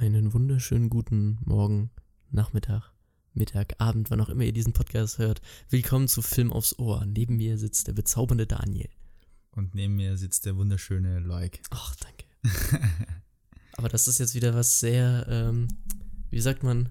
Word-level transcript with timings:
Einen 0.00 0.32
wunderschönen 0.32 0.88
guten 0.88 1.36
Morgen, 1.44 1.90
Nachmittag, 2.30 2.90
Mittag, 3.34 3.74
Abend, 3.76 4.10
wann 4.10 4.22
auch 4.22 4.30
immer 4.30 4.44
ihr 4.44 4.52
diesen 4.54 4.72
Podcast 4.72 5.18
hört. 5.18 5.42
Willkommen 5.68 6.08
zu 6.08 6.22
Film 6.22 6.54
aufs 6.54 6.78
Ohr. 6.78 7.04
Neben 7.04 7.36
mir 7.36 7.58
sitzt 7.58 7.86
der 7.86 7.92
bezaubernde 7.92 8.46
Daniel. 8.46 8.88
Und 9.50 9.74
neben 9.74 9.96
mir 9.96 10.16
sitzt 10.16 10.46
der 10.46 10.56
wunderschöne 10.56 11.18
Loik. 11.18 11.60
Ach, 11.68 11.94
danke. 11.96 12.24
Aber 13.76 13.90
das 13.90 14.08
ist 14.08 14.18
jetzt 14.18 14.34
wieder 14.34 14.54
was 14.54 14.80
sehr, 14.80 15.26
ähm, 15.28 15.68
wie 16.30 16.40
sagt 16.40 16.62
man, 16.62 16.88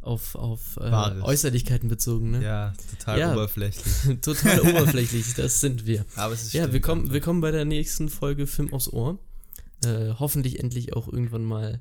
auf, 0.00 0.34
auf 0.34 0.76
äh. 0.78 0.90
Äußerlichkeiten 1.22 1.88
bezogen, 1.88 2.32
ne? 2.32 2.42
Ja, 2.42 2.72
total 2.98 3.18
Ja. 3.20 3.32
oberflächlich. 3.32 4.20
Total 4.22 4.60
oberflächlich, 4.74 5.34
das 5.34 5.60
sind 5.60 5.86
wir. 5.86 6.04
Aber 6.16 6.34
es 6.34 6.42
ist 6.42 6.52
Ja, 6.52 6.72
willkommen, 6.72 7.12
willkommen 7.12 7.40
bei 7.40 7.52
der 7.52 7.64
nächsten 7.64 8.08
Folge 8.08 8.48
Film 8.48 8.72
aufs 8.72 8.92
Ohr. 8.92 9.20
Äh, 9.84 10.14
hoffentlich 10.18 10.58
endlich 10.58 10.94
auch 10.94 11.06
irgendwann 11.06 11.44
mal 11.44 11.80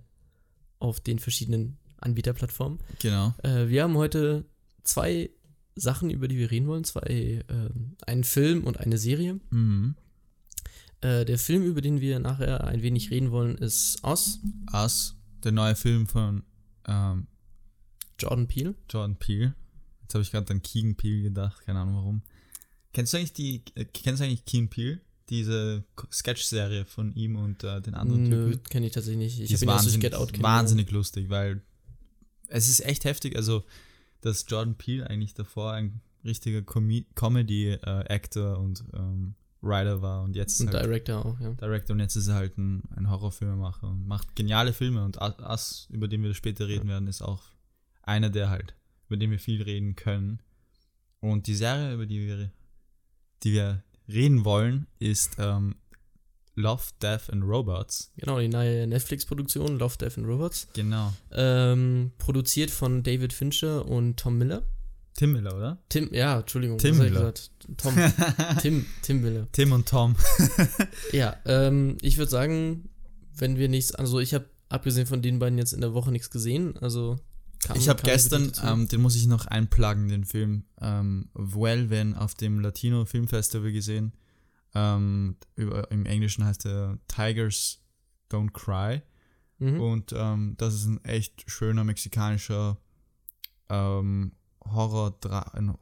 auf 0.80 1.00
den 1.00 1.20
verschiedenen 1.20 1.78
Anbieterplattformen. 1.98 2.80
Genau. 3.00 3.34
Äh, 3.44 3.68
wir 3.68 3.84
haben 3.84 3.96
heute 3.96 4.46
zwei 4.84 5.30
Sachen, 5.76 6.10
über 6.10 6.28
die 6.28 6.38
wir 6.38 6.52
reden 6.52 6.68
wollen. 6.68 6.84
Zwei, 6.84 7.44
ähm, 7.50 7.96
einen 8.06 8.24
Film 8.24 8.64
und 8.64 8.80
eine 8.80 8.98
Serie. 8.98 9.40
Mhm. 9.50 9.96
Äh, 11.02 11.26
der 11.26 11.38
Film, 11.38 11.64
über 11.64 11.82
den 11.82 12.02
wir 12.02 12.20
nachher 12.20 12.66
ein 12.66 12.82
wenig 12.82 13.12
reden 13.12 13.32
wollen, 13.32 13.58
ist 13.58 14.04
Oz, 14.04 14.40
Us, 14.74 15.16
der 15.44 15.52
neue 15.52 15.76
Film 15.76 16.08
von 16.08 16.44
ähm, 16.88 17.28
Jordan 18.20 18.48
Peele. 18.48 18.76
Jordan 18.90 19.16
Peele. 19.16 19.54
Jetzt 20.02 20.14
habe 20.16 20.24
ich 20.24 20.32
gerade 20.32 20.52
an 20.52 20.62
Keegan 20.62 20.96
Peele 20.96 21.24
gedacht, 21.24 21.62
keine 21.66 21.80
Ahnung 21.80 21.96
warum. 21.96 22.22
Kennst 22.94 23.14
du 23.14 23.18
eigentlich 23.18 23.34
die, 23.34 23.64
äh, 23.76 23.86
kennst 23.86 24.22
du 24.22 24.26
eigentlich 24.26 24.46
Keegan 24.46 24.70
Peele? 24.70 25.02
Diese 25.30 25.84
Sketch-Serie 26.12 26.86
von 26.86 27.14
ihm 27.14 27.36
und 27.36 27.64
äh, 27.64 27.82
den 27.82 27.96
anderen 27.96 28.30
Nö, 28.30 28.52
Typen? 28.52 28.64
kenne 28.70 28.86
ich 28.88 28.94
tatsächlich 28.94 29.38
nicht. 29.38 29.52
Ich 29.52 29.54
habe 29.54 29.66
ihn 29.66 29.68
wahnsinnig, 29.76 30.00
Get 30.00 30.16
Out 30.16 30.42
wahnsinnig 30.42 30.90
lustig, 30.92 31.30
weil 31.30 31.62
es 32.48 32.70
ist 32.70 32.80
echt 32.86 33.04
heftig, 33.04 33.36
also 33.36 33.64
dass 34.22 34.46
Jordan 34.48 34.76
Peele 34.76 35.08
eigentlich 35.10 35.34
davor 35.34 35.74
ein 35.74 36.02
richtiger 36.24 36.62
Comi 36.62 37.06
Comedy-Actor 37.16 38.58
und 38.58 38.84
ähm, 38.94 39.36
Writer 39.62 40.02
war 40.02 40.24
und 40.24 40.36
jetzt 40.36 40.62
Und 40.62 40.74
halt 40.74 40.86
Director 40.86 41.26
auch, 41.26 41.40
ja. 41.40 41.52
Director 41.54 41.94
und 41.94 42.00
jetzt 42.00 42.16
ist 42.16 42.28
er 42.28 42.36
halt 42.36 42.58
ein, 42.58 42.84
ein 42.96 43.10
Horrorfilmemacher 43.10 43.88
und 43.88 44.08
macht 44.08 44.36
geniale 44.36 44.74
Filme 44.74 45.04
und 45.04 45.18
Us, 45.20 45.88
über 45.90 46.08
den 46.08 46.24
wir 46.24 46.34
später 46.34 46.68
reden 46.68 46.88
werden, 46.88 47.08
ist 47.08 47.22
auch 47.22 47.44
einer 48.04 48.30
der 48.30 48.50
halt, 48.50 48.76
über 49.08 49.18
den 49.18 49.32
wir 49.32 49.40
viel 49.40 49.62
reden 49.62 49.96
können. 49.96 50.42
Und 51.20 51.48
die 51.48 51.56
Serie, 51.56 51.94
über 51.94 52.06
die 52.06 52.20
wir, 52.26 52.52
die 53.44 53.54
wir 53.54 53.84
reden 54.08 54.46
wollen, 54.46 54.88
ist 55.00 55.36
ähm, 55.40 55.76
Love, 56.56 56.84
Death 57.02 57.30
and 57.32 57.44
Robots. 57.44 58.12
Genau, 58.18 58.40
die 58.40 58.48
neue 58.48 58.88
Netflix-Produktion, 58.88 59.78
Love, 59.78 59.98
Death 60.00 60.18
and 60.18 60.28
Robots. 60.28 60.68
Genau. 60.74 61.14
Ähm, 61.32 62.12
produziert 62.18 62.72
von 62.72 63.04
David 63.04 63.32
Fincher 63.32 63.86
und 63.86 64.18
Tom 64.18 64.38
Miller. 64.38 64.64
Tim 65.14 65.34
Miller, 65.34 65.56
oder? 65.56 65.78
Tim, 65.90 66.14
ja, 66.14 66.40
Entschuldigung, 66.40 66.78
Tim 66.78 66.98
Miller. 66.98 67.34
Tom, 67.78 67.94
Tim, 68.62 68.86
Tim 69.02 69.22
Miller. 69.22 69.48
Tim 69.52 69.72
und 69.72 69.88
Tom. 69.88 70.16
Ja, 71.12 71.38
ähm, 71.46 71.98
ich 72.02 72.18
würde 72.18 72.32
sagen, 72.32 72.90
wenn 73.36 73.58
wir 73.58 73.70
nichts, 73.70 73.94
also 73.94 74.20
ich 74.20 74.34
habe 74.34 74.46
abgesehen 74.70 75.08
von 75.08 75.22
den 75.22 75.40
beiden 75.40 75.58
jetzt 75.58 75.74
in 75.74 75.82
der 75.82 75.94
Woche 75.94 76.12
nichts 76.12 76.30
gesehen, 76.30 76.78
also 76.80 77.18
kam- 77.64 77.78
Ich 77.78 77.90
habe 77.90 78.02
gestern, 78.04 78.52
ähm, 78.64 78.88
den 78.88 79.02
muss 79.02 79.16
ich 79.16 79.28
noch 79.28 79.46
einpluggen, 79.48 80.08
den 80.10 80.24
Film, 80.26 80.64
ähm, 80.82 81.30
Well 81.34 81.90
When 81.90 82.16
auf 82.16 82.36
dem 82.36 82.60
Latino 82.60 83.06
Film 83.06 83.28
Festival 83.28 83.72
gesehen. 83.72 84.14
Ähm, 84.76 85.38
über, 85.56 85.90
Im 85.92 86.06
Englischen 86.06 86.44
heißt 86.46 86.66
er 86.66 86.98
Tigers 87.08 87.80
Don't 88.30 88.52
Cry. 88.52 89.02
mhm. 89.60 89.80
Und 89.80 90.14
ähm, 90.16 90.56
das 90.58 90.74
ist 90.76 90.86
ein 90.86 91.04
echt 91.06 91.44
schöner 91.50 91.84
mexikanischer 91.84 92.78
ähm, 93.70 94.34
Horror 94.66 95.18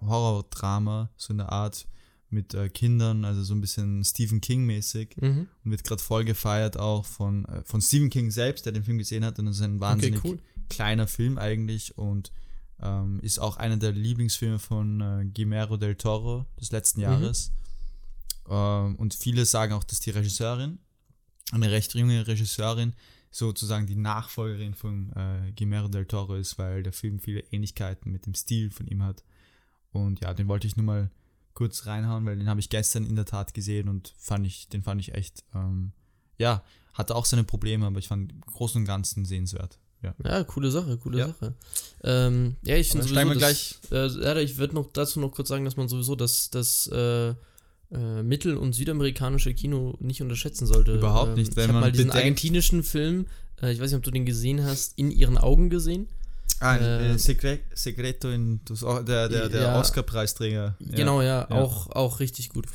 Horrordrama, 0.02 1.10
so 1.18 1.32
in 1.34 1.38
der 1.40 1.52
Art 1.52 1.88
mit 2.30 2.54
äh, 2.54 2.70
Kindern, 2.70 3.24
also 3.24 3.44
so 3.44 3.54
ein 3.54 3.62
bisschen 3.62 4.04
Stephen 4.04 4.42
King-mäßig. 4.42 5.16
Mhm. 5.22 5.48
Und 5.64 5.72
wird 5.72 5.84
gerade 5.84 6.02
voll 6.02 6.26
gefeiert 6.26 6.78
auch 6.78 7.06
von, 7.06 7.46
äh, 7.46 7.64
von 7.64 7.82
Stephen 7.82 8.10
King 8.10 8.32
selbst, 8.32 8.66
der 8.66 8.74
den 8.74 8.84
Film 8.84 8.98
gesehen 8.98 9.24
hat. 9.26 9.40
Und 9.40 9.46
das 9.48 9.58
ist 9.58 9.62
ein 9.62 9.76
Okay, 9.76 9.82
wahnsinnig 9.82 10.24
cool. 10.24 10.40
Kleiner 10.70 11.08
Film 11.08 11.38
eigentlich 11.38 11.98
und 11.98 12.32
ähm, 12.82 13.20
ist 13.22 13.40
auch 13.40 13.58
einer 13.58 13.78
der 13.78 13.92
Lieblingsfilme 13.94 14.60
von 14.60 15.02
äh, 15.02 15.26
Guillermo 15.34 15.78
del 15.78 15.96
Toro 15.96 16.46
des 16.60 16.72
letzten 16.72 17.00
Mhm. 17.00 17.04
Jahres. 17.04 17.52
Ähm, 18.50 18.96
und 18.96 19.14
viele 19.14 19.46
sagen 19.46 19.74
auch, 19.74 19.84
dass 19.84 20.00
die 20.02 20.12
Regisseurin, 20.12 20.80
eine 21.52 21.72
recht 21.72 21.94
junge 21.94 22.28
Regisseurin, 22.28 22.94
sozusagen 23.32 23.86
die 23.88 23.96
Nachfolgerin 23.96 24.74
von 24.74 25.12
äh, 25.14 25.52
Guillermo 25.58 25.88
del 25.88 26.06
Toro 26.06 26.36
ist, 26.36 26.58
weil 26.58 26.84
der 26.84 26.94
Film 26.94 27.20
viele 27.20 27.42
Ähnlichkeiten 27.52 28.12
mit 28.12 28.26
dem 28.26 28.34
Stil 28.34 28.72
von 28.72 28.88
ihm 28.88 29.04
hat. 29.04 29.24
Und 29.92 30.22
ja, 30.22 30.34
den 30.34 30.48
wollte 30.48 30.68
ich 30.68 30.76
nur 30.76 30.86
mal 30.86 31.12
kurz 31.54 31.86
reinhauen, 31.86 32.26
weil 32.26 32.38
den 32.38 32.50
habe 32.50 32.60
ich 32.60 32.70
gestern 32.70 33.06
in 33.06 33.16
der 33.16 33.26
Tat 33.26 33.54
gesehen 33.54 33.88
und 33.88 34.14
fand 34.18 34.46
ich, 34.46 34.68
den 34.68 34.84
fand 34.84 35.00
ich 35.02 35.14
echt, 35.14 35.44
ähm, 35.54 35.94
ja, 36.38 36.64
hatte 36.94 37.16
auch 37.16 37.26
seine 37.26 37.44
Probleme, 37.46 37.86
aber 37.86 38.00
ich 38.00 38.10
fand 38.10 38.32
im 38.32 38.42
Großen 38.42 38.82
und 38.82 38.86
Ganzen 38.86 39.26
sehenswert. 39.26 39.80
Ja. 40.06 40.14
Ja, 40.24 40.44
coole 40.44 40.72
Sache, 40.72 40.98
coole 40.98 41.20
Ja. 41.20 41.28
Sache. 41.28 41.54
Ähm, 42.04 42.56
ja, 42.64 42.78
ich 42.78 42.90
finde 42.90 43.08
sowieso, 43.08 43.30
wir 43.30 43.36
dass, 43.36 43.80
äh, 43.92 44.24
ja, 44.24 44.38
ich 44.38 44.58
würde 44.58 44.76
noch 44.76 44.92
dazu 44.94 45.20
noch 45.20 45.32
kurz 45.32 45.50
sagen, 45.50 45.66
dass 45.66 45.78
man 45.78 45.88
sowieso 45.88 46.16
das, 46.16 46.50
das 46.50 46.88
äh, 46.88 47.30
äh, 47.92 48.24
mittel- 48.24 48.58
und 48.58 48.74
südamerikanische 48.74 49.54
Kino 49.54 49.96
nicht 50.00 50.22
unterschätzen 50.22 50.66
sollte. 50.66 50.96
Überhaupt 50.96 51.30
ähm, 51.30 51.36
nicht, 51.36 51.52
Ich 51.52 51.56
wenn 51.56 51.64
habe 51.66 51.74
man 51.74 51.82
mal 51.82 51.92
diesen 51.92 52.12
argentinischen 52.12 52.84
Film, 52.84 53.28
äh, 53.62 53.72
ich 53.72 53.80
weiß 53.80 53.92
nicht, 53.92 53.98
ob 53.98 54.04
du 54.04 54.12
den 54.12 54.26
gesehen 54.26 54.64
hast, 54.64 54.98
in 54.98 55.12
ihren 55.12 55.38
Augen 55.38 55.70
gesehen. 55.70 56.08
Ah, 56.62 56.78
Äh, 56.78 57.12
äh, 57.12 57.18
Secre 57.18 57.60
Secreto 57.74 58.30
in 58.30 58.62
der, 59.06 59.28
der, 59.28 59.50
der 59.50 59.62
Ja. 59.62 59.80
Oscar-Preisträger. 59.80 60.78
Genau, 60.80 61.22
ja, 61.22 61.48
ja. 61.50 61.52
Auch, 61.52 61.88
auch 61.88 62.20
richtig 62.22 62.50
gut. 62.50 62.66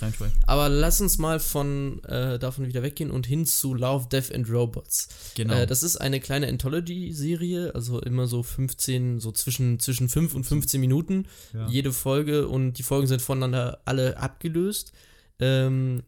Aber 0.47 0.69
lass 0.69 1.01
uns 1.01 1.17
mal 1.17 1.41
von 1.41 2.05
äh, 2.05 2.39
davon 2.39 2.67
wieder 2.67 2.83
weggehen 2.83 3.11
und 3.11 3.27
hin 3.27 3.47
zu 3.47 3.75
Love, 3.75 4.09
Death 4.13 4.35
and 4.35 4.51
Robots. 4.51 5.09
Genau. 5.35 5.55
Äh, 5.55 5.67
das 5.67 5.83
ist 5.83 5.97
eine 5.97 6.21
kleine 6.21 6.49
Anthology-Serie, 6.49 7.75
also 7.75 8.01
immer 8.01 8.27
so 8.27 8.43
15, 8.43 9.19
so 9.19 9.33
zwischen, 9.33 9.81
zwischen 9.81 10.09
5 10.11 10.35
und 10.35 10.45
15 10.45 10.81
Minuten 10.81 11.27
jede 11.69 11.93
Folge 11.93 12.49
und 12.49 12.75
die 12.75 12.83
Folgen 12.83 13.07
sind 13.07 13.23
voneinander 13.23 13.81
alle 13.87 14.19
abgelöst. 14.19 14.93
Ähm, 15.39 16.03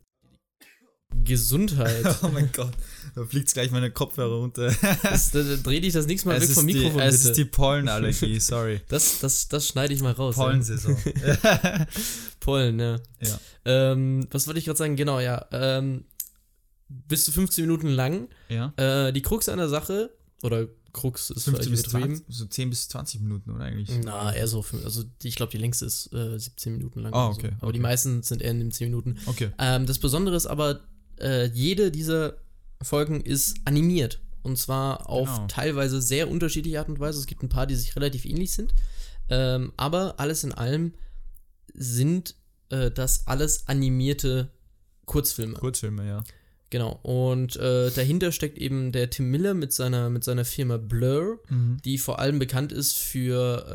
Gesundheit. 1.24 2.18
oh 2.22 2.28
mein 2.28 2.50
Gott, 2.52 2.72
da 3.14 3.24
fliegt 3.24 3.52
gleich 3.52 3.70
meine 3.70 3.90
Kopfhörer 3.90 4.36
runter. 4.36 4.74
das, 5.02 5.30
da, 5.30 5.42
da 5.42 5.56
dreh 5.56 5.80
dich 5.80 5.92
das 5.92 6.06
nächste 6.06 6.28
Mal 6.28 6.36
es 6.36 6.48
weg 6.48 6.54
vom 6.54 6.66
die, 6.66 6.74
Mikrofon, 6.74 7.00
es 7.02 7.18
bitte. 7.18 7.28
ist 7.30 7.36
die 7.38 7.44
Pollenallergie, 7.44 8.40
sorry. 8.40 8.80
das, 8.88 9.20
das, 9.20 9.48
das 9.48 9.66
schneide 9.68 9.94
ich 9.94 10.00
mal 10.02 10.12
raus. 10.12 10.36
Ja. 10.36 10.42
Pollensaison. 10.44 10.96
Pollen, 12.40 12.78
ja. 12.80 13.00
ja. 13.20 13.40
Ähm, 13.64 14.26
was 14.30 14.46
wollte 14.46 14.58
ich 14.58 14.64
gerade 14.66 14.78
sagen? 14.78 14.96
Genau, 14.96 15.20
ja. 15.20 15.46
Ähm, 15.52 16.04
bis 16.88 17.24
zu 17.24 17.32
15 17.32 17.64
Minuten 17.64 17.88
lang. 17.88 18.28
ja. 18.48 18.72
Äh, 18.76 19.12
die 19.12 19.22
Krux 19.22 19.48
an 19.48 19.58
der 19.58 19.68
Sache, 19.68 20.10
oder 20.42 20.66
Krux 20.92 21.30
ist 21.30 21.44
15 21.44 21.54
vielleicht 21.54 21.70
bis 21.70 21.80
übertrieben. 21.92 22.16
20, 22.16 22.36
so 22.36 22.44
10 22.46 22.70
bis 22.70 22.88
20 22.88 23.20
Minuten, 23.20 23.50
oder 23.52 23.64
eigentlich? 23.64 23.90
Na, 24.04 24.34
eher 24.34 24.46
so, 24.48 24.60
fünf- 24.60 24.84
also 24.84 25.04
die- 25.22 25.28
ich 25.28 25.36
glaube, 25.36 25.52
die 25.52 25.58
längste 25.58 25.86
ist 25.86 26.12
äh, 26.12 26.38
17 26.38 26.72
Minuten 26.74 27.00
lang. 27.00 27.14
Ah, 27.14 27.32
so. 27.32 27.38
okay, 27.38 27.52
Aber 27.60 27.72
die 27.72 27.78
okay. 27.78 27.82
meisten 27.88 28.22
sind 28.22 28.42
eher 28.42 28.50
in 28.50 28.58
den 28.58 28.72
10 28.72 28.88
Minuten. 28.90 29.16
Okay. 29.26 29.50
Ähm, 29.58 29.86
das 29.86 29.98
Besondere 30.00 30.36
ist 30.36 30.46
aber, 30.46 30.80
äh, 31.20 31.46
jede 31.46 31.90
dieser 31.90 32.34
Folgen 32.82 33.20
ist 33.20 33.56
animiert. 33.64 34.20
Und 34.42 34.58
zwar 34.58 35.08
auf 35.08 35.28
Genau. 35.28 35.46
teilweise 35.46 36.02
sehr 36.02 36.28
unterschiedliche 36.28 36.78
Art 36.80 36.88
und 36.88 36.98
Weise. 37.00 37.18
Es 37.20 37.26
gibt 37.26 37.42
ein 37.42 37.48
paar, 37.48 37.66
die 37.66 37.76
sich 37.76 37.94
relativ 37.96 38.24
ähnlich 38.24 38.52
sind. 38.52 38.74
Ähm, 39.28 39.72
aber 39.76 40.18
alles 40.18 40.42
in 40.44 40.52
allem 40.52 40.94
sind 41.74 42.34
äh, 42.70 42.90
das 42.90 43.26
alles 43.26 43.68
animierte 43.68 44.50
Kurzfilme. 45.06 45.54
Kurzfilme, 45.58 46.06
ja. 46.06 46.24
Genau. 46.70 46.98
Und 47.02 47.56
äh, 47.56 47.90
dahinter 47.90 48.32
steckt 48.32 48.56
eben 48.56 48.92
der 48.92 49.10
Tim 49.10 49.30
Miller 49.30 49.52
mit 49.52 49.72
seiner, 49.74 50.08
mit 50.08 50.24
seiner 50.24 50.44
Firma 50.46 50.78
Blur, 50.78 51.38
Mhm. 51.50 51.76
die 51.84 51.98
vor 51.98 52.18
allem 52.18 52.38
bekannt 52.38 52.72
ist 52.72 52.94
für 52.94 53.66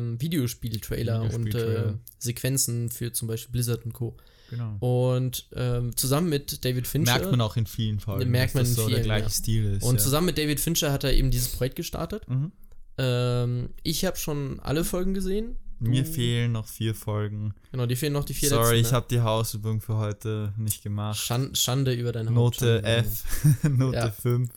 ähm, 0.00 0.20
Videospieltrailer 0.20 1.22
und 1.34 1.54
äh. 1.54 1.92
Sequenzen 2.18 2.88
für 2.88 3.12
zum 3.12 3.28
Beispiel 3.28 3.52
Blizzard 3.52 3.84
und 3.84 3.92
Co. 3.92 4.16
Genau. 4.50 4.76
Und 4.80 5.48
ähm, 5.54 5.96
zusammen 5.96 6.28
mit 6.28 6.64
David 6.64 6.86
Fincher. 6.86 7.12
Merkt 7.18 7.30
man 7.30 7.40
auch 7.40 7.56
in 7.56 7.66
vielen 7.66 8.00
Folgen, 8.00 8.30
Merkt 8.30 8.54
man 8.54 8.62
dass 8.62 8.70
in 8.70 8.76
das 8.76 8.84
so 8.84 8.88
der 8.88 8.98
vielen, 8.98 9.06
gleiche 9.06 9.24
ja. 9.24 9.30
Stil 9.30 9.64
ist. 9.76 9.82
Und 9.82 9.96
ja. 9.96 10.00
zusammen 10.02 10.26
mit 10.26 10.38
David 10.38 10.60
Fincher 10.60 10.92
hat 10.92 11.04
er 11.04 11.12
eben 11.14 11.30
dieses 11.30 11.48
Projekt 11.48 11.76
gestartet. 11.76 12.28
Mhm. 12.28 12.52
Ähm, 12.98 13.70
ich 13.82 14.04
habe 14.04 14.16
schon 14.16 14.60
alle 14.60 14.84
Folgen 14.84 15.14
gesehen. 15.14 15.56
Mir 15.78 16.04
Du- 16.04 16.10
fehlen 16.10 16.52
noch 16.52 16.66
vier 16.68 16.94
Folgen. 16.94 17.54
Genau, 17.70 17.84
dir 17.84 17.96
fehlen 17.98 18.14
noch 18.14 18.24
die 18.24 18.32
vier 18.32 18.48
Sorry, 18.48 18.76
ich 18.76 18.82
letzten. 18.82 18.92
ne? 18.92 18.96
habe 18.96 19.06
die 19.10 19.20
Hausübung 19.20 19.80
für 19.82 19.96
heute 19.96 20.54
nicht 20.56 20.82
gemacht. 20.82 21.18
Schan 21.18 21.54
Schande 21.54 21.92
über 21.92 22.12
deine. 22.12 22.30
Note. 22.30 22.82
F, 22.82 23.24
Note 23.64 23.96
Ja. 23.96 24.10
5. 24.10 24.48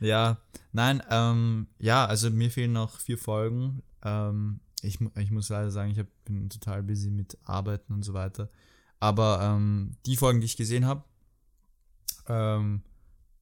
Ja, 0.00 0.38
nein, 0.72 1.02
ähm, 1.10 1.66
ja, 1.78 2.06
also 2.06 2.30
mir 2.30 2.50
fehlen 2.50 2.72
noch 2.72 2.98
vier 2.98 3.18
Folgen. 3.18 3.82
Ähm, 4.02 4.60
ich, 4.82 4.98
ich 5.18 5.30
muss 5.30 5.50
leider 5.50 5.70
sagen, 5.70 5.90
ich 5.92 5.98
hab, 5.98 6.06
bin 6.24 6.48
total 6.48 6.82
busy 6.82 7.10
mit 7.10 7.36
Arbeiten 7.44 7.92
und 7.92 8.02
so 8.02 8.14
weiter. 8.14 8.48
Aber 9.00 9.40
ähm, 9.42 9.96
die 10.06 10.16
Folgen, 10.16 10.40
die 10.40 10.46
ich 10.46 10.56
gesehen 10.56 10.84
habe, 10.84 11.04
ähm, 12.28 12.82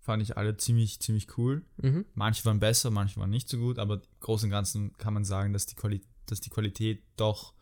fand 0.00 0.22
ich 0.22 0.36
alle 0.36 0.56
ziemlich, 0.56 1.00
ziemlich 1.00 1.36
cool. 1.36 1.62
Mhm. 1.82 2.06
Manche 2.14 2.44
waren 2.46 2.60
besser, 2.60 2.90
manche 2.90 3.20
waren 3.20 3.28
nicht 3.28 3.48
so 3.48 3.58
gut, 3.58 3.78
aber 3.78 3.96
im 3.96 4.00
Großen 4.20 4.46
und 4.46 4.50
Ganzen 4.50 4.96
kann 4.96 5.12
man 5.12 5.24
sagen, 5.24 5.52
dass 5.52 5.66
die, 5.66 5.74
Quali 5.74 6.00
dass 6.26 6.40
die 6.40 6.50
Qualität 6.50 7.02
doch 7.16 7.52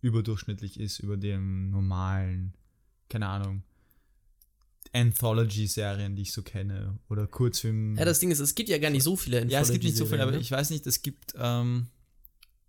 überdurchschnittlich 0.00 0.78
ist 0.78 1.00
über 1.00 1.16
dem 1.16 1.70
normalen, 1.70 2.54
keine 3.08 3.28
Ahnung, 3.28 3.62
Anthology-Serien, 4.92 6.16
die 6.16 6.22
ich 6.22 6.32
so 6.32 6.42
kenne. 6.42 6.98
Oder 7.08 7.26
Kurzfilmen. 7.26 7.96
Ja, 7.96 8.04
das 8.04 8.20
Ding 8.20 8.30
ist, 8.30 8.40
es 8.40 8.54
gibt 8.54 8.68
ja 8.68 8.78
gar 8.78 8.90
nicht 8.90 9.02
so 9.02 9.16
viele 9.16 9.46
Ja, 9.46 9.60
es 9.60 9.70
gibt 9.70 9.84
nicht 9.84 9.96
so 9.96 10.06
viele, 10.06 10.22
aber 10.22 10.32
ne? 10.32 10.38
ich 10.38 10.50
weiß 10.50 10.70
nicht, 10.70 10.86
es 10.86 11.02
gibt, 11.02 11.34
ähm, 11.38 11.88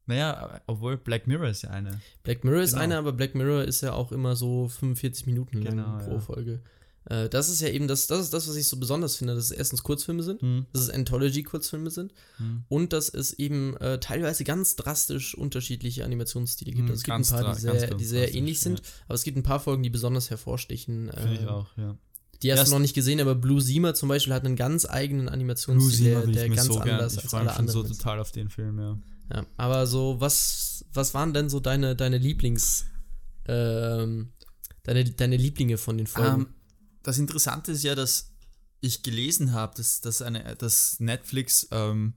naja, 0.05 0.61
obwohl 0.67 0.97
Black 0.97 1.27
Mirror 1.27 1.49
ist 1.49 1.61
ja 1.63 1.69
eine. 1.69 1.99
Black 2.23 2.43
Mirror 2.43 2.61
ist 2.61 2.71
Genau. 2.71 2.83
eine, 2.83 2.97
aber 2.97 3.13
Black 3.13 3.35
Mirror 3.35 3.63
ist 3.63 3.81
ja 3.81 3.93
auch 3.93 4.11
immer 4.11 4.35
so 4.35 4.67
45 4.67 5.25
Minuten 5.27 5.61
lang 5.61 5.77
Genau, 5.77 5.97
pro 5.99 6.13
ja. 6.13 6.19
Folge. 6.19 6.61
Äh, 7.05 7.27
das 7.27 7.49
ist 7.49 7.59
ja 7.61 7.67
eben 7.67 7.87
das, 7.89 8.07
das 8.07 8.19
ist 8.21 8.33
das, 8.33 8.47
was 8.47 8.55
ich 8.55 8.65
so 8.67 8.77
besonders 8.77 9.17
finde, 9.17 9.35
dass 9.35 9.45
es 9.45 9.51
erstens 9.51 9.83
Kurzfilme 9.83 10.23
sind, 10.23 10.41
Hm. 10.41 10.65
dass 10.71 10.83
es 10.83 10.89
Anthology-Kurzfilme 10.89 11.89
sind 11.89 12.13
Hm. 12.37 12.63
und 12.69 12.93
dass 12.93 13.09
es 13.09 13.33
eben 13.33 13.75
äh, 13.77 13.99
teilweise 13.99 14.43
ganz 14.45 14.75
drastisch 14.77 15.35
unterschiedliche 15.35 16.05
Animationsstile 16.05 16.71
gibt. 16.71 16.83
Hm, 16.87 16.91
Also 16.91 16.99
es 16.99 17.03
gibt 17.03 17.17
ein 17.17 17.43
paar, 17.43 17.53
die 17.55 17.59
sehr, 17.61 17.73
ganz, 17.87 17.97
die 17.97 18.05
sehr 18.05 18.33
ähnlich 18.33 18.59
sind, 18.61 18.81
aber 19.07 19.15
es 19.15 19.23
gibt 19.23 19.37
ein 19.37 19.43
paar 19.43 19.59
Folgen, 19.59 19.83
die 19.83 19.89
besonders 19.89 20.29
hervorstechen. 20.29 21.11
Finde 21.13 21.33
ich 21.35 21.41
Äh, 21.43 21.47
auch, 21.47 21.67
ja. 21.77 21.97
Die 22.41 22.51
hast 22.51 22.59
Ja, 22.59 22.65
du 22.65 22.71
noch 22.71 22.79
nicht 22.79 22.93
gesehen, 22.93 23.19
aber 23.21 23.35
Blue 23.35 23.61
Zima 23.63 23.93
zum 23.93 24.09
Beispiel 24.09 24.33
hat 24.33 24.45
einen 24.45 24.55
ganz 24.57 24.85
eigenen 24.85 25.29
Animationsstil, 25.29 26.09
der, 26.09 26.27
der 26.27 26.45
ich 26.47 26.53
ganz 26.55 26.67
so 26.67 26.75
gern. 26.79 26.89
anders 26.95 27.13
Ich 27.13 27.19
als 27.23 27.29
freue 27.31 27.39
alle 27.41 27.49
mich 27.49 27.55
schon 27.57 27.67
so 27.67 27.71
anderen 27.79 27.91
ist. 27.91 27.97
total 27.99 28.19
auf 28.19 28.31
den 28.33 28.49
Film, 28.49 28.79
ja. 28.79 28.97
Ja, 29.31 29.45
aber 29.57 29.87
so, 29.87 30.19
was, 30.19 30.85
was 30.93 31.13
waren 31.13 31.33
denn 31.33 31.49
so 31.49 31.59
deine, 31.59 31.95
deine 31.95 32.17
Lieblings, 32.17 32.85
ähm, 33.47 34.33
deine, 34.83 35.05
deine 35.05 35.37
Lieblinge 35.37 35.77
von 35.77 35.97
den 35.97 36.07
Folgen? 36.07 36.41
Ähm, 36.41 36.47
das 37.03 37.17
Interessante 37.17 37.71
ist 37.71 37.83
ja, 37.83 37.95
dass 37.95 38.31
ich 38.81 39.03
gelesen 39.03 39.53
habe, 39.53 39.75
dass, 39.75 40.01
dass, 40.01 40.21
eine, 40.21 40.55
dass 40.55 40.99
Netflix 40.99 41.67
ähm, 41.71 42.13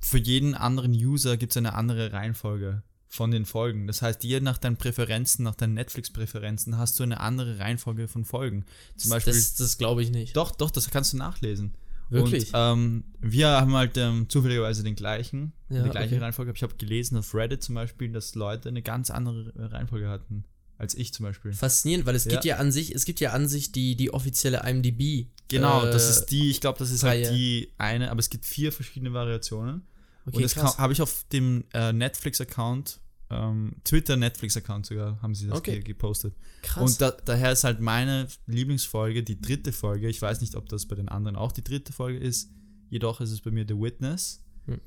für 0.00 0.18
jeden 0.18 0.54
anderen 0.54 0.92
User 0.92 1.36
gibt 1.36 1.52
es 1.52 1.56
eine 1.56 1.74
andere 1.74 2.12
Reihenfolge 2.12 2.82
von 3.08 3.30
den 3.30 3.44
Folgen. 3.44 3.86
Das 3.86 4.02
heißt, 4.02 4.22
dir 4.22 4.40
nach 4.40 4.58
deinen 4.58 4.76
Präferenzen, 4.76 5.44
nach 5.44 5.54
deinen 5.54 5.74
Netflix-Präferenzen 5.74 6.78
hast 6.78 6.98
du 6.98 7.02
eine 7.02 7.20
andere 7.20 7.58
Reihenfolge 7.58 8.08
von 8.08 8.24
Folgen. 8.24 8.66
Zum 8.96 9.10
Beispiel. 9.10 9.32
das 9.32 9.54
das 9.54 9.78
glaube 9.78 10.02
ich 10.02 10.10
nicht. 10.10 10.36
doch, 10.36 10.52
doch, 10.52 10.70
das 10.70 10.90
kannst 10.90 11.12
du 11.12 11.16
nachlesen. 11.16 11.74
Wirklich? 12.08 12.46
Und 12.54 12.60
ähm, 12.60 13.04
wir 13.20 13.48
haben 13.48 13.74
halt 13.74 13.96
ähm, 13.96 14.28
zufälligerweise 14.28 14.82
den 14.84 14.94
gleichen, 14.94 15.52
Ja, 15.68 15.82
die 15.82 15.90
gleiche 15.90 16.14
okay. 16.14 16.24
Reihenfolge. 16.24 16.52
Ich 16.54 16.62
habe 16.62 16.74
gelesen 16.76 17.16
auf 17.18 17.34
Reddit 17.34 17.62
zum 17.62 17.74
Beispiel, 17.74 18.12
dass 18.12 18.34
Leute 18.34 18.68
eine 18.68 18.82
ganz 18.82 19.10
andere 19.10 19.52
Reihenfolge 19.56 20.08
hatten 20.08 20.44
als 20.78 20.94
ich 20.94 21.14
zum 21.14 21.24
Beispiel. 21.24 21.52
Faszinierend, 21.54 22.04
weil 22.06 22.14
es 22.14 22.28
gibt 22.28 22.44
Ja. 22.44 22.56
ja 22.56 22.60
an 22.60 22.70
sich, 22.70 22.94
es 22.94 23.06
gibt 23.06 23.18
ja 23.20 23.30
an 23.32 23.48
sich 23.48 23.72
die, 23.72 23.96
die 23.96 24.12
offizielle 24.12 24.62
IMDb. 24.68 25.26
Genau, 25.48 25.84
äh, 25.84 25.90
das 25.90 26.10
ist 26.10 26.26
die, 26.26 26.50
ich 26.50 26.60
glaube, 26.60 26.78
das 26.78 26.90
ist 26.90 27.02
halt 27.02 27.24
Reihe. 27.26 27.34
die 27.34 27.72
eine, 27.78 28.10
aber 28.10 28.20
es 28.20 28.28
gibt 28.28 28.44
vier 28.44 28.72
verschiedene 28.72 29.12
Variationen. 29.14 29.86
okay, 30.26 30.36
und 30.36 30.42
das 30.42 30.78
habe 30.78 30.92
ich 30.92 31.00
auf 31.00 31.24
dem 31.32 31.64
äh, 31.72 31.92
Netflix-Account, 31.94 33.00
ähm, 33.30 33.74
Twitter-Netflix-Account 33.84 34.86
sogar, 34.86 35.20
haben 35.20 35.34
sie 35.34 35.48
das 35.48 35.58
Okay. 35.58 35.76
ge 35.76 35.82
gepostet. 35.82 36.34
krass. 36.62 36.82
Und 36.82 37.00
da, 37.00 37.10
daher 37.10 37.52
ist 37.52 37.64
halt 37.64 37.80
meine 37.80 38.28
Lieblingsfolge, 38.46 39.22
die 39.22 39.40
dritte 39.40 39.72
Folge. 39.72 40.08
Ich 40.08 40.22
weiß 40.22 40.40
nicht, 40.40 40.54
ob 40.54 40.68
das 40.68 40.86
bei 40.86 40.94
den 40.94 41.08
anderen 41.08 41.36
auch 41.36 41.52
die 41.52 41.64
dritte 41.64 41.92
Folge 41.92 42.18
ist. 42.18 42.50
Jedoch 42.88 43.20
ist 43.20 43.30
es 43.30 43.40
bei 43.40 43.50
mir 43.50 43.64
The 43.66 43.74
Witness. 43.74 44.44
Hm. 44.66 44.80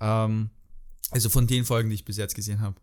Ähm, 0.00 0.50
also 1.10 1.28
von 1.28 1.46
den 1.46 1.64
Folgen, 1.64 1.88
die 1.88 1.94
ich 1.94 2.04
bis 2.04 2.16
jetzt 2.16 2.34
gesehen 2.34 2.60
habe. 2.60 2.80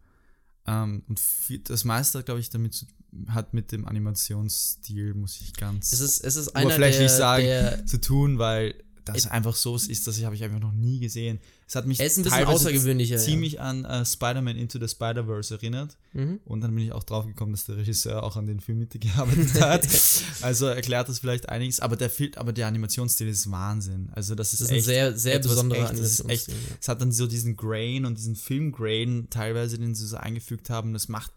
Ähm, 0.65 1.03
und 1.09 1.19
viel, 1.19 1.59
das 1.59 1.83
meiste, 1.83 2.23
glaube 2.23 2.39
ich, 2.39 2.49
damit 2.49 2.73
zu, 2.73 2.85
hat 3.27 3.53
mit 3.53 3.71
dem 3.71 3.85
Animationsstil, 3.87 5.13
muss 5.13 5.41
ich 5.41 5.53
ganz 5.53 5.91
es 5.91 5.99
ist, 5.99 6.19
es 6.23 6.35
ist 6.35 6.49
einer 6.49 6.67
der, 6.67 6.77
oberflächlich 6.77 7.11
sagen, 7.11 7.43
der 7.43 7.85
zu 7.85 7.99
tun, 7.99 8.37
weil 8.37 8.75
das 9.05 9.27
einfach 9.27 9.55
so 9.55 9.75
ist, 9.75 10.07
das 10.07 10.23
habe 10.23 10.35
ich 10.35 10.43
einfach 10.43 10.59
noch 10.59 10.71
nie 10.71 10.99
gesehen. 10.99 11.39
Es 11.71 11.75
hat 11.77 11.87
mich 11.87 12.01
er 12.01 12.05
ist 12.05 12.17
ein 12.17 12.23
bisschen 12.23 12.43
außergewöhnlicher. 12.47 13.15
ziemlich 13.17 13.61
an 13.61 13.85
äh, 13.85 14.03
Spider-Man 14.05 14.57
Into 14.57 14.77
the 14.77 14.89
Spider-Verse 14.89 15.53
erinnert. 15.53 15.95
Ja. 16.11 16.25
Mhm. 16.25 16.41
Und 16.43 16.59
dann 16.59 16.75
bin 16.75 16.83
ich 16.83 16.91
auch 16.91 17.05
drauf 17.05 17.25
gekommen, 17.25 17.53
dass 17.53 17.63
der 17.65 17.77
Regisseur 17.77 18.23
auch 18.23 18.35
an 18.35 18.45
den 18.45 18.59
Film 18.59 18.79
mitgearbeitet 18.79 19.61
hat. 19.61 19.87
also 20.41 20.65
erklärt 20.65 21.07
das 21.07 21.19
vielleicht 21.19 21.47
einiges, 21.47 21.79
aber 21.79 21.95
der 21.95 22.09
Film, 22.09 22.31
aber 22.35 22.51
der 22.51 22.67
Animationsstil 22.67 23.29
ist 23.29 23.49
Wahnsinn. 23.49 24.09
Also 24.11 24.35
das 24.35 24.51
ist, 24.51 24.59
Das 24.63 24.67
ist 24.67 24.71
ein 24.71 24.77
echt 24.79 24.85
sehr, 24.85 25.17
sehr 25.17 25.35
etwas 25.35 25.51
besonderer 25.51 25.83
echt, 25.83 25.91
echt, 25.91 25.99
Animationsstil. 26.01 26.53
ja. 26.55 26.75
es 26.81 26.87
hat 26.89 26.99
dann 27.01 27.13
so 27.13 27.25
diesen 27.25 27.55
Grain 27.55 28.03
und 28.05 28.17
diesen 28.17 28.35
Film-Grain 28.35 29.27
teilweise, 29.29 29.79
den 29.79 29.95
sie 29.95 30.05
so 30.07 30.17
eingefügt 30.17 30.69
haben. 30.69 30.91
Das 30.91 31.07
macht 31.07 31.31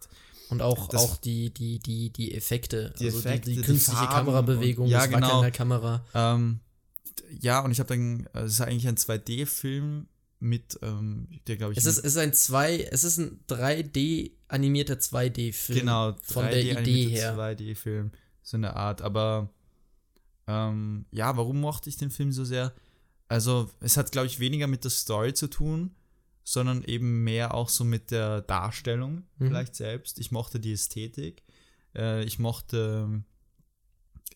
Und 0.50 0.62
auch, 0.62 0.88
Das- 0.88 1.00
auch 1.00 1.16
die, 1.18 1.50
die, 1.54 1.78
die, 1.78 2.10
die 2.10 2.34
Effekte. 2.34 2.92
Die 2.98 3.04
also 3.04 3.20
Effekte, 3.20 3.50
die, 3.50 3.54
die 3.54 3.60
die 3.62 3.66
künstliche 3.68 3.98
Farben 4.00 4.26
Kamerabewegung, 4.26 4.86
und- 4.86 4.90
ja, 4.90 4.98
das 4.98 5.12
Wackeln 5.12 5.22
genau. 5.22 5.42
der 5.42 5.50
Kamera. 5.52 6.04
Ähm, 6.12 6.58
ja, 7.40 7.60
und 7.60 7.70
ich 7.70 7.78
habe 7.78 7.88
dann, 7.88 8.26
äh, 8.34 8.40
es 8.40 8.54
ist 8.54 8.60
eigentlich 8.62 8.88
ein 8.88 8.96
2D-Film 8.96 10.06
mit, 10.44 10.78
ähm, 10.82 11.26
der 11.46 11.56
glaube 11.56 11.72
ich. 11.72 11.78
Es 11.78 11.86
ist, 11.86 11.98
es 11.98 12.04
ist 12.04 12.16
ein 12.18 12.32
2, 12.32 12.80
es 12.92 13.02
ist 13.02 13.18
ein 13.18 13.40
3D 13.48 14.32
animierter 14.48 14.94
2D-Film. 14.94 15.78
genau, 15.80 16.14
von 16.22 16.44
der 16.46 16.62
Idee 16.62 17.08
her. 17.08 17.34
2D-Film, 17.36 18.12
so 18.42 18.56
eine 18.56 18.76
Art. 18.76 19.02
Aber 19.02 19.50
ähm, 20.46 21.06
ja, 21.10 21.36
warum 21.36 21.60
mochte 21.60 21.88
ich 21.88 21.96
den 21.96 22.10
Film 22.10 22.30
so 22.30 22.44
sehr? 22.44 22.72
Also, 23.28 23.70
es 23.80 23.96
hat, 23.96 24.12
glaube 24.12 24.26
ich, 24.26 24.38
weniger 24.38 24.66
mit 24.66 24.84
der 24.84 24.90
Story 24.90 25.32
zu 25.32 25.48
tun, 25.48 25.94
sondern 26.44 26.84
eben 26.84 27.24
mehr 27.24 27.54
auch 27.54 27.70
so 27.70 27.82
mit 27.84 28.10
der 28.10 28.42
Darstellung 28.42 29.22
Mhm. 29.38 29.46
vielleicht 29.48 29.74
selbst. 29.74 30.18
Ich 30.20 30.30
mochte 30.30 30.60
die 30.60 30.72
Ästhetik. 30.72 31.42
Äh, 31.96 32.22
ich 32.24 32.38
mochte 32.38 33.22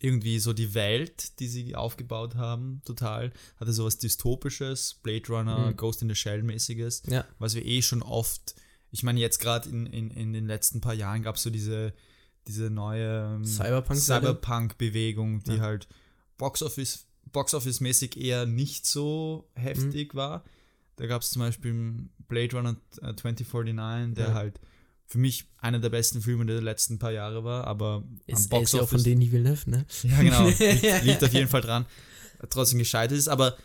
irgendwie 0.00 0.38
so 0.38 0.52
die 0.52 0.74
Welt, 0.74 1.38
die 1.40 1.48
sie 1.48 1.74
aufgebaut 1.74 2.36
haben, 2.36 2.80
total. 2.84 3.32
Hatte 3.58 3.72
sowas 3.72 3.98
Dystopisches, 3.98 4.94
Blade 5.02 5.26
Runner, 5.28 5.70
Mhm. 5.70 5.76
Ghost 5.76 6.02
in 6.02 6.08
the 6.08 6.14
Shell 6.14 6.42
mäßiges, 6.42 7.02
Ja. 7.06 7.24
was 7.38 7.54
wir 7.54 7.64
eh 7.66 7.82
schon 7.82 8.02
oft, 8.02 8.54
ich 8.92 9.02
meine 9.02 9.18
jetzt 9.20 9.38
gerade 9.40 9.68
in, 9.68 9.86
in, 9.86 10.10
in 10.10 10.32
den 10.32 10.46
letzten 10.46 10.80
paar 10.80 10.94
Jahren 10.94 11.22
gab 11.22 11.34
es 11.36 11.42
so 11.42 11.50
diese, 11.50 11.92
diese 12.46 12.70
neue 12.70 13.34
ähm. 13.36 13.44
Cyberpunk-Bewegung, 13.44 15.42
die 15.44 15.54
Ja. 15.56 15.60
halt 15.60 15.88
Box-Office 16.38 17.04
Box-Office-mäßig 17.30 18.16
eher 18.16 18.46
nicht 18.46 18.86
so 18.86 19.50
heftig 19.54 20.14
Mhm. 20.14 20.18
war. 20.18 20.44
Da 20.96 21.06
gab 21.06 21.20
es 21.20 21.28
zum 21.30 21.40
Beispiel 21.40 22.08
Blade 22.26 22.56
Runner 22.56 22.76
äh, 23.02 23.14
2049, 23.14 24.14
der 24.14 24.28
Ja. 24.28 24.34
halt 24.34 24.58
für 25.10 25.18
mich 25.18 25.46
einer 25.58 25.78
der 25.78 25.88
besten 25.88 26.20
Filme 26.20 26.44
der 26.46 26.60
letzten 26.60 26.98
paar 26.98 27.12
Jahre 27.12 27.42
war, 27.42 27.66
aber 27.66 28.04
Ist, 28.26 28.52
er 28.52 28.60
ist 28.62 28.74
ja 28.74 28.82
auch 28.82 28.88
von 28.88 29.02
Denis 29.02 29.32
Villeneuve, 29.32 29.70
ne? 29.70 29.86
ja, 30.02 30.22
genau. 30.22 30.46
Liegt, 30.58 31.04
liegt 31.04 31.24
auf 31.24 31.32
jeden 31.32 31.48
Fall 31.48 31.62
dran. 31.62 31.86
Trotzdem 32.50 32.78
gescheitert 32.78 33.16
ist. 33.18 33.28
Aber 33.28 33.56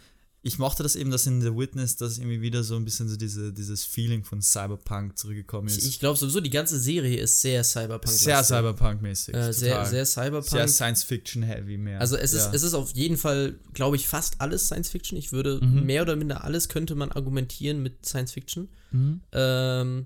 ich 0.42 0.57
mochte 0.57 0.84
das 0.84 0.95
eben, 0.95 1.12
dass 1.12 1.25
in 1.25 1.42
The 1.42 1.56
Witness, 1.56 1.95
dass 1.98 2.18
irgendwie 2.18 2.42
wieder 2.42 2.63
so 2.63 2.75
ein 2.75 2.84
bisschen 2.86 3.07
so 3.07 3.16
diese, 3.18 3.54
dieses 3.54 3.83
Feeling 3.85 4.23
von 4.23 4.42
Cyberpunk 4.42 5.18
zurückgekommen 5.18 5.68
ist. 5.68 5.78
Ich, 5.78 5.88
ich 5.88 6.00
glaube 6.00 6.18
sowieso, 6.18 6.40
die 6.42 6.50
ganze 6.50 6.80
Serie 6.80 7.18
ist 7.19 7.40
sehr 7.42 7.64
Cyberpunk. 7.64 8.14
sehr 8.14 8.42
Cyberpunk-mäßig. 8.44 9.33
Äh, 9.35 9.54
sehr, 9.54 9.85
sehr 9.85 10.06
Cyberpunk. 10.06 10.50
Sehr 10.50 10.68
Science-Fiction-heavy 10.68 11.78
mehr. 11.78 12.00
also 12.02 12.16
es 12.18 12.33
ist, 12.33 12.45
ja. 12.47 12.54
es 12.54 12.64
ist 12.64 12.73
auf 12.73 12.92
jeden 12.94 13.18
Fall, 13.18 13.56
glaube 13.73 13.95
ich, 13.95 14.07
fast 14.07 14.40
alles 14.42 14.66
Science 14.68 14.90
Fiction. 14.90 15.18
Ich 15.18 15.31
würde 15.31 15.59
Mhm. 15.64 15.85
mehr 15.85 16.02
oder 16.02 16.16
minder 16.16 16.44
alles 16.44 16.68
könnte 16.69 16.95
man 16.95 17.12
argumentieren 17.12 17.81
mit 17.83 18.06
Science 18.06 18.31
Fiction. 18.33 18.69
Mhm. 18.92 19.21
Ähm, 19.31 20.06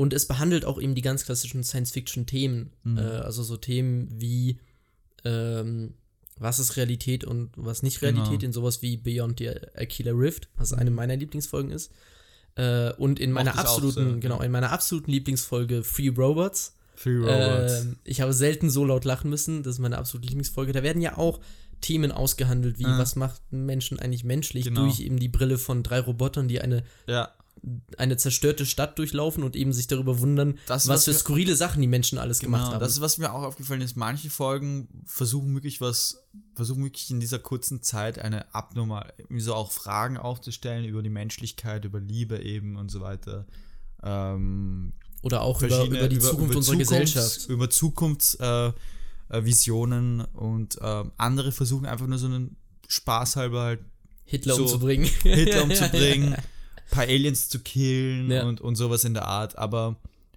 und 0.00 0.14
es 0.14 0.26
behandelt 0.26 0.64
auch 0.64 0.80
eben 0.80 0.94
die 0.94 1.02
ganz 1.02 1.24
klassischen 1.26 1.62
Science-Fiction-Themen. 1.62 2.72
Mhm. 2.84 2.98
Äh, 2.98 3.00
also 3.02 3.42
so 3.42 3.56
Themen 3.58 4.08
wie 4.18 4.58
ähm, 5.24 5.94
was 6.38 6.58
ist 6.58 6.76
Realität 6.76 7.24
und 7.24 7.50
was 7.56 7.82
nicht 7.82 8.00
Realität 8.00 8.40
Genau. 8.40 8.44
in 8.46 8.52
sowas 8.54 8.80
wie 8.80 8.96
Beyond 8.96 9.40
the 9.40 9.50
Aquila 9.74 10.12
Rift, 10.12 10.48
was 10.56 10.72
eine 10.72 10.90
meiner 10.90 11.16
Lieblingsfolgen 11.16 11.70
ist. 11.70 11.92
Äh, 12.54 12.92
und 12.94 13.20
in 13.20 13.30
meiner 13.32 13.52
auch 13.54 13.58
absoluten, 13.58 14.12
sehr, 14.12 14.20
genau, 14.20 14.40
in 14.40 14.50
meiner 14.50 14.72
absoluten 14.72 15.10
Lieblingsfolge 15.10 15.84
Free 15.84 16.08
Robots. 16.08 16.74
Free 16.94 17.18
Robots. 17.18 17.82
Ähm, 17.82 17.96
ich 18.04 18.22
habe 18.22 18.32
selten 18.32 18.70
so 18.70 18.86
laut 18.86 19.04
lachen 19.04 19.28
müssen. 19.28 19.62
Das 19.62 19.74
ist 19.74 19.78
meine 19.80 19.98
absolute 19.98 20.28
Lieblingsfolge. 20.28 20.72
Da 20.72 20.82
werden 20.82 21.02
ja 21.02 21.18
auch 21.18 21.40
Themen 21.82 22.10
ausgehandelt, 22.12 22.78
wie 22.78 22.86
Ah. 22.86 22.98
was 22.98 23.16
macht 23.16 23.40
Menschen 23.52 23.98
eigentlich 23.98 24.24
menschlich 24.24 24.64
Genau. 24.64 24.82
durch 24.82 25.00
eben 25.00 25.18
die 25.18 25.28
Brille 25.28 25.58
von 25.58 25.82
drei 25.82 26.00
Robotern, 26.00 26.48
die 26.48 26.60
eine, 26.62 26.84
ja, 27.06 27.30
eine 27.98 28.16
zerstörte 28.16 28.64
Stadt 28.64 28.98
durchlaufen 28.98 29.42
und 29.42 29.54
eben 29.54 29.72
sich 29.72 29.86
darüber 29.86 30.20
wundern, 30.20 30.58
Das, 30.66 30.88
was, 30.88 31.06
was 31.06 31.14
für 31.14 31.14
skurrile 31.14 31.56
Sachen 31.56 31.82
die 31.82 31.88
Menschen 31.88 32.18
alles 32.18 32.38
gemacht 32.38 32.62
genau. 32.62 32.74
haben. 32.74 32.80
Das 32.80 32.92
ist, 32.92 33.00
was 33.00 33.18
mir 33.18 33.32
auch 33.32 33.42
aufgefallen 33.42 33.82
ist. 33.82 33.96
Manche 33.96 34.30
Folgen 34.30 34.88
versuchen 35.04 35.54
wirklich 35.54 35.80
was, 35.80 36.22
versuchen 36.54 36.84
wirklich 36.84 37.10
in 37.10 37.20
dieser 37.20 37.38
kurzen 37.38 37.82
Zeit 37.82 38.18
eine 38.18 38.54
abnormal, 38.54 39.12
so 39.36 39.54
auch 39.54 39.72
Fragen 39.72 40.16
aufzustellen 40.16 40.84
über 40.84 41.02
die 41.02 41.10
Menschlichkeit, 41.10 41.84
über 41.84 42.00
Liebe 42.00 42.42
eben 42.42 42.76
und 42.76 42.90
so 42.90 43.00
weiter. 43.00 43.46
Ähm, 44.02 44.92
Oder 45.22 45.42
auch 45.42 45.62
über, 45.62 45.84
über 45.84 46.08
die 46.08 46.18
Zukunft 46.18 46.56
unserer 46.56 46.76
Zukunfts- 46.76 46.78
Gesellschaft. 46.78 47.46
Über 47.48 47.68
Zukunftsvisionen 47.68 50.20
äh, 50.20 50.24
äh, 50.24 50.38
und 50.38 50.78
ähm, 50.80 51.12
andere 51.18 51.52
versuchen 51.52 51.84
einfach 51.86 52.06
nur 52.06 52.18
so 52.18 52.26
einen 52.26 52.56
Spaß 52.88 53.36
halber 53.36 53.62
halt 53.62 53.80
Hitler 54.24 54.54
so 54.54 54.62
umzubringen. 54.62 55.10
Hitler 55.22 55.64
umzubringen, 55.70 56.36
paar 56.90 57.04
Aliens 57.04 57.48
zu 57.48 57.60
killen 57.60 58.30
Ja. 58.30 58.44
und, 58.44 58.60
und 58.60 58.76
sowas 58.76 59.04
in 59.04 59.14
der 59.14 59.26
Art. 59.26 59.56
Aber 59.58 59.96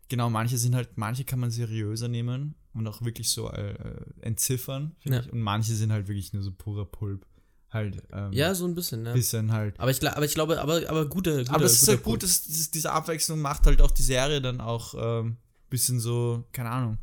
genau, 0.09 0.29
manche 0.29 0.57
sind 0.57 0.75
halt, 0.75 0.97
manche 0.97 1.23
kann 1.23 1.39
man 1.39 1.51
seriöser 1.51 2.07
nehmen 2.07 2.55
und 2.73 2.87
auch 2.87 3.01
wirklich 3.03 3.29
so 3.29 3.49
äh, 3.51 3.75
entziffern, 4.21 4.95
finde 4.99 5.17
Ja. 5.19 5.23
ich. 5.23 5.31
Und 5.31 5.41
manche 5.41 5.73
sind 5.75 5.91
halt 5.91 6.07
wirklich 6.07 6.33
nur 6.33 6.43
so 6.43 6.51
purer 6.51 6.85
Pulp. 6.85 7.25
Halt, 7.69 8.03
ähm, 8.11 8.31
Ja, 8.33 8.53
so 8.53 8.65
ein 8.65 8.75
bisschen, 8.75 9.01
ne? 9.01 9.13
bisschen 9.13 9.51
halt. 9.51 9.79
Aber 9.79 9.89
ich, 9.89 10.07
aber 10.07 10.25
ich 10.25 10.33
glaube, 10.35 10.61
aber, 10.61 10.87
aber 10.87 11.07
gute, 11.07 11.37
gute 11.39 11.51
Aber 11.51 11.65
es 11.65 11.81
ist 11.81 11.87
halt 11.87 12.03
gut, 12.03 12.21
dass 12.21 12.43
dieses, 12.43 12.69
diese 12.69 12.91
Abwechslung 12.91 13.41
macht 13.41 13.65
halt 13.65 13.81
auch 13.81 13.89
die 13.89 14.03
Serie 14.03 14.41
dann 14.41 14.61
auch 14.61 14.93
ähm, 14.95 15.37
bisschen 15.71 15.99
so, 15.99 16.43
keine 16.51 16.69
Ahnung, 16.69 16.99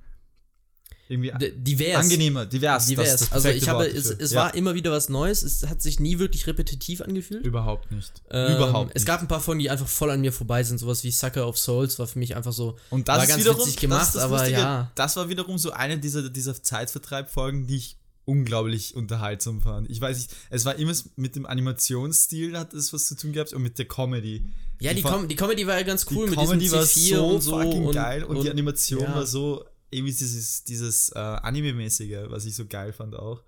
irgendwie 1.10 1.32
D- 1.38 1.52
divers. 1.56 1.96
angenehmer, 2.04 2.46
divers. 2.46 2.86
divers. 2.86 3.10
das 3.10 3.20
das 3.20 3.32
also 3.32 3.48
ich 3.48 3.68
habe, 3.68 3.86
es, 3.86 4.06
es 4.10 4.30
Ja. 4.32 4.42
war 4.44 4.54
immer 4.54 4.74
wieder 4.74 4.90
was 4.92 5.08
Neues. 5.08 5.42
Es 5.42 5.66
hat 5.66 5.82
sich 5.82 5.98
nie 6.00 6.18
wirklich 6.18 6.46
repetitiv 6.46 7.00
angefühlt. 7.02 7.44
Überhaupt 7.44 7.90
nicht. 7.90 8.12
Ähm, 8.30 8.56
Überhaupt 8.56 8.90
Es 8.94 9.02
nicht. 9.02 9.06
gab 9.06 9.20
ein 9.20 9.28
paar 9.28 9.40
Folgen, 9.40 9.58
die 9.60 9.68
einfach 9.70 9.88
voll 9.88 10.10
an 10.10 10.20
mir 10.20 10.32
vorbei 10.32 10.62
sind. 10.62 10.78
Sowas 10.78 11.02
wie 11.04 11.10
Sucker 11.10 11.46
of 11.48 11.58
Souls 11.58 11.98
war 11.98 12.06
für 12.06 12.18
mich 12.18 12.36
einfach 12.36 12.52
so. 12.52 12.76
Und 12.90 13.08
das 13.08 13.18
war 13.18 13.26
ganz 13.26 13.40
wiederum, 13.40 13.60
witzig 13.60 13.76
gemacht, 13.78 14.14
das 14.14 14.22
aber 14.22 14.38
Lustige, 14.38 14.58
ja. 14.60 14.90
Das 14.94 15.16
war 15.16 15.28
wiederum 15.28 15.58
so 15.58 15.72
eine 15.72 15.98
dieser, 15.98 16.28
dieser 16.30 16.62
Zeitvertreibfolgen, 16.62 17.66
die 17.66 17.76
ich 17.76 17.96
unglaublich 18.24 18.94
unterhaltsam 18.94 19.60
fand. 19.60 19.90
Ich 19.90 20.00
weiß 20.00 20.16
nicht, 20.16 20.30
es 20.50 20.64
war 20.64 20.76
immer 20.76 20.92
mit 21.16 21.34
dem 21.34 21.46
Animationsstil 21.46 22.56
hat 22.56 22.74
es 22.74 22.92
was 22.92 23.06
zu 23.06 23.16
tun 23.16 23.32
gehabt 23.32 23.52
und 23.52 23.62
mit 23.62 23.78
der 23.78 23.86
Comedy. 23.86 24.44
Ja, 24.78 24.94
die, 24.94 25.02
fand- 25.02 25.14
Com 25.16 25.28
die 25.28 25.36
Comedy 25.36 25.66
war 25.66 25.76
ja 25.76 25.82
ganz 25.82 26.06
cool 26.10 26.26
die 26.26 26.30
mit 26.30 26.38
Comedy 26.38 26.60
diesem 26.60 26.78
war 26.78 26.84
C4 26.84 27.16
so 27.16 27.26
und 27.26 27.40
so. 27.42 27.50
fucking 27.60 27.84
und, 27.86 27.94
geil 27.94 28.24
und, 28.24 28.42
die 28.44 28.50
Animation 28.50 29.02
ja. 29.02 29.14
war 29.14 29.26
so 29.26 29.64
irgendwie 29.90 30.12
dieses, 30.12 30.64
dieses 30.64 31.10
äh, 31.10 31.18
Anime-mäßige, 31.18 32.28
was 32.30 32.44
ich 32.44 32.54
so 32.54 32.66
geil 32.66 32.92
fand 32.92 33.14
auch. 33.16 33.42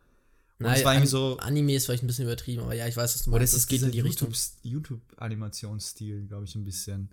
Und 0.58 0.66
Nein, 0.66 0.78
es 0.78 0.84
war 0.84 0.92
irgendwie 0.94 1.08
so, 1.08 1.36
Anime 1.38 1.74
ist 1.74 1.86
vielleicht 1.86 2.04
ein 2.04 2.06
bisschen 2.06 2.24
übertrieben, 2.24 2.62
aber 2.62 2.74
ja, 2.74 2.86
ich 2.86 2.96
weiß, 2.96 3.14
was 3.14 3.22
du 3.24 3.30
oder 3.30 3.38
meinst. 3.40 3.54
es 3.54 3.60
Es 3.60 3.66
geht 3.66 3.82
in 3.82 3.90
die 3.90 4.00
Richtung. 4.00 4.28
YouTube- 4.30 4.62
YouTube-Animationsstil, 4.62 6.26
glaube 6.26 6.44
ich, 6.44 6.54
ein 6.54 6.64
bisschen. 6.64 7.08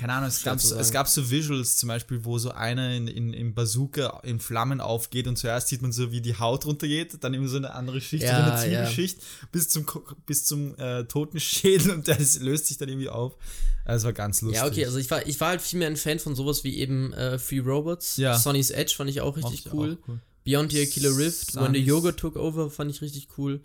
Keine 0.00 0.14
Ahnung, 0.14 0.28
es 0.28 0.42
gab, 0.42 0.58
so, 0.58 0.76
es 0.76 0.92
gab 0.92 1.08
so 1.08 1.30
Visuals 1.30 1.76
zum 1.76 1.88
Beispiel, 1.88 2.24
wo 2.24 2.38
so 2.38 2.52
einer 2.52 2.94
in, 2.94 3.06
in, 3.06 3.34
im 3.34 3.52
Bazooka 3.52 4.20
in 4.22 4.40
Flammen 4.40 4.80
aufgeht 4.80 5.28
und 5.28 5.36
zuerst 5.36 5.68
sieht 5.68 5.82
man 5.82 5.92
so, 5.92 6.10
wie 6.10 6.22
die 6.22 6.38
Haut 6.38 6.64
runtergeht, 6.64 7.22
dann 7.22 7.34
immer 7.34 7.48
so 7.48 7.58
eine 7.58 7.74
andere 7.74 8.00
Schicht, 8.00 8.22
Ja, 8.24 8.38
so 8.38 8.42
eine 8.42 8.72
ja. 8.72 8.84
Zwiebelschicht 8.86 9.20
bis 9.52 9.68
zum, 9.68 9.84
bis 10.24 10.46
zum 10.46 10.74
äh, 10.78 11.04
toten 11.04 11.38
Schädel 11.40 11.90
und 11.90 12.06
der 12.06 12.16
löst 12.40 12.68
sich 12.68 12.78
dann 12.78 12.88
irgendwie 12.88 13.10
auf. 13.10 13.36
Also, 13.84 14.04
Es 14.04 14.04
war 14.06 14.12
ganz 14.14 14.40
lustig. 14.40 14.62
Ja, 14.62 14.66
okay, 14.66 14.86
also 14.86 14.96
ich 14.96 15.10
war, 15.10 15.26
ich 15.26 15.38
war 15.38 15.48
halt 15.48 15.60
viel 15.60 15.78
mehr 15.78 15.88
ein 15.88 15.98
Fan 15.98 16.18
von 16.18 16.34
sowas 16.34 16.64
wie 16.64 16.78
eben 16.78 17.12
äh, 17.12 17.38
Free 17.38 17.60
Robots. 17.60 18.16
Ja. 18.16 18.38
Sonny's 18.38 18.70
Edge 18.70 18.94
fand 18.96 19.10
ich 19.10 19.20
auch 19.20 19.36
richtig 19.36 19.70
cool. 19.70 19.98
auch 20.02 20.08
cool. 20.08 20.20
Beyond 20.44 20.72
Your 20.72 20.86
Killer 20.86 21.16
Rift, 21.16 21.54
When 21.56 21.74
the 21.74 21.80
Yoga 21.80 22.12
Took 22.12 22.36
Over 22.36 22.70
fand 22.70 22.90
ich 22.90 23.02
richtig 23.02 23.28
cool. 23.36 23.60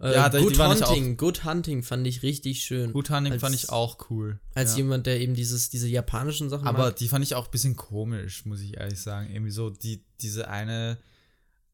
Äh, 0.00 0.14
Ja, 0.14 0.28
Good 0.28 0.58
Hunting, 0.58 1.16
Good 1.16 1.44
Hunting 1.44 1.82
fand 1.82 2.06
ich 2.06 2.22
richtig 2.22 2.60
schön. 2.64 2.92
Gut 2.92 3.10
Hunting 3.10 3.32
Als- 3.32 3.40
fand 3.42 3.54
ich 3.54 3.70
auch 3.70 4.10
cool. 4.10 4.38
Als 4.54 4.72
ja. 4.72 4.78
jemand, 4.78 5.06
der 5.06 5.20
eben 5.20 5.34
dieses, 5.34 5.68
diese 5.68 5.88
japanischen 5.88 6.48
Sachen 6.48 6.66
Aber 6.66 6.84
mag. 6.86 6.96
die 6.96 7.08
fand 7.08 7.24
ich 7.24 7.34
auch 7.34 7.46
ein 7.46 7.50
bisschen 7.50 7.76
komisch, 7.76 8.44
muss 8.46 8.60
ich 8.60 8.76
ehrlich 8.76 9.00
sagen. 9.00 9.30
Irgendwie 9.30 9.50
so, 9.50 9.70
die, 9.70 10.04
diese 10.20 10.48
eine, 10.48 10.98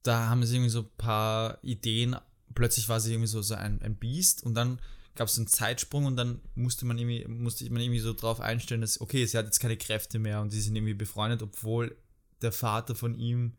da 0.02 0.28
haben 0.30 0.44
sie 0.44 0.56
irgendwie 0.56 0.70
so 0.70 0.80
ein 0.80 0.90
paar 0.96 1.58
Ideen. 1.62 2.16
Plötzlich 2.54 2.88
war 2.88 3.00
sie 3.00 3.12
irgendwie 3.12 3.28
so, 3.28 3.42
so 3.42 3.54
ein, 3.54 3.80
ein 3.82 3.96
Biest 3.96 4.42
und 4.42 4.54
dann 4.54 4.80
gab 5.14 5.28
es 5.28 5.36
einen 5.36 5.46
Zeitsprung 5.46 6.06
und 6.06 6.16
dann 6.16 6.40
musste 6.54 6.86
man 6.86 6.96
irgendwie, 6.96 7.26
musste 7.28 7.70
man 7.70 7.82
irgendwie 7.82 8.00
so 8.00 8.14
drauf 8.14 8.40
einstellen, 8.40 8.80
dass, 8.80 9.00
okay, 9.00 9.26
sie 9.26 9.36
hat 9.36 9.44
jetzt 9.44 9.60
keine 9.60 9.76
Kräfte 9.76 10.18
mehr 10.18 10.40
und 10.40 10.50
sie 10.50 10.60
sind 10.60 10.74
irgendwie 10.74 10.94
befreundet, 10.94 11.42
obwohl 11.42 11.96
der 12.40 12.52
Vater 12.52 12.94
von 12.94 13.14
ihm 13.14 13.52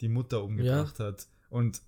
die 0.00 0.08
Mutter 0.08 0.42
umgebracht 0.42 0.98
hat. 0.98 1.26
Und 1.50 1.80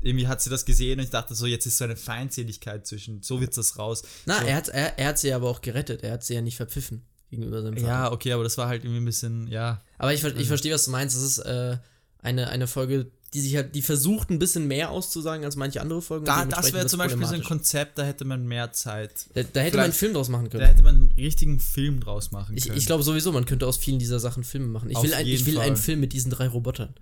irgendwie 0.00 0.28
hat 0.28 0.42
sie 0.42 0.50
das 0.50 0.64
gesehen 0.64 0.98
und 0.98 1.04
ich 1.04 1.10
dachte 1.10 1.34
so, 1.34 1.46
jetzt 1.46 1.66
ist 1.66 1.78
so 1.78 1.84
eine 1.84 1.96
Feindseligkeit 1.96 2.86
zwischen, 2.86 3.22
so 3.22 3.40
wird 3.40 3.56
das 3.56 3.78
raus. 3.78 4.02
Na, 4.26 4.40
so. 4.40 4.46
er 4.46 4.56
hat, 4.56 4.68
er, 4.68 4.98
er 4.98 5.08
hat 5.08 5.18
sie 5.18 5.32
aber 5.32 5.48
auch 5.48 5.60
gerettet. 5.60 6.02
Er 6.02 6.12
hat 6.12 6.24
sie 6.24 6.34
ja 6.34 6.40
nicht 6.42 6.56
verpfiffen 6.56 7.02
gegenüber 7.30 7.62
seinem 7.62 7.74
Vater. 7.76 7.86
Ja, 7.86 8.12
okay, 8.12 8.32
aber 8.32 8.44
das 8.44 8.58
war 8.58 8.68
halt 8.68 8.84
irgendwie 8.84 9.00
ein 9.00 9.04
bisschen, 9.04 9.46
ja, 9.48 9.82
Aber 9.98 10.12
ich, 10.12 10.22
ich 10.22 10.48
verstehe, 10.48 10.74
was 10.74 10.84
du 10.84 10.90
meinst. 10.90 11.16
Das 11.16 11.22
ist 11.22 11.38
äh, 11.38 11.78
eine, 12.18 12.48
eine 12.50 12.66
Folge, 12.66 13.10
die 13.34 13.40
sich 13.40 13.56
halt, 13.56 13.74
die 13.74 13.82
versucht, 13.82 14.30
ein 14.30 14.38
bisschen 14.38 14.68
mehr 14.68 14.90
auszusagen 14.90 15.44
als 15.44 15.56
manche 15.56 15.80
andere 15.80 16.00
Folgen. 16.02 16.24
Da, 16.24 16.44
das 16.44 16.72
wäre 16.72 16.86
zum 16.86 16.98
Beispiel 16.98 17.26
so 17.26 17.34
ein. 17.34 17.42
Konzept, 17.42 17.98
da 17.98 18.04
hätte 18.04 18.24
man 18.24 18.46
mehr 18.46 18.72
Zeit. 18.72 19.26
Da, 19.34 19.42
da 19.42 19.60
hätte 19.60 19.76
man 19.76 19.84
einen 19.86 19.92
Vielleicht- 19.92 19.94
Film 19.98 20.14
draus 20.14 20.28
machen 20.28 20.44
Da 20.44 20.50
können. 20.58 20.66
hätte 20.66 20.82
man 20.82 20.96
einen 20.96 21.12
richtigen 21.16 21.58
Film 21.58 22.00
draus 22.00 22.30
machen 22.30 22.56
Ich, 22.56 22.64
können. 22.66 22.78
ich 22.78 22.86
glaube 22.86 23.02
sowieso, 23.02 23.32
man 23.32 23.44
könnte 23.44 23.66
aus 23.66 23.76
vielen 23.76 23.98
dieser 23.98 24.20
Sachen 24.20 24.44
Filme 24.44 24.68
machen. 24.68 24.90
Ich 24.90 24.96
Auf 24.96 25.04
will, 25.04 25.14
ein, 25.14 25.26
ich 25.26 25.46
will 25.46 25.58
einen 25.58 25.76
Fall. 25.76 25.84
Film 25.84 26.00
mit 26.00 26.12
diesen 26.12 26.30
drei 26.30 26.48
Robotern. 26.48 26.94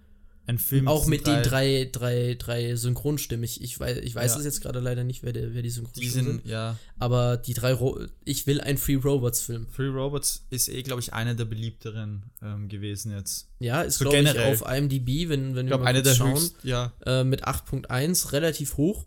Ein 0.47 0.59
Film 0.59 0.89
Auch 0.89 1.07
mit 1.07 1.27
den 1.27 1.43
drei, 1.43 1.89
drei, 1.91 2.37
drei 2.39 2.77
Synchronstimmen. 2.77 3.45
Ich, 3.45 3.63
ich 3.63 3.81
weiß, 3.81 3.99
ich 3.99 4.15
weiß 4.15 4.33
Ja. 4.33 4.39
es 4.39 4.45
jetzt 4.45 4.61
gerade 4.61 4.79
leider 4.81 5.03
nicht, 5.03 5.23
wer, 5.23 5.33
der, 5.33 5.55
wer 5.55 5.63
die 5.63 5.69
Die 5.69 5.71
Synchronstimmen 5.71 6.11
sind, 6.13 6.25
sind. 6.43 6.47
ja. 6.47 6.77
Aber 6.99 7.37
die 7.39 7.55
drei, 7.55 7.73
Ro 7.73 7.99
ich 8.25 8.47
will 8.47 8.61
einen 8.61 8.77
Free 8.77 8.97
Robots 8.97 9.41
Film. 9.41 9.67
Free 9.69 9.87
Robots 9.89 10.45
ist 10.51 10.69
eh, 10.69 10.83
glaube 10.83 11.01
ich, 11.01 11.13
einer 11.15 11.35
der 11.35 11.47
beliebteren 11.47 12.25
ähm, 12.43 12.69
gewesen 12.69 13.13
jetzt. 13.13 13.49
Ja, 13.59 13.83
ist 13.83 13.99
So 13.99 14.05
glaube 14.11 14.19
ich 14.29 14.39
auf 14.39 14.63
IMDb, 14.71 15.29
wenn, 15.31 15.55
wenn 15.55 15.67
Ich 15.67 15.71
wir 15.73 15.79
glaube, 15.79 15.85
mal 15.85 15.93
kurz 15.95 16.05
der 16.05 16.15
schauen, 16.15 16.33
höchsten, 16.35 16.69
ja. 16.69 16.93
äh, 17.07 17.25
mit 17.25 17.47
8.1, 17.47 18.33
relativ 18.33 18.77
hoch. 18.77 19.07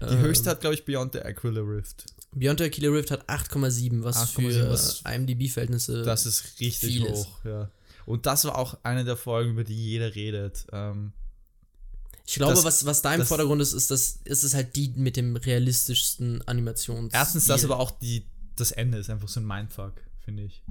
Die 0.00 0.04
Ähm, 0.14 0.18
höchste 0.20 0.50
hat, 0.50 0.60
glaube 0.60 0.74
ich, 0.74 0.84
Beyond 0.84 1.14
the 1.14 1.20
Aquila 1.22 1.62
Rift. 1.62 2.04
Beyond 2.32 2.60
the 2.60 2.68
Killer 2.68 2.92
Rift 2.92 3.10
hat 3.10 3.28
8,7, 3.30 4.02
was 4.04 4.16
8,7, 4.36 4.50
für 4.52 4.70
was- 4.70 5.02
IMDb-Verhältnisse. 5.10 6.02
Das 6.02 6.26
ist 6.26 6.44
richtig 6.60 6.76
viel 6.92 7.06
ist. 7.06 7.14
hoch, 7.26 7.44
ja. 7.44 7.70
Und 8.06 8.24
das 8.26 8.44
war 8.44 8.56
auch 8.56 8.78
eine 8.84 9.04
der 9.04 9.16
Folgen, 9.16 9.50
über 9.52 9.64
die 9.64 9.74
jeder 9.74 10.14
redet. 10.14 10.66
Ähm, 10.72 11.12
ich 12.24 12.34
glaube, 12.36 12.54
das- 12.54 12.64
was, 12.64 12.86
was 12.86 13.02
da 13.02 13.12
im 13.14 13.20
das- 13.20 13.28
Vordergrund 13.28 13.60
ist, 13.60 13.72
ist, 13.72 13.90
das, 13.90 14.20
ist 14.24 14.42
es 14.44 14.54
halt 14.54 14.74
die 14.76 14.88
mit 14.96 15.16
dem 15.16 15.36
realistischsten 15.36 16.40
Animations. 16.48 17.12
erstens 17.12 17.44
das, 17.46 17.64
aber 17.64 17.78
auch 17.78 17.90
die, 17.98 18.24
das 18.56 18.72
Ende 18.72 18.98
ist 18.98 19.10
einfach 19.10 19.28
so 19.28 19.38
ein 19.40 19.46
Mindfuck, 19.46 19.92
finde 20.24 20.44
ich. 20.44 20.62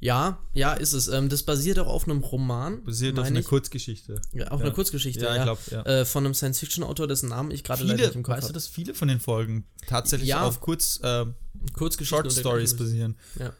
Ja, 0.00 0.38
ja, 0.52 0.72
ist 0.74 0.92
es. 0.94 1.08
Ähm, 1.08 1.28
das 1.28 1.42
basiert 1.42 1.78
auch 1.78 1.86
auf 1.86 2.04
einem 2.08 2.20
Roman. 2.20 2.82
Basiert 2.84 3.18
auf 3.18 3.26
einer 3.26 3.40
ich. 3.40 3.46
Kurzgeschichte. 3.46 4.20
Ja, 4.32 4.48
auf 4.48 4.60
Ja. 4.60 4.66
einer 4.66 4.74
Kurzgeschichte, 4.74 5.24
Ja, 5.24 5.30
ja. 5.34 5.36
ich 5.36 5.42
glaube, 5.42 5.60
ja. 5.70 6.00
Äh, 6.00 6.04
von 6.04 6.24
einem 6.24 6.34
Science-Fiction-Autor, 6.34 7.06
dessen 7.08 7.28
Namen 7.28 7.50
ich 7.50 7.62
gerade 7.64 7.82
leider 7.84 8.04
nicht 8.06 8.14
im 8.16 8.22
Kopf 8.22 8.36
weißt 8.38 8.48
du, 8.48 8.52
dass 8.52 8.66
viele 8.68 8.94
von 8.94 9.08
den 9.08 9.20
Folgen 9.20 9.64
tatsächlich 9.86 10.34
auf 10.34 10.60
kurz 10.60 11.00
äh, 11.02 11.26
Kurzgeschichten 11.72 12.30
Short 12.30 12.32
Stories 12.32 12.76
basieren. 12.76 13.16
Ja. 13.38 13.52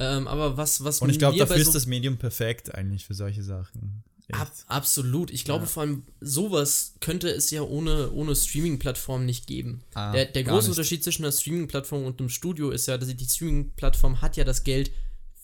Ähm, 0.00 0.28
aber 0.28 0.56
was, 0.56 0.84
was 0.84 1.00
Und 1.00 1.10
ich 1.10 1.18
glaube, 1.18 1.36
dafür 1.38 1.56
bei 1.56 1.60
ist 1.60 1.66
so- 1.68 1.72
das 1.72 1.86
Medium 1.86 2.16
perfekt 2.18 2.74
eigentlich 2.74 3.04
für 3.04 3.14
solche 3.14 3.42
Sachen. 3.42 4.02
Ab, 4.30 4.52
absolut. 4.66 5.30
Ich 5.30 5.44
glaube 5.46 5.64
Ja. 5.64 5.68
vor 5.70 5.82
allem, 5.84 6.02
sowas 6.20 6.92
könnte 7.00 7.30
es 7.30 7.50
ja 7.50 7.62
ohne, 7.62 8.10
ohne 8.12 8.36
Streaming-Plattform 8.36 9.24
nicht 9.24 9.46
geben. 9.46 9.80
Ah, 9.94 10.12
der 10.12 10.26
der 10.26 10.44
große 10.44 10.68
nicht. 10.68 10.76
Unterschied 10.76 11.02
zwischen 11.02 11.24
einer 11.24 11.32
Streaming-Plattform 11.32 12.04
und 12.04 12.20
einem 12.20 12.28
Studio 12.28 12.70
ist 12.70 12.86
ja, 12.88 12.98
dass 12.98 13.08
die 13.08 13.24
Streaming-Plattform 13.24 14.20
hat 14.20 14.36
ja 14.36 14.44
das 14.44 14.64
Geld 14.64 14.90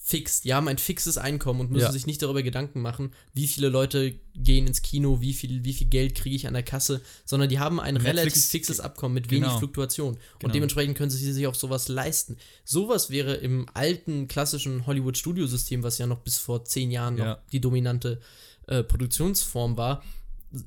fix. 0.06 0.42
Die 0.42 0.52
haben 0.52 0.68
ein 0.68 0.76
fixes 0.76 1.16
Einkommen 1.16 1.60
und 1.60 1.70
müssen 1.70 1.86
Ja. 1.86 1.92
sich 1.92 2.04
nicht 2.06 2.20
darüber 2.20 2.42
Gedanken 2.42 2.82
machen, 2.82 3.12
wie 3.32 3.46
viele 3.48 3.70
Leute 3.70 4.14
gehen 4.36 4.66
ins 4.66 4.82
Kino, 4.82 5.22
wie 5.22 5.32
viel, 5.32 5.64
wie 5.64 5.72
viel 5.72 5.86
Geld 5.86 6.14
kriege 6.14 6.36
ich 6.36 6.46
an 6.46 6.52
der 6.52 6.62
Kasse, 6.62 7.00
sondern 7.24 7.48
die 7.48 7.58
haben 7.58 7.80
ein 7.80 7.94
Netflix- 7.94 8.18
relativ 8.18 8.44
fixes 8.44 8.80
Abkommen 8.80 9.14
mit 9.14 9.30
wenig 9.30 9.44
Genau. 9.48 9.58
Fluktuation. 9.58 10.14
Genau. 10.16 10.24
Und 10.44 10.54
dementsprechend 10.54 10.98
können 10.98 11.08
sie 11.10 11.32
sich 11.32 11.46
auch 11.46 11.54
sowas 11.54 11.88
leisten. 11.88 12.36
Sowas 12.66 13.08
wäre 13.08 13.34
im 13.36 13.66
alten, 13.72 14.28
klassischen 14.28 14.86
Hollywood-Studiosystem, 14.86 15.82
was 15.82 15.96
ja 15.96 16.06
noch 16.06 16.20
bis 16.20 16.36
vor 16.36 16.66
zehn 16.66 16.90
Jahren 16.90 17.14
noch 17.14 17.24
Ja. 17.24 17.42
die 17.52 17.60
dominante 17.62 18.20
äh, 18.66 18.82
Produktionsform 18.82 19.78
war, 19.78 20.02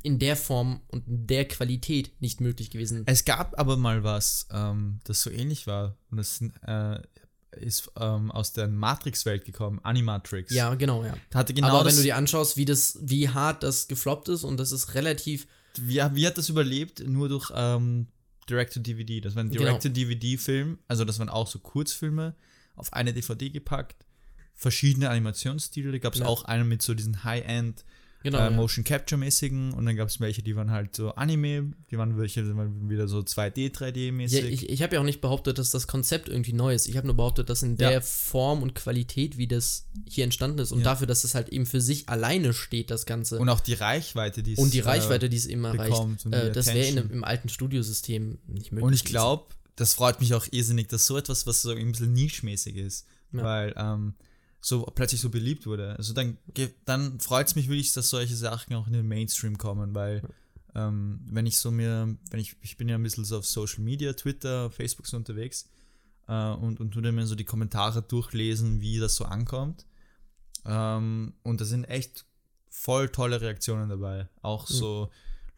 in 0.02 0.18
der 0.20 0.36
Form 0.36 0.82
und 0.88 1.08
in 1.08 1.28
der 1.28 1.48
Qualität 1.48 2.12
nicht 2.22 2.42
möglich 2.42 2.72
gewesen. 2.72 3.04
Es 3.06 3.24
gab 3.24 3.58
aber 3.60 3.78
mal 3.78 4.04
was, 4.04 4.48
ähm, 4.52 5.00
das 5.04 5.22
so 5.22 5.30
ähnlich 5.30 5.68
war. 5.68 5.96
Und 6.10 6.18
das 6.18 6.42
äh, 6.66 7.00
ist 7.58 7.92
ähm, 8.00 8.32
aus 8.32 8.54
der 8.54 8.68
Matrix-Welt 8.68 9.46
gekommen, 9.46 9.80
Animatrix. 9.84 10.54
Ja, 10.54 10.74
genau, 10.76 11.04
ja. 11.04 11.14
Hatte 11.34 11.54
genau 11.54 11.68
Aber 11.70 11.86
wenn 11.90 11.96
du 11.96 12.02
dir 12.02 12.16
anschaust, 12.16 12.58
wie 12.58 12.66
das, 12.66 12.98
wie 13.02 13.30
hart 13.30 13.64
das 13.64 13.88
gefloppt 13.88 14.30
ist, 14.30 14.44
und 14.44 14.58
das 14.58 14.72
ist 14.72 14.94
relativ, 14.94 15.48
wie, 15.80 16.02
wie 16.14 16.26
hat 16.28 16.38
das 16.38 16.50
überlebt? 16.50 17.04
Nur 17.08 17.30
durch 17.30 17.52
ähm, 17.54 18.08
Direct-to-DVD. 18.50 19.22
Das 19.22 19.36
war 19.36 19.44
ein 19.44 19.50
Genau. 19.50 19.64
Direct-to-DVD-Film. 19.64 20.80
Also 20.88 21.06
das 21.06 21.20
waren 21.20 21.30
auch 21.30 21.48
so 21.48 21.60
Kurzfilme 21.60 22.36
auf 22.76 22.94
eine 22.94 23.14
DVD 23.14 23.50
gepackt. 23.50 24.06
Verschiedene 24.54 25.10
Animationsstile. 25.10 25.92
Da 25.92 25.98
gab 26.00 26.14
es 26.14 26.20
Ja. 26.22 26.26
auch 26.28 26.46
einen 26.46 26.68
mit 26.68 26.82
so 26.82 26.94
diesen 26.94 27.24
High-End 27.24 27.84
genau. 28.24 28.40
äh, 28.40 28.44
ja. 28.44 28.50
Motion 28.50 28.84
Capture 28.84 29.20
mäßigen 29.20 29.74
und 29.74 29.86
dann 29.86 29.96
gab 29.96 30.08
es 30.08 30.20
welche, 30.20 30.44
die 30.44 30.56
waren 30.56 30.72
halt 30.72 30.96
so 30.96 31.12
Anime, 31.12 31.72
die 31.92 31.98
waren 31.98 32.18
welche, 32.18 32.44
die 32.44 32.56
waren 32.56 32.90
wieder 32.90 33.08
so 33.08 33.20
2D, 33.20 33.74
3D 33.74 34.06
Ja, 34.08 34.12
mäßig. 34.12 34.52
ich 34.52 34.70
ich 34.70 34.84
habe 34.84 34.96
ja 34.96 35.02
auch 35.02 35.06
nicht 35.06 35.22
behauptet, 35.22 35.58
dass 35.58 35.72
das 35.72 35.88
Konzept 35.88 36.30
irgendwie 36.30 36.54
neu 36.54 36.74
ist. 36.74 36.88
Ich 36.88 36.98
habe 36.98 37.08
nur 37.08 37.16
behauptet, 37.16 37.50
dass 37.50 37.64
in 37.64 37.78
der 37.78 37.92
Ja. 37.92 38.02
Form 38.02 38.62
und 38.62 38.76
Qualität, 38.76 39.38
wie 39.38 39.48
das 39.48 39.88
hier 40.08 40.24
entstanden 40.24 40.60
ist 40.60 40.72
und 40.72 40.84
dafür, 40.84 41.08
dass 41.08 41.24
es 41.24 41.36
halt 41.36 41.50
eben 41.50 41.66
für 41.66 41.82
sich 41.82 42.10
alleine 42.10 42.54
steht, 42.54 42.92
das 42.92 43.06
Ganze. 43.06 43.40
und 43.40 43.50
auch 43.50 43.60
die 43.60 43.74
Reichweite, 43.74 44.44
die 44.44 44.54
es 44.54 44.60
Und 44.60 44.74
die 44.74 44.80
äh, 44.80 44.84
Reichweite, 44.84 45.30
die 45.30 45.38
es 45.38 45.46
eben 45.46 45.64
erreicht, 45.64 46.02
äh, 46.32 46.52
das 46.52 46.68
wäre 46.74 47.00
im 47.00 47.24
alten 47.24 47.50
Studiosystem 47.50 48.38
nicht 48.48 48.72
möglich. 48.72 48.86
Und 48.86 48.94
ich 48.94 49.06
glaube, 49.06 49.46
das 49.76 49.94
freut 49.94 50.20
mich 50.20 50.34
auch 50.34 50.46
irrsinnig, 50.52 50.88
dass 50.88 51.06
so 51.06 51.18
etwas, 51.18 51.46
was 51.48 51.62
so 51.62 51.72
ein 51.72 51.92
bisschen 51.92 52.14
nischmäßig 52.14 52.76
ist, 52.78 53.06
weil 53.32 53.74
ähm, 53.78 54.16
so 54.60 54.84
plötzlich 54.84 55.22
so 55.22 55.30
beliebt 55.30 55.66
wurde. 55.66 55.96
Also 55.98 56.14
dann, 56.14 56.38
dann 56.86 57.20
freut 57.20 57.48
es 57.48 57.56
mich 57.56 57.68
wirklich, 57.68 57.94
dass 57.94 58.10
solche 58.10 58.36
Sachen 58.36 58.76
auch 58.76 58.88
in 58.88 58.94
den 58.94 59.08
Mainstream 59.08 59.58
kommen, 59.58 59.96
weil 59.96 60.22
ähm, 60.76 61.20
wenn 61.26 61.46
ich 61.46 61.58
so 61.58 61.72
mir, 61.72 62.16
wenn 62.30 62.40
ich, 62.40 62.56
ich 62.62 62.78
bin 62.78 62.90
ja 62.90 62.96
ein 62.96 63.04
bisschen 63.04 63.26
so 63.26 63.38
auf 63.38 63.46
Social 63.46 63.84
Media, 63.84 64.14
Twitter, 64.14 64.70
Facebook 64.70 65.08
so 65.08 65.18
unterwegs 65.18 65.70
äh, 66.28 66.52
und, 66.52 66.80
und 66.80 66.92
tu 66.92 67.02
mir 67.02 67.26
so 67.26 67.36
die 67.36 67.46
Kommentare 67.46 68.02
durchlesen, 68.02 68.82
wie 68.82 69.00
das 69.00 69.16
so 69.16 69.26
ankommt. 69.26 69.86
Ähm, 70.66 71.34
und 71.44 71.62
da 71.62 71.66
sind 71.66 71.86
echt 71.86 72.26
voll 72.70 73.10
tolle 73.10 73.42
Reaktionen 73.42 73.90
dabei. 73.90 74.28
Auch 74.42 74.68
so 74.68 75.10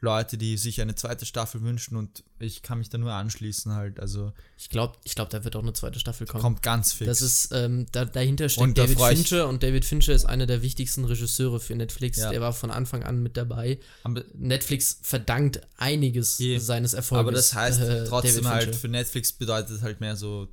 Leute, 0.01 0.37
die 0.37 0.55
sich 0.57 0.79
eine 0.79 0.95
zweite 0.95 1.25
Staffel 1.25 1.61
wünschen 1.61 1.97
und 1.97 2.23
ich 2.39 2.61
kann 2.61 2.77
mich 2.77 2.87
da 2.89 2.97
nur 2.97 3.11
anschließen 3.11 3.73
halt. 3.73 3.99
Also 3.99 4.31
Ich 4.57 4.69
glaube, 4.69 4.97
ich 5.03 5.13
glaub, 5.13 5.29
da 5.29 5.43
wird 5.43 5.57
auch 5.57 5.61
eine 5.61 5.73
zweite 5.73 5.99
Staffel 5.99 6.25
kommen. 6.25 6.41
kommt 6.41 6.61
ganz 6.63 6.93
fix. 6.93 7.07
Das 7.07 7.21
ist, 7.21 7.51
ähm, 7.51 7.85
da, 7.91 8.05
dahinter 8.05 8.47
steht 8.47 8.63
Und 8.63 8.77
da 8.77 8.83
David 8.83 8.97
ich- 8.97 9.05
Fincher 9.05 9.49
und 9.49 9.61
David 9.61 9.83
Fincher 9.83 10.13
ist 10.13 10.23
einer 10.25 10.45
der 10.45 10.61
wichtigsten 10.61 11.03
Regisseure 11.03 11.59
für 11.59 11.75
Netflix. 11.75 12.17
Ja. 12.17 12.29
Der 12.31 12.39
war 12.39 12.53
von 12.53 12.71
Anfang 12.71 13.03
an 13.03 13.21
mit 13.21 13.35
dabei. 13.35 13.77
aber, 14.03 14.23
Netflix 14.35 14.99
verdankt 15.01 15.59
einiges 15.75 16.37
Je. 16.37 16.59
seines 16.59 16.93
Erfolges. 16.93 17.19
aber 17.21 17.31
das 17.33 17.53
heißt 17.53 17.81
äh, 17.81 18.05
trotzdem 18.05 18.47
halt, 18.47 18.73
für 18.77 18.87
Netflix 18.87 19.33
bedeutet 19.33 19.71
es 19.77 19.81
halt 19.81 19.99
mehr 19.99 20.15
so 20.15 20.47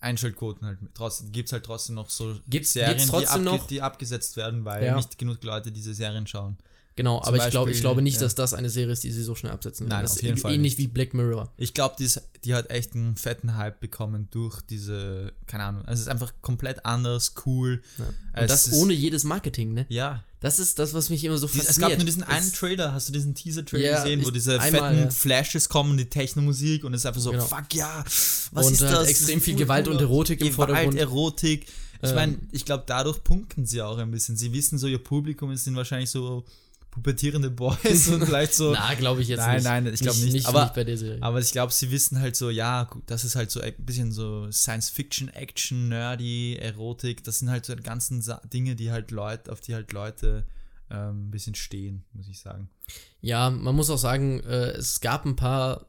Einschaltquoten 0.00 0.66
halt. 0.66 0.78
Trotzdem 0.94 1.32
gibt 1.32 1.48
es 1.48 1.52
halt 1.52 1.64
trotzdem 1.64 1.94
noch 1.94 2.10
so 2.10 2.38
Gibt's- 2.48 2.72
Serien, 2.74 2.96
gibt's 2.96 3.10
trotzdem 3.10 3.42
die, 3.42 3.48
abge 3.48 3.58
noch? 3.60 3.66
die 3.68 3.82
abgesetzt 3.82 4.36
werden, 4.36 4.64
weil 4.64 4.84
Ja. 4.84 4.96
nicht 4.96 5.16
genug 5.16 5.42
Leute 5.42 5.72
diese 5.72 5.94
Serien 5.94 6.26
schauen. 6.26 6.58
Genau, 6.96 7.20
zum 7.20 7.28
aber 7.34 7.44
ich 7.44 7.50
glaube 7.50 7.70
ich 7.70 7.80
glaube 7.80 8.00
nicht, 8.02 8.14
ja. 8.16 8.20
dass 8.22 8.34
das 8.34 8.54
eine 8.54 8.70
Serie 8.70 8.92
ist, 8.94 9.04
die 9.04 9.10
sie 9.12 9.22
so 9.22 9.34
schnell 9.34 9.52
absetzen. 9.52 9.86
Nein, 9.86 10.02
das 10.02 10.12
auf 10.12 10.22
jeden 10.22 10.36
ist 10.36 10.42
Fall 10.42 10.54
ähnlich 10.54 10.78
nicht. 10.78 10.78
wie 10.78 10.86
Black 10.88 11.12
Mirror. 11.12 11.52
Ich 11.58 11.74
glaube, 11.74 11.94
die, 11.98 12.04
ist- 12.04 12.22
die 12.44 12.54
hat 12.54 12.70
echt 12.70 12.94
einen 12.94 13.16
fetten 13.16 13.54
Hype 13.56 13.80
bekommen 13.80 14.28
durch 14.30 14.62
diese, 14.62 15.32
keine 15.46 15.64
Ahnung, 15.64 15.82
also 15.84 15.92
es 15.92 16.00
ist 16.00 16.08
einfach 16.08 16.32
komplett 16.40 16.86
anders, 16.86 17.34
cool. 17.44 17.82
Ja. 17.98 18.40
Und 18.42 18.50
das 18.50 18.68
ist- 18.68 18.72
ohne 18.74 18.94
jedes 18.94 19.24
Marketing, 19.24 19.74
ne? 19.74 19.84
Ja, 19.90 20.24
Das 20.40 20.58
ist 20.58 20.78
das, 20.78 20.94
was 20.94 21.10
mich 21.10 21.22
immer 21.24 21.36
so 21.38 21.48
fasziniert. 21.48 21.70
es 21.70 21.78
gab 21.78 21.94
nur 21.96 22.04
diesen 22.06 22.22
Es- 22.22 22.28
einen 22.28 22.52
Trailer, 22.52 22.92
hast 22.94 23.08
du 23.08 23.12
diesen 23.12 23.34
Teaser-Trailer 23.34 23.84
Ja, 23.90 24.02
gesehen, 24.02 24.24
wo 24.24 24.30
diese 24.30 24.58
einmal, 24.60 24.92
fetten 24.94 25.04
ja. 25.04 25.10
Flashes 25.10 25.68
kommen, 25.68 25.98
die 25.98 26.06
Techno-Musik 26.06 26.84
und 26.84 26.94
es 26.94 27.02
ist 27.02 27.06
einfach 27.06 27.20
so, 27.20 27.30
Genau. 27.32 27.44
fuck 27.44 27.74
ja, 27.74 28.04
was 28.52 28.66
Und 28.68 28.72
ist 28.72 28.80
halt 28.82 28.94
das? 28.96 29.08
extrem 29.08 29.36
ist 29.38 29.44
viel 29.44 29.56
Gewalt 29.56 29.86
und 29.88 30.00
Erotik 30.00 30.40
im 30.40 30.46
Gewalt, 30.50 30.54
Vordergrund. 30.70 30.98
Erotik. 30.98 31.66
Ich 32.02 32.10
Ähm, 32.10 32.14
meine, 32.14 32.38
ich 32.52 32.64
glaube, 32.64 32.84
dadurch 32.86 33.22
punkten 33.24 33.64
sie 33.66 33.80
auch 33.82 33.96
ein 33.98 34.10
bisschen. 34.10 34.36
Sie 34.36 34.52
wissen 34.52 34.78
so, 34.78 34.86
ihr 34.86 34.98
Publikum 34.98 35.54
sind 35.56 35.74
wahrscheinlich 35.76 36.10
so 36.10 36.44
pubertierende 36.96 37.50
Boys 37.50 38.08
und 38.12 38.24
vielleicht 38.24 38.54
so. 38.54 38.72
Na, 38.72 38.94
glaube 38.94 39.20
ich 39.20 39.28
jetzt 39.28 39.40
Nein, 39.40 39.56
nicht. 39.56 39.64
nein, 39.64 39.86
ich 39.86 40.00
glaube 40.00 40.18
nicht. 40.18 40.32
nicht. 40.32 40.46
Aber- 40.46 40.62
nicht 40.64 40.74
bei 40.74 40.84
der 40.84 40.96
Serie. 40.96 41.22
Aber 41.22 41.38
ich 41.38 41.52
glaube, 41.52 41.72
sie 41.72 41.90
wissen 41.90 42.18
halt 42.20 42.36
so, 42.36 42.48
ja, 42.48 42.88
das 43.04 43.22
ist 43.24 43.36
halt 43.36 43.50
so 43.50 43.60
ein 43.60 43.74
bisschen 43.78 44.12
so 44.12 44.50
Science-Fiction, 44.50 45.28
Action, 45.28 45.88
Nerdy, 45.90 46.56
Erotik. 46.56 47.22
Das 47.22 47.38
sind 47.40 47.50
halt 47.50 47.66
so 47.66 47.74
die 47.74 47.82
ganzen 47.82 48.22
Sa 48.22 48.40
Dinge, 48.52 48.74
die 48.76 48.90
halt 48.90 49.10
Leute, 49.10 49.52
auf 49.52 49.60
die 49.60 49.74
halt 49.74 49.92
Leute 49.92 50.46
ähm, 50.90 51.28
ein 51.28 51.30
bisschen 51.30 51.54
stehen, 51.54 52.04
muss 52.14 52.28
ich 52.28 52.40
sagen. 52.40 52.70
Ja, 53.20 53.50
man 53.50 53.74
muss 53.76 53.90
auch 53.90 53.98
sagen, 53.98 54.40
äh, 54.40 54.70
es 54.70 55.00
gab 55.00 55.26
ein 55.26 55.36
paar 55.36 55.86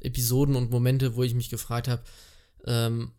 Episoden 0.00 0.56
und 0.56 0.70
Momente, 0.70 1.16
wo 1.16 1.22
ich 1.22 1.34
mich 1.34 1.50
gefragt 1.50 1.86
habe, 1.88 2.02
ähm, 2.66 3.12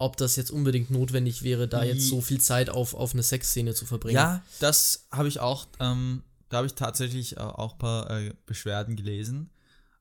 ob 0.00 0.16
das 0.16 0.34
jetzt 0.36 0.50
unbedingt 0.50 0.90
notwendig 0.90 1.42
wäre, 1.42 1.68
da 1.68 1.84
jetzt 1.84 2.08
so 2.08 2.20
viel 2.20 2.40
Zeit 2.40 2.70
auf, 2.70 2.94
auf 2.94 3.12
eine 3.12 3.22
Sexszene 3.22 3.74
zu 3.74 3.86
verbringen. 3.86 4.16
Ja, 4.16 4.42
das 4.58 5.06
habe 5.12 5.28
ich 5.28 5.38
auch, 5.40 5.66
ähm, 5.78 6.22
da 6.48 6.58
habe 6.58 6.66
ich 6.66 6.74
tatsächlich 6.74 7.36
äh, 7.36 7.40
auch 7.40 7.72
ein 7.74 7.78
paar 7.78 8.10
äh, 8.10 8.32
Beschwerden 8.46 8.96
gelesen 8.96 9.50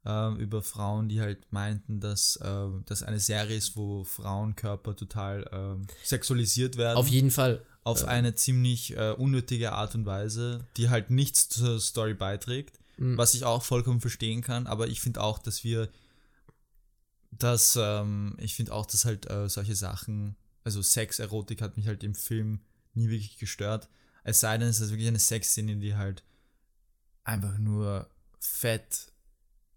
ähm, 0.05 0.37
über 0.37 0.61
Frauen, 0.63 1.09
die 1.09 1.19
halt 1.21 1.39
meinten, 1.51 1.99
dass 1.99 2.37
äh, 2.37 2.65
das 2.85 3.03
eine 3.03 3.19
Serie 3.19 3.57
ist, 3.57 3.75
wo 3.75 4.03
Frauenkörper 4.05 4.95
total 4.95 5.47
ähm, 5.51 5.87
sexualisiert 6.03 6.77
werden. 6.77 6.97
Auf 6.97 7.07
jeden 7.09 7.29
Fall. 7.31 7.61
auf 7.83 8.05
eine 8.05 8.33
ziemlich 8.35 8.95
äh, 8.95 9.11
unnötige 9.11 9.73
Art 9.73 9.95
und 9.95 10.05
Weise, 10.05 10.65
die 10.77 10.89
halt 10.89 11.09
nichts 11.09 11.49
zur 11.49 11.79
Story 11.79 12.13
beiträgt, 12.13 12.79
Mhm. 12.97 13.17
was 13.17 13.33
ich 13.33 13.45
auch 13.45 13.63
vollkommen 13.63 14.01
verstehen 14.01 14.41
kann, 14.41 14.67
aber 14.67 14.87
ich 14.89 14.99
finde 14.99 15.21
auch, 15.21 15.39
dass 15.39 15.63
wir 15.63 15.87
dass 17.31 17.77
ähm, 17.79 18.35
ich 18.39 18.55
finde 18.55 18.73
auch, 18.73 18.85
dass 18.85 19.05
halt 19.05 19.29
äh, 19.29 19.49
solche 19.49 19.75
Sachen, 19.75 20.35
also 20.63 20.81
Sex, 20.81 21.19
Erotik 21.19 21.61
hat 21.61 21.77
mich 21.77 21.87
halt 21.87 22.03
im 22.03 22.15
Film 22.15 22.61
nie 22.93 23.09
wirklich 23.09 23.37
gestört. 23.37 23.89
Es 24.23 24.39
sei 24.39 24.57
denn, 24.57 24.67
es 24.67 24.79
ist 24.79 24.89
wirklich 24.91 25.07
eine 25.07 25.19
Sexszene, 25.19 25.77
die 25.77 25.95
halt 25.95 26.23
einfach 27.23 27.57
nur 27.57 28.09
fett, 28.39 29.11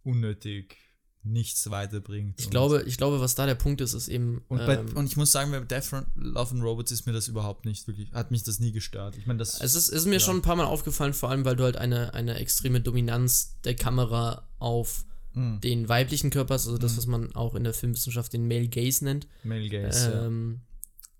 unnötig, 0.02 0.76
nichts 1.24 1.70
weiterbringt. 1.70 2.40
Ich 2.40 2.50
glaube, 2.50 2.82
ich 2.86 2.96
glaube, 2.96 3.20
was 3.20 3.34
da 3.34 3.46
der 3.46 3.54
Punkt 3.54 3.80
ist, 3.80 3.94
ist 3.94 4.08
eben. 4.08 4.42
und, 4.48 4.58
bei, 4.58 4.74
ähm, 4.74 4.96
und 4.96 5.06
ich 5.06 5.16
muss 5.16 5.30
sagen, 5.30 5.52
bei 5.52 5.60
Death 5.60 5.92
Love 6.16 6.50
and 6.54 6.62
Robots 6.62 6.90
ist 6.90 7.06
mir 7.06 7.12
das 7.12 7.28
überhaupt 7.28 7.64
nicht 7.64 7.86
wirklich, 7.86 8.10
hat 8.12 8.30
mich 8.30 8.42
das 8.42 8.58
nie 8.58 8.72
gestört. 8.72 9.16
Ich 9.16 9.26
meine, 9.26 9.38
das 9.38 9.60
es 9.60 9.74
ist, 9.74 9.88
ist 9.90 10.06
mir 10.06 10.14
ja. 10.14 10.20
schon 10.20 10.36
ein 10.36 10.42
paar 10.42 10.56
Mal 10.56 10.64
aufgefallen, 10.64 11.14
vor 11.14 11.30
allem, 11.30 11.44
weil 11.44 11.56
du 11.56 11.64
halt 11.64 11.76
eine, 11.76 12.14
eine 12.14 12.36
extreme 12.36 12.80
Dominanz 12.80 13.60
der 13.62 13.76
Kamera 13.76 14.48
auf 14.58 15.04
Mm, 15.34 15.60
den 15.60 15.88
weiblichen 15.88 16.30
Körper 16.30 16.54
hast, 16.54 16.66
also 16.66 16.78
das, 16.78 16.92
Mhm. 16.92 16.96
was 16.98 17.06
man 17.06 17.34
auch 17.34 17.54
in 17.54 17.64
der 17.64 17.72
Filmwissenschaft 17.74 18.32
den 18.32 18.46
Male 18.48 18.68
Gaze 18.68 19.04
nennt. 19.04 19.26
Male 19.44 19.68
Gaze. 19.68 20.10
ja. 20.12 20.26
ähm, 20.26 20.60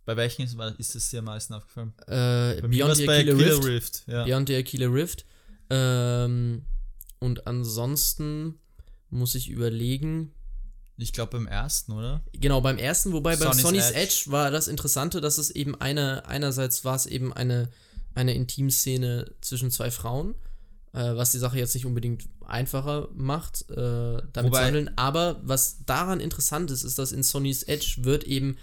Bei 0.05 0.16
welchen 0.16 0.42
ist, 0.42 0.57
ist 0.79 0.94
es 0.96 1.11
dir 1.11 1.20
am 1.20 1.27
meisten 1.27 1.55
aufgefallen? 1.55 1.92
äh, 2.07 2.61
Bei 2.61 2.68
Beyond 2.68 2.96
the 2.96 3.07
bei 3.07 3.20
Aquila 3.20 3.37
Rift. 3.37 3.64
Rift. 3.64 4.03
Ja. 4.07 4.25
Beyond 4.25 4.48
the 4.48 4.57
Aquila 4.57 4.87
Rift. 4.88 5.25
Ähm, 5.70 6.62
und 7.20 7.46
ansonsten 7.46 8.59
muss 9.11 9.35
ich 9.35 9.48
überlegen. 9.48 10.35
Ich 10.98 11.12
glaube 11.12 11.33
beim 11.33 11.46
ersten, 11.46 11.92
oder? 11.92 12.22
Genau, 12.33 12.61
beim 12.61 12.79
ersten, 12.79 13.12
wobei 13.12 13.37
beim 13.37 13.48
Sonny's 13.53 13.62
Sonny's 13.62 13.90
Edge. 13.92 14.01
Edge. 14.01 14.25
war 14.27 14.51
das 14.51 14.68
Interessante, 14.68 15.20
dass 15.20 15.38
es 15.38 15.51
eben 15.51 15.75
eine, 15.81 16.27
einerseits 16.27 16.85
war 16.85 16.94
es 16.96 17.07
eben 17.07 17.33
eine, 17.33 17.70
eine 18.14 18.35
Intimszene 18.35 19.33
zwischen 19.40 19.70
zwei 19.70 19.90
Frauen, 19.90 20.35
äh, 20.93 21.17
was 21.17 21.33
die 21.33 21.39
Sache 21.39 21.59
jetzt 21.59 21.75
nicht 21.75 21.87
unbedingt 21.87 22.25
einfacher 22.47 23.09
macht, 23.15 23.69
äh, 23.71 23.75
damit 24.33 24.53
Wobei- 24.53 24.59
zu 24.61 24.65
handeln. 24.67 24.91
Aber 24.97 25.41
was 25.45 25.85
daran 25.87 26.21
interessant 26.21 26.71
ist, 26.71 26.83
ist, 26.85 26.99
dass 26.99 27.13
in 27.13 27.23
Sonny's 27.23 27.63
Edge 27.63 27.97
wird 28.01 28.25
eben 28.25 28.57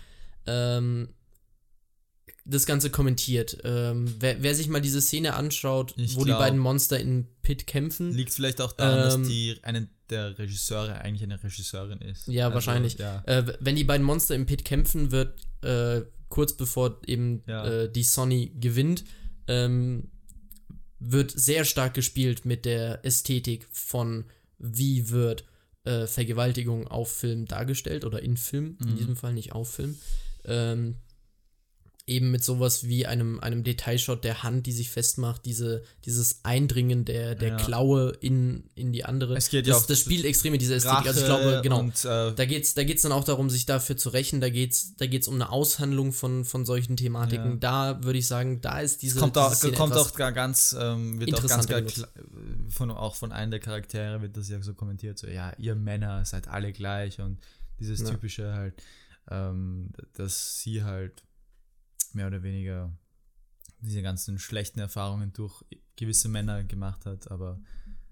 ähm, 0.45 1.09
das 2.45 2.65
Ganze 2.65 2.89
kommentiert. 2.89 3.57
Ähm, 3.63 4.13
wer, 4.19 4.41
wer 4.41 4.55
sich 4.55 4.67
mal 4.69 4.81
diese 4.81 5.01
Szene 5.01 5.33
anschaut, 5.35 5.93
Ich 5.97 6.15
wo 6.15 6.19
die 6.21 6.25
glaub- 6.27 6.39
beiden 6.39 6.57
Monster 6.59 6.99
in 6.99 7.27
Pit 7.43 7.67
kämpfen, 7.67 8.11
Liegt 8.11 8.33
vielleicht 8.33 8.61
auch 8.61 8.71
daran, 8.73 9.11
Ähm, 9.13 9.21
dass 9.21 9.29
die 9.29 9.59
eine 9.61 9.87
der 10.09 10.39
Regisseure 10.39 10.95
eigentlich 11.01 11.21
eine 11.23 11.43
Regisseurin 11.43 11.99
ist. 12.01 12.27
Ja, 12.27 12.45
Also, 12.45 12.55
wahrscheinlich. 12.55 12.97
Ja. 12.97 13.21
Äh, 13.27 13.53
wenn 13.59 13.75
die 13.75 13.83
beiden 13.83 14.03
Monster 14.05 14.33
im 14.33 14.47
Pit 14.47 14.65
kämpfen, 14.65 15.11
wird 15.11 15.39
äh, 15.63 16.01
kurz 16.29 16.53
bevor 16.53 16.99
eben 17.05 17.43
Ja. 17.45 17.65
äh, 17.67 17.91
die 17.91 18.03
Sonny 18.03 18.51
gewinnt, 18.59 19.03
ähm, 19.47 20.09
wird 20.99 21.31
sehr 21.31 21.63
stark 21.65 21.93
gespielt 21.93 22.45
mit 22.45 22.65
der 22.65 23.05
Ästhetik 23.05 23.67
von 23.71 24.25
wie 24.57 25.09
wird 25.09 25.45
äh, 25.85 26.07
Vergewaltigung 26.07 26.87
auf 26.87 27.11
Film 27.11 27.45
dargestellt 27.45 28.03
oder 28.03 28.21
in 28.21 28.35
Film, 28.37 28.77
in 28.81 28.91
Mhm. 28.91 28.95
diesem 28.97 29.15
Fall 29.15 29.33
nicht 29.33 29.53
auf 29.53 29.69
Film. 29.71 29.97
Ähm, 30.45 30.95
eben 32.09 32.31
mit 32.31 32.43
sowas 32.43 32.85
wie 32.87 33.05
einem, 33.05 33.39
einem 33.39 33.63
Detailshot 33.63 34.23
der 34.23 34.43
Hand, 34.43 34.65
die 34.65 34.71
sich 34.71 34.89
festmacht, 34.89 35.45
diese, 35.45 35.83
dieses 36.05 36.39
Eindringen 36.43 37.05
der, 37.05 37.35
der 37.35 37.49
Ja. 37.49 37.55
Klaue 37.57 38.09
in, 38.19 38.63
in 38.75 38.91
die 38.91 39.05
andere. 39.05 39.35
Es 39.37 39.49
geht 39.49 39.67
ja 39.67 39.73
das, 39.73 39.83
auch 39.83 39.87
das 39.87 39.99
spielt 39.99 40.25
extrem 40.25 40.51
mit 40.51 40.61
dieser 40.61 40.75
Ästhetik. 40.75 40.97
Rache 40.97 41.07
also 41.09 41.19
ich 41.21 41.25
glaube, 41.27 41.59
genau. 41.63 41.79
Und, 41.79 42.03
äh, 42.03 42.33
Da 42.33 42.45
geht's, 42.45 42.73
da 42.73 42.83
geht's 42.83 43.03
dann 43.03 43.11
auch 43.11 43.23
darum, 43.23 43.49
sich 43.49 43.65
dafür 43.65 43.95
zu 43.95 44.09
rächen. 44.09 44.41
Da 44.41 44.49
geht's, 44.49 44.95
da 44.97 45.05
geht's 45.05 45.27
um 45.27 45.35
eine 45.35 45.51
Aushandlung 45.51 46.11
von, 46.11 46.43
von 46.45 46.65
solchen 46.65 46.97
Thematiken. 46.97 47.51
Ja. 47.51 47.57
Da 47.95 48.03
würde 48.03 48.19
ich 48.19 48.27
sagen, 48.27 48.59
da 48.61 48.79
ist 48.81 49.01
diese. 49.01 49.19
kommt 49.19 49.35
diese 49.35 49.45
auch, 49.45 49.53
Szene 49.53 49.73
kommt 49.77 49.93
auch 49.93 50.13
gar 50.15 50.31
ganz, 50.31 50.75
ähm, 50.79 51.19
wird 51.19 51.33
auch 51.35 51.47
ganz 51.47 51.67
klar, 51.67 51.81
kla- 51.81 52.07
von, 52.69 52.91
auch 52.91 53.15
von 53.15 53.31
einem 53.31 53.51
der 53.51 53.59
Charaktere 53.59 54.21
wird 54.21 54.35
das 54.35 54.49
ja 54.49 54.61
so 54.61 54.73
kommentiert, 54.73 55.17
so, 55.17 55.27
ja, 55.27 55.53
ihr 55.57 55.75
Männer 55.75 56.25
seid 56.25 56.47
alle 56.47 56.71
gleich 56.73 57.19
und 57.19 57.37
dieses 57.79 58.01
Ja. 58.01 58.09
typische 58.09 58.53
halt, 58.53 58.73
ähm, 59.31 59.91
dass 60.13 60.59
sie 60.61 60.83
halt 60.83 61.23
mehr 62.15 62.27
oder 62.27 62.43
weniger 62.43 62.91
diese 63.81 64.01
ganzen 64.01 64.39
schlechten 64.39 64.79
Erfahrungen 64.79 65.31
durch 65.33 65.63
gewisse 65.95 66.29
Männer 66.29 66.63
gemacht 66.63 67.05
hat, 67.05 67.31
aber 67.31 67.59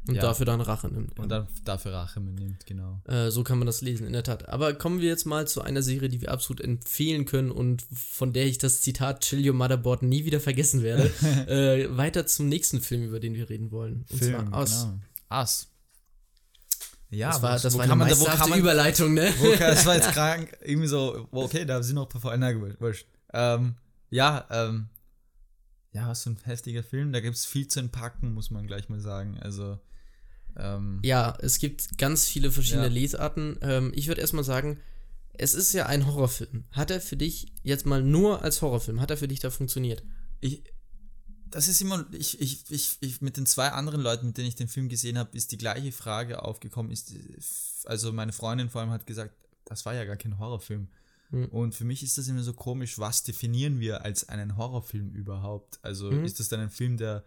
und 0.07 0.15
ja. 0.15 0.21
dafür 0.21 0.45
dann 0.45 0.61
Rache 0.61 0.87
nimmt. 0.87 1.19
und 1.19 1.27
dann 1.29 1.47
dafür 1.65 1.91
Rache 1.91 2.21
mitnimmt, 2.21 2.65
genau. 2.65 3.01
Äh, 3.05 3.29
so 3.29 3.43
kann 3.43 3.57
man 3.57 3.65
das 3.65 3.81
lesen, 3.81 4.07
in 4.07 4.13
der 4.13 4.23
Tat. 4.23 4.47
Aber 4.47 4.73
kommen 4.73 5.01
wir 5.01 5.09
jetzt 5.09 5.25
mal 5.25 5.45
zu 5.47 5.61
einer 5.61 5.81
Serie, 5.81 6.07
die 6.07 6.21
wir 6.21 6.31
absolut 6.31 6.61
empfehlen 6.61 7.25
können 7.25 7.51
und 7.51 7.81
von 7.93 8.31
der 8.31 8.45
ich 8.45 8.57
das 8.57 8.81
Zitat 8.81 9.21
Chill 9.21 9.45
Your 9.45 9.53
Motherboard 9.55 10.03
nie 10.03 10.23
wieder 10.23 10.39
vergessen 10.39 10.81
werde. 10.81 11.11
äh, 11.47 11.97
weiter 11.97 12.25
zum 12.25 12.47
nächsten 12.47 12.79
Film, 12.79 13.03
über 13.03 13.19
den 13.19 13.33
wir 13.33 13.49
reden 13.49 13.71
wollen. 13.71 14.05
Und 14.09 14.23
zwar 14.23 14.53
aus. 14.53 14.83
genau. 14.83 14.99
Ass. 15.27 15.67
Ja, 17.09 17.31
Das 17.31 17.41
war, 17.41 17.59
das 17.59 17.73
wo 17.73 17.77
war 17.77 17.83
eine 17.83 17.89
kann 17.89 17.97
man 17.97 18.09
da- 18.09 18.19
wo 18.19 18.25
kann 18.25 18.49
man- 18.49 18.59
Überleitung, 18.59 19.13
ne? 19.13 19.33
Kann, 19.57 19.59
das 19.59 19.85
war 19.85 19.95
jetzt 19.95 20.11
krank, 20.13 20.57
irgendwie 20.63 20.87
so, 20.87 21.27
okay, 21.31 21.65
da 21.65 21.83
sind 21.83 21.95
noch 21.95 22.09
ein 22.13 22.21
paar 22.21 22.53
gut, 22.53 22.79
wurscht. 22.79 23.07
Ähm, 23.33 23.75
ja, 24.09 24.47
ähm, 24.49 24.89
ja, 25.93 26.07
was 26.07 26.23
für 26.23 26.31
ein 26.31 26.37
heftiger 26.43 26.83
Film, 26.83 27.11
da 27.11 27.19
gibt 27.19 27.35
es 27.35 27.45
viel 27.45 27.67
zu 27.67 27.79
entpacken, 27.79 28.33
muss 28.33 28.51
man 28.51 28.67
gleich 28.67 28.89
mal 28.89 28.99
sagen, 28.99 29.37
also, 29.39 29.79
ähm, 30.55 30.99
Ja, 31.03 31.35
es 31.41 31.59
gibt 31.59 31.97
ganz 31.97 32.27
viele 32.27 32.51
verschiedene 32.51 32.87
Ja. 32.87 32.91
Lesarten. 32.91 33.57
Ähm, 33.61 33.91
ich 33.95 34.07
würde 34.07 34.21
erstmal 34.21 34.43
sagen, 34.43 34.79
es 35.33 35.53
ist 35.53 35.73
ja 35.73 35.85
ein 35.85 36.07
Horrorfilm. 36.07 36.65
Hat 36.71 36.91
er 36.91 36.99
für 36.99 37.17
dich 37.17 37.51
jetzt 37.63 37.85
mal 37.85 38.01
nur 38.01 38.41
als 38.43 38.61
Horrorfilm, 38.61 39.01
hat 39.01 39.11
er 39.11 39.17
für 39.17 39.27
dich 39.27 39.39
da 39.39 39.49
funktioniert? 39.49 40.03
ich, 40.39 40.63
das 41.49 41.67
ist 41.67 41.81
immer, 41.81 42.05
ich, 42.11 42.39
ich, 42.41 42.69
ich, 42.69 42.97
ich, 42.99 43.21
mit 43.21 43.37
den 43.37 43.45
zwei 43.45 43.69
anderen 43.69 44.01
Leuten, 44.01 44.27
mit 44.27 44.37
denen 44.37 44.47
ich 44.47 44.55
den 44.55 44.67
Film 44.67 44.89
gesehen 44.89 45.17
habe, 45.17 45.35
ist 45.35 45.51
die 45.51 45.57
gleiche 45.57 45.91
Frage 45.91 46.43
aufgekommen, 46.43 46.91
ist, 46.91 47.13
also 47.85 48.11
meine 48.11 48.33
Freundin 48.33 48.69
vor 48.69 48.81
allem 48.81 48.91
hat 48.91 49.07
gesagt, 49.07 49.33
das 49.65 49.85
war 49.85 49.93
ja 49.93 50.05
gar 50.05 50.17
kein 50.17 50.39
Horrorfilm. 50.39 50.89
Mhm. 51.29 51.45
Und 51.45 51.75
für 51.75 51.85
mich 51.85 52.03
ist 52.03 52.17
das 52.17 52.27
immer 52.27 52.43
so 52.43 52.53
komisch, 52.53 52.99
was 52.99 53.23
definieren 53.23 53.79
wir 53.79 54.03
als 54.03 54.29
einen 54.29 54.57
Horrorfilm 54.57 55.11
überhaupt? 55.11 55.79
Also 55.81 56.11
mhm. 56.11 56.23
ist 56.23 56.39
das 56.39 56.49
dann 56.49 56.59
ein 56.59 56.69
Film, 56.69 56.97
der 56.97 57.23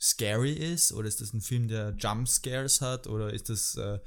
scary 0.00 0.52
ist 0.52 0.92
oder 0.92 1.08
ist 1.08 1.20
das 1.20 1.32
ein 1.32 1.40
Film, 1.40 1.68
der 1.68 1.94
Jumpscares 1.98 2.80
hat 2.80 3.06
oder 3.06 3.32
ist 3.32 3.48
das 3.48 3.76
äh, 3.76 3.98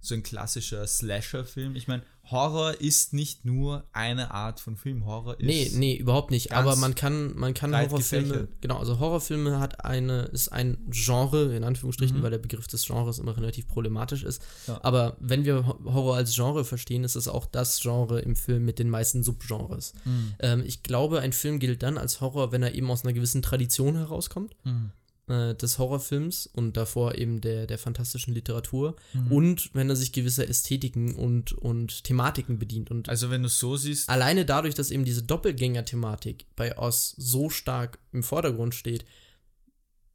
so 0.00 0.14
ein 0.14 0.22
klassischer 0.22 0.86
Slasher-Film? 0.86 1.76
Ich 1.76 1.88
meine, 1.88 2.02
Horror 2.30 2.80
ist 2.80 3.12
nicht 3.12 3.44
nur 3.44 3.84
eine 3.92 4.32
Art 4.32 4.58
von 4.58 4.76
Film. 4.76 5.06
Horror 5.06 5.38
ist. 5.38 5.46
Nee, 5.46 5.70
nee, 5.74 5.96
überhaupt 5.96 6.32
nicht. 6.32 6.52
Aber 6.52 6.74
man 6.76 6.96
kann, 6.96 7.36
man 7.36 7.54
kann 7.54 7.72
Horrorfilme. 7.72 8.28
Gefächert. 8.28 8.62
Genau, 8.62 8.78
also 8.78 8.98
Horrorfilme 8.98 9.60
hat 9.60 9.84
eine, 9.84 10.22
ist 10.22 10.48
ein 10.48 10.78
Genre, 10.90 11.54
in 11.54 11.62
Anführungsstrichen, 11.62 12.18
mhm. 12.18 12.22
weil 12.22 12.32
der 12.32 12.38
Begriff 12.38 12.66
des 12.66 12.84
Genres 12.84 13.18
immer 13.18 13.36
relativ 13.36 13.68
problematisch 13.68 14.24
ist. 14.24 14.42
Ja. 14.66 14.80
Aber 14.82 15.16
wenn 15.20 15.44
wir 15.44 15.66
Horror 15.84 16.16
als 16.16 16.34
Genre 16.34 16.64
verstehen, 16.64 17.04
ist 17.04 17.14
es 17.14 17.28
auch 17.28 17.46
das 17.46 17.80
Genre 17.80 18.20
im 18.20 18.34
Film 18.34 18.64
mit 18.64 18.80
den 18.80 18.90
meisten 18.90 19.22
Subgenres. 19.22 19.94
Mhm. 20.04 20.34
Ähm, 20.40 20.62
ich 20.66 20.82
glaube, 20.82 21.20
ein 21.20 21.32
Film 21.32 21.60
gilt 21.60 21.84
dann 21.84 21.96
als 21.96 22.20
Horror, 22.20 22.50
wenn 22.50 22.62
er 22.62 22.74
eben 22.74 22.90
aus 22.90 23.04
einer 23.04 23.12
gewissen 23.12 23.42
Tradition 23.42 23.96
herauskommt. 23.96 24.56
Mhm 24.64 24.90
äh, 25.28 25.54
des 25.54 25.78
Horrorfilms 25.78 26.46
und 26.46 26.76
davor 26.76 27.16
eben 27.16 27.40
der, 27.40 27.66
der 27.66 27.78
fantastischen 27.78 28.34
Literatur 28.34 28.96
mhm. 29.12 29.32
und 29.32 29.70
wenn 29.74 29.90
er 29.90 29.96
sich 29.96 30.12
gewisser 30.12 30.48
Ästhetiken 30.48 31.14
und, 31.14 31.52
und 31.52 32.04
Thematiken 32.04 32.58
bedient. 32.58 32.90
Und 32.90 33.08
also 33.08 33.30
wenn 33.30 33.42
du 33.42 33.48
es 33.48 33.58
so 33.58 33.76
siehst. 33.76 34.08
Alleine 34.08 34.44
dadurch, 34.44 34.74
dass 34.74 34.90
eben 34.90 35.04
diese 35.04 35.22
Doppelgänger-Thematik 35.22 36.46
bei 36.56 36.78
Oz 36.78 37.14
so 37.16 37.50
stark 37.50 37.98
im 38.12 38.22
Vordergrund 38.22 38.74
steht, 38.74 39.04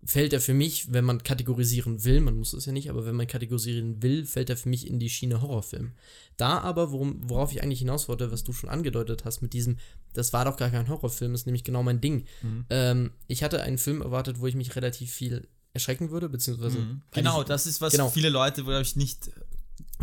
fällt 0.04 0.34
er 0.34 0.42
für 0.42 0.54
mich, 0.54 0.92
wenn 0.92 1.06
man 1.06 1.22
kategorisieren 1.24 2.04
will, 2.04 2.22
man 2.22 2.38
muss 2.38 2.54
es 2.54 2.66
ja 2.66 2.72
nicht, 2.72 2.90
aber 2.90 3.06
wenn 3.06 3.16
man 3.16 3.28
kategorisieren 3.28 4.02
will, 4.02 4.26
fällt 4.26 4.50
er 4.50 4.58
für 4.58 4.70
mich 4.70 4.88
in 4.88 5.00
die 5.00 5.10
Schiene 5.10 5.42
Horrorfilm. 5.42 5.92
Da 6.38 6.60
aber, 6.60 6.92
worum, 6.92 7.30
worauf 7.30 7.52
ich 7.52 7.62
eigentlich 7.62 7.80
hinaus 7.80 8.08
wollte, 8.08 8.32
was 8.32 8.44
du 8.44 8.52
schon 8.52 8.70
angedeutet 8.70 9.26
hast, 9.26 9.42
mit 9.42 9.54
diesem, 9.54 9.78
das 10.14 10.34
war 10.34 10.46
doch 10.46 10.58
gar 10.58 10.72
kein 10.72 10.90
Horrorfilm, 10.90 11.36
ist 11.36 11.46
nämlich 11.46 11.64
genau 11.64 11.84
mein 11.84 12.02
Ding. 12.02 12.26
Mhm. 12.42 12.66
Ähm, 12.70 13.12
ich 13.28 13.44
hatte 13.44 13.62
einen 13.62 13.78
Film 13.78 14.02
erwartet, 14.02 14.40
wo 14.40 14.48
ich 14.48 14.56
mich 14.56 14.76
relativ 14.76 15.12
viel 15.12 15.48
erschrecken 15.74 16.10
würde, 16.10 16.30
beziehungsweise. 16.30 16.80
Mhm. 16.80 17.02
Genau, 17.12 17.44
das 17.44 17.68
ist 17.68 17.80
was 17.80 17.94
genau. 17.94 18.10
viele 18.10 18.30
Leute, 18.30 18.64
glaube 18.64 18.82
ich, 18.82 18.96
nicht 18.96 19.30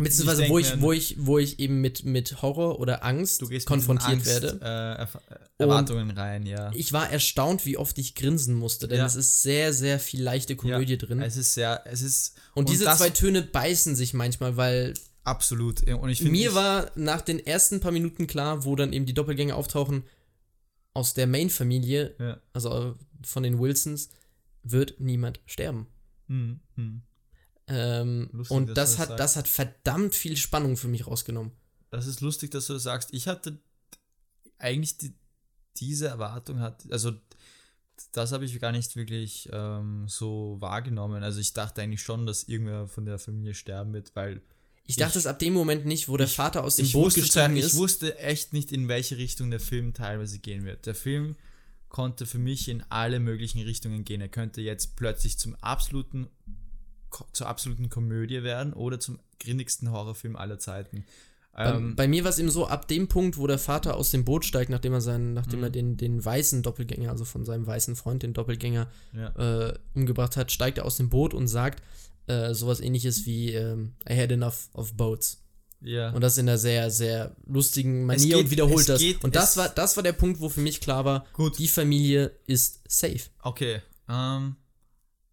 Beziehungsweise 0.03 0.47
wo 0.49 0.59
ich, 0.59 0.81
wo 0.81 0.91
ich, 0.91 1.15
wo 1.19 1.37
ich 1.37 1.59
eben 1.59 1.81
mit, 1.81 2.05
mit 2.05 2.41
Horror 2.41 2.79
oder 2.79 3.03
Angst 3.03 3.43
konfrontiert 3.65 4.11
Angst, 4.11 4.27
werde. 4.27 4.59
Äh, 4.61 5.03
äh 5.03 5.39
Erwartungen 5.57 6.11
rein, 6.11 6.45
ja. 6.45 6.71
Ich 6.73 6.93
war 6.93 7.09
erstaunt, 7.09 7.65
wie 7.65 7.77
oft 7.77 7.97
ich 7.97 8.15
grinsen 8.15 8.55
musste, 8.55 8.87
denn 8.87 8.99
ja. 8.99 9.05
es 9.05 9.15
ist 9.15 9.41
sehr, 9.41 9.73
sehr 9.73 9.99
viel 9.99 10.23
leichte 10.23 10.55
Komödie 10.55 10.93
ja, 10.93 10.97
drin. 10.97 11.21
Es 11.21 11.35
ist 11.35 11.53
sehr, 11.53 11.83
es 11.85 12.01
ist. 12.01 12.37
Und, 12.53 12.61
und 12.61 12.69
diese 12.69 12.85
zwei 12.85 13.09
Töne 13.09 13.41
beißen 13.41 13.95
sich 13.95 14.13
manchmal, 14.13 14.55
weil. 14.57 14.93
Absolut. 15.25 15.83
Und 15.83 16.09
ich 16.09 16.21
mir 16.21 16.49
ich, 16.49 16.55
war 16.55 16.91
nach 16.95 17.21
den 17.21 17.45
ersten 17.45 17.81
paar 17.81 17.91
Minuten 17.91 18.25
klar, 18.25 18.63
wo 18.63 18.75
dann 18.75 18.93
eben 18.93 19.05
die 19.05 19.13
Doppelgänge 19.13 19.53
auftauchen, 19.53 20.03
aus 20.93 21.13
der 21.13 21.27
Main-Familie, 21.27 22.15
ja. 22.19 22.37
also 22.53 22.95
von 23.21 23.43
den 23.43 23.59
Wilsons, 23.59 24.09
wird 24.63 24.99
niemand 24.99 25.41
sterben. 25.45 25.87
Mhm. 26.27 26.61
Ähm, 27.69 28.29
lustig, 28.33 28.57
und 28.57 28.77
das 28.77 28.97
hat, 28.97 29.11
das, 29.11 29.17
das 29.17 29.35
hat 29.35 29.47
verdammt 29.47 30.15
viel 30.15 30.35
Spannung 30.35 30.75
für 30.75 30.87
mich 30.87 31.07
rausgenommen. 31.07 31.51
Das 31.91 32.07
ist 32.07 32.21
lustig, 32.21 32.51
dass 32.51 32.67
du 32.67 32.73
das 32.73 32.83
sagst. 32.83 33.13
Ich 33.13 33.27
hatte 33.27 33.59
eigentlich 34.57 34.97
die, 34.97 35.13
diese 35.77 36.07
Erwartung, 36.07 36.59
hat, 36.59 36.83
also 36.91 37.13
das 38.11 38.31
habe 38.31 38.45
ich 38.45 38.59
gar 38.59 38.71
nicht 38.71 38.95
wirklich 38.95 39.49
ähm, 39.51 40.07
so 40.07 40.57
wahrgenommen. 40.59 41.23
Also 41.23 41.39
ich 41.39 41.53
dachte 41.53 41.81
eigentlich 41.81 42.01
schon, 42.01 42.25
dass 42.25 42.43
irgendwer 42.43 42.87
von 42.87 43.05
der 43.05 43.19
Familie 43.19 43.53
sterben 43.53 43.93
wird, 43.93 44.15
weil 44.15 44.41
ich 44.85 44.95
dachte 44.95 45.19
es 45.19 45.27
ab 45.27 45.37
dem 45.37 45.53
Moment 45.53 45.85
nicht, 45.85 46.09
wo 46.09 46.17
der 46.17 46.25
ich, 46.25 46.33
Vater 46.33 46.63
aus 46.63 46.77
dem 46.77 46.91
Boot 46.91 47.13
gestiegen 47.13 47.57
ist. 47.57 47.73
Ich 47.73 47.75
wusste 47.75 48.17
echt 48.17 48.53
nicht, 48.53 48.71
in 48.71 48.87
welche 48.87 49.17
Richtung 49.17 49.51
der 49.51 49.59
Film 49.59 49.93
teilweise 49.93 50.39
gehen 50.39 50.65
wird. 50.65 50.87
Der 50.87 50.95
Film 50.95 51.35
konnte 51.89 52.25
für 52.25 52.39
mich 52.39 52.69
in 52.69 52.83
alle 52.89 53.19
möglichen 53.19 53.61
Richtungen 53.61 54.03
gehen. 54.03 54.21
Er 54.21 54.29
könnte 54.29 54.61
jetzt 54.61 54.95
plötzlich 54.95 55.37
zum 55.37 55.53
absoluten 55.55 56.27
zur 57.33 57.47
absoluten 57.47 57.89
Komödie 57.89 58.43
werden 58.43 58.73
oder 58.73 58.99
zum 58.99 59.19
grindigsten 59.39 59.91
Horrorfilm 59.91 60.35
aller 60.35 60.59
Zeiten. 60.59 61.05
Ähm, 61.57 61.95
bei, 61.95 62.03
bei, 62.03 62.07
mir 62.07 62.23
war 62.23 62.29
es 62.29 62.39
eben 62.39 62.49
so, 62.49 62.67
ab 62.67 62.87
dem 62.87 63.07
Punkt, 63.07 63.37
wo 63.37 63.47
der 63.47 63.57
Vater 63.57 63.97
aus 63.97 64.11
dem 64.11 64.23
Boot 64.23 64.45
steigt, 64.45 64.69
nachdem 64.69 64.93
er 64.93 65.01
seinen, 65.01 65.33
nachdem 65.33 65.63
er 65.63 65.69
mhm. 65.69 65.73
den, 65.73 65.97
den 65.97 66.23
weißen 66.23 66.63
Doppelgänger, 66.63 67.09
also 67.09 67.25
von 67.25 67.43
seinem 67.43 67.67
weißen 67.67 67.95
Freund, 67.95 68.23
den 68.23 68.33
Doppelgänger, 68.33 68.87
ja. 69.13 69.67
äh, 69.67 69.73
umgebracht 69.93 70.37
hat, 70.37 70.51
steigt 70.51 70.77
er 70.77 70.85
aus 70.85 70.97
dem 70.97 71.09
Boot 71.09 71.33
und 71.33 71.47
sagt 71.47 71.83
äh, 72.27 72.53
sowas 72.53 72.79
ähnliches 72.79 73.25
wie 73.25 73.53
ähm, 73.53 73.93
I 74.09 74.15
had 74.15 74.31
enough 74.31 74.69
of 74.73 74.93
boats. 74.93 75.43
Ja. 75.81 76.11
Und 76.11 76.21
das 76.21 76.37
in 76.37 76.47
einer 76.47 76.57
sehr, 76.57 76.91
sehr 76.91 77.35
lustigen 77.45 78.05
Manier 78.05 78.35
geht, 78.35 78.45
und 78.45 78.51
wiederholt 78.51 78.87
das. 78.87 78.99
Geht, 78.99 79.23
und 79.23 79.35
das 79.35 79.57
war, 79.57 79.69
das 79.69 79.95
war 79.95 80.03
der 80.03 80.13
Punkt, 80.13 80.39
wo 80.39 80.49
für 80.49 80.61
mich 80.61 80.81
klar 80.81 81.05
war, 81.05 81.25
gut. 81.33 81.57
die 81.57 81.67
Familie 81.67 82.31
ist 82.47 82.81
safe. 82.87 83.21
Okay. 83.41 83.81
Ähm, 84.09 84.55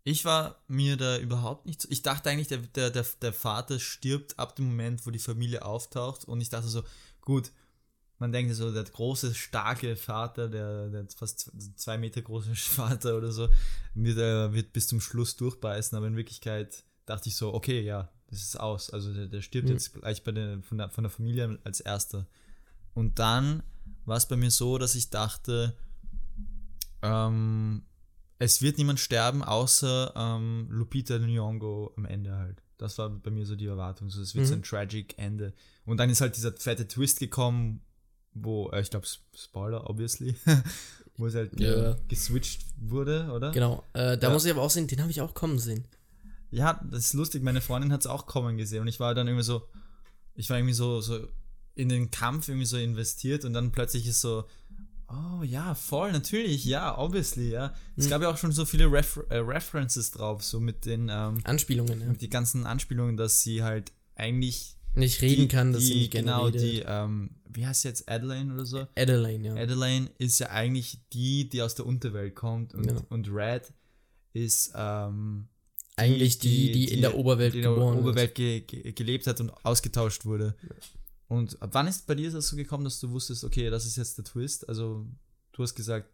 ich 0.06 0.24
war 0.24 0.62
mir 0.68 0.96
da 0.96 1.18
überhaupt 1.18 1.66
nicht 1.66 1.82
so. 1.82 1.88
Ich 1.90 2.00
dachte 2.00 2.30
eigentlich, 2.30 2.46
der, 2.46 2.58
der, 2.58 2.90
der, 2.90 3.04
der 3.20 3.32
Vater 3.32 3.80
stirbt 3.80 4.38
ab 4.38 4.54
dem 4.54 4.66
Moment, 4.66 5.04
wo 5.04 5.10
die 5.10 5.18
Familie 5.18 5.64
auftaucht. 5.64 6.26
Und 6.26 6.40
ich 6.40 6.48
dachte 6.48 6.68
so, 6.68 6.84
gut, 7.22 7.50
man 8.20 8.30
denkt 8.30 8.54
so, 8.54 8.72
der 8.72 8.84
große, 8.84 9.34
starke 9.34 9.96
Vater, 9.96 10.48
der, 10.48 10.90
der 10.90 11.08
fast 11.08 11.50
zwei 11.74 11.98
Meter 11.98 12.22
große 12.22 12.54
Vater 12.54 13.16
oder 13.16 13.32
so, 13.32 13.48
wird, 13.94 14.18
äh, 14.18 14.52
wird 14.52 14.72
bis 14.72 14.86
zum 14.86 15.00
Schluss 15.00 15.34
durchbeißen. 15.38 15.98
Aber 15.98 16.06
in 16.06 16.14
Wirklichkeit 16.14 16.84
dachte 17.04 17.28
ich 17.28 17.34
so, 17.34 17.52
okay, 17.52 17.80
ja, 17.80 18.08
das 18.30 18.42
ist 18.42 18.60
aus. 18.60 18.90
Also 18.90 19.12
der, 19.12 19.26
der 19.26 19.42
stirbt 19.42 19.66
mhm. 19.66 19.74
jetzt 19.74 19.92
gleich 19.92 20.22
bei 20.22 20.30
der, 20.30 20.62
von, 20.62 20.78
der, 20.78 20.88
von 20.88 21.02
der 21.02 21.10
Familie 21.10 21.58
als 21.64 21.80
erster. 21.80 22.28
Und 22.94 23.18
dann 23.18 23.64
war 24.04 24.18
es 24.18 24.26
bei 24.26 24.36
mir 24.36 24.52
so, 24.52 24.78
dass 24.78 24.94
ich 24.94 25.10
dachte, 25.10 25.76
ähm, 27.02 27.82
es 28.38 28.62
wird 28.62 28.78
niemand 28.78 29.00
sterben, 29.00 29.42
außer 29.42 30.12
ähm, 30.14 30.68
Lupita 30.70 31.14
Nyong'o 31.14 31.92
am 31.96 32.04
Ende 32.04 32.36
halt. 32.36 32.62
Das 32.78 32.98
war 32.98 33.08
bei 33.08 33.30
mir 33.30 33.46
so 33.46 33.56
die 33.56 33.66
Erwartung. 33.66 34.10
So, 34.10 34.20
es 34.20 34.34
wird 34.34 34.44
mhm. 34.44 34.48
so 34.48 34.54
ein 34.54 34.62
tragic 34.62 35.14
Ende. 35.18 35.54
Und 35.86 35.98
dann 35.98 36.10
ist 36.10 36.20
halt 36.20 36.36
dieser 36.36 36.52
fette 36.52 36.86
Twist 36.86 37.18
gekommen, 37.20 37.80
wo, 38.34 38.70
äh, 38.70 38.82
ich 38.82 38.90
glaube, 38.90 39.06
Spoiler, 39.34 39.88
obviously, 39.88 40.36
wo 41.16 41.26
es 41.26 41.34
halt 41.34 41.58
ja. 41.58 41.92
äh, 41.92 41.96
geswitcht 42.08 42.66
wurde, 42.76 43.30
oder? 43.32 43.50
Genau. 43.52 43.82
Äh, 43.94 44.18
da 44.18 44.28
ja. 44.28 44.32
muss 44.32 44.44
ich 44.44 44.50
aber 44.50 44.62
auch 44.62 44.70
sehen, 44.70 44.86
den 44.86 45.00
habe 45.00 45.10
ich 45.10 45.22
auch 45.22 45.32
kommen 45.32 45.58
sehen. 45.58 45.86
Ja, 46.50 46.80
das 46.90 47.06
ist 47.06 47.12
lustig. 47.14 47.42
Meine 47.42 47.62
Freundin 47.62 47.92
hat 47.92 48.00
es 48.00 48.06
auch 48.06 48.26
kommen 48.26 48.56
gesehen 48.56 48.82
und 48.82 48.88
ich 48.88 49.00
war 49.00 49.14
dann 49.14 49.26
irgendwie 49.26 49.44
so, 49.44 49.66
ich 50.34 50.50
war 50.50 50.58
irgendwie 50.58 50.74
so, 50.74 51.00
so 51.00 51.26
in 51.74 51.88
den 51.88 52.10
Kampf 52.10 52.48
irgendwie 52.48 52.66
so 52.66 52.76
investiert 52.76 53.44
und 53.44 53.52
dann 53.52 53.72
plötzlich 53.72 54.06
ist 54.06 54.20
so, 54.20 54.44
Oh 55.08 55.42
ja, 55.44 55.74
voll, 55.74 56.10
natürlich, 56.10 56.64
ja, 56.64 56.98
obviously, 56.98 57.50
ja. 57.50 57.72
Es 57.96 58.04
hm. 58.04 58.10
gab 58.10 58.22
ja 58.22 58.30
auch 58.30 58.36
schon 58.36 58.50
so 58.50 58.64
viele 58.64 58.90
Refer 58.90 59.24
äh, 59.30 59.38
References 59.38 60.10
drauf, 60.10 60.42
so 60.42 60.58
mit 60.58 60.84
den 60.84 61.08
ähm, 61.10 61.40
Anspielungen, 61.44 62.00
ja. 62.00 62.06
Mit 62.08 62.22
die 62.22 62.28
ganzen 62.28 62.66
Anspielungen, 62.66 63.16
dass 63.16 63.42
sie 63.42 63.62
halt 63.62 63.92
eigentlich 64.16 64.76
nicht 64.94 65.22
reden 65.22 65.42
die, 65.42 65.48
kann, 65.48 65.72
dass 65.72 65.82
die, 65.82 65.86
sie 65.86 65.98
nicht 66.00 66.12
Genau, 66.12 66.46
redet. 66.46 66.62
die, 66.62 66.84
ähm, 66.86 67.30
wie 67.48 67.66
heißt 67.66 67.82
sie 67.82 67.88
jetzt, 67.88 68.08
Adeline 68.08 68.52
oder 68.54 68.66
so? 68.66 68.86
Adeline, 68.96 69.46
ja. 69.46 69.54
Adeline 69.54 70.10
ist 70.18 70.38
ja 70.40 70.48
eigentlich 70.50 71.00
die, 71.12 71.48
die 71.48 71.62
aus 71.62 71.74
der 71.74 71.86
Unterwelt 71.86 72.34
kommt 72.34 72.74
und, 72.74 72.86
ja. 72.86 72.96
und 73.08 73.28
Red 73.30 73.72
ist 74.32 74.72
ähm, 74.74 75.48
eigentlich 75.96 76.38
die, 76.38 76.72
die, 76.72 76.86
die, 76.86 76.94
in 76.94 77.00
der 77.00 77.16
Oberwelt 77.16 77.54
die 77.54 77.58
in 77.58 77.62
der 77.62 77.76
Oberwelt 77.76 78.34
ge 78.34 78.60
ge 78.60 78.92
gelebt 78.92 79.26
hat 79.26 79.40
und 79.40 79.50
ausgetauscht 79.64 80.24
wurde. 80.24 80.54
Ja. 81.28 81.36
Und 81.36 81.60
ab 81.62 81.70
wann 81.72 81.86
ist 81.86 82.06
bei 82.06 82.14
dir 82.14 82.30
das 82.30 82.48
so 82.48 82.56
gekommen, 82.56 82.84
dass 82.84 83.00
du 83.00 83.10
wusstest, 83.10 83.44
okay, 83.44 83.70
das 83.70 83.86
ist 83.86 83.96
jetzt 83.96 84.18
der 84.18 84.24
Twist? 84.24 84.68
Also, 84.68 85.06
du 85.52 85.62
hast 85.62 85.74
gesagt, 85.74 86.08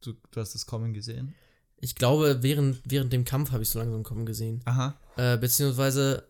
du, 0.00 0.14
du 0.30 0.40
hast 0.40 0.54
das 0.54 0.66
Kommen 0.66 0.92
gesehen. 0.92 1.34
Ich 1.78 1.94
glaube, 1.94 2.38
während, 2.42 2.80
während 2.84 3.12
dem 3.12 3.24
Kampf 3.24 3.52
habe 3.52 3.62
ich 3.62 3.68
so 3.68 3.78
langsam 3.78 4.02
Kommen 4.02 4.24
gesehen. 4.24 4.62
Aha. 4.64 4.98
Äh, 5.16 5.36
beziehungsweise 5.36 6.26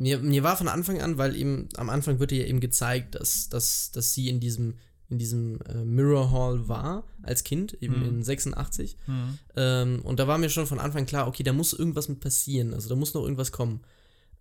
mir, 0.00 0.18
mir 0.18 0.42
war 0.42 0.56
von 0.56 0.68
Anfang 0.68 1.00
an, 1.00 1.18
weil 1.18 1.36
eben 1.36 1.68
am 1.76 1.90
Anfang 1.90 2.18
wird 2.18 2.32
ihr 2.32 2.46
eben 2.48 2.60
gezeigt, 2.60 3.14
dass, 3.14 3.48
dass, 3.50 3.92
dass 3.92 4.14
sie 4.14 4.28
in 4.28 4.40
diesem, 4.40 4.78
in 5.10 5.18
diesem 5.18 5.60
äh, 5.62 5.84
Mirror 5.84 6.30
Hall 6.32 6.68
war 6.68 7.04
als 7.22 7.44
Kind, 7.44 7.74
eben 7.82 8.00
mhm. 8.00 8.08
in 8.08 8.22
86. 8.24 8.96
Mhm. 9.06 9.38
Ähm, 9.56 10.02
und 10.02 10.18
da 10.18 10.26
war 10.26 10.38
mir 10.38 10.48
schon 10.48 10.66
von 10.66 10.80
Anfang 10.80 11.06
klar, 11.06 11.28
okay, 11.28 11.42
da 11.42 11.52
muss 11.52 11.74
irgendwas 11.74 12.08
mit 12.08 12.20
passieren, 12.20 12.72
also 12.74 12.88
da 12.88 12.96
muss 12.96 13.14
noch 13.14 13.22
irgendwas 13.22 13.52
kommen. 13.52 13.80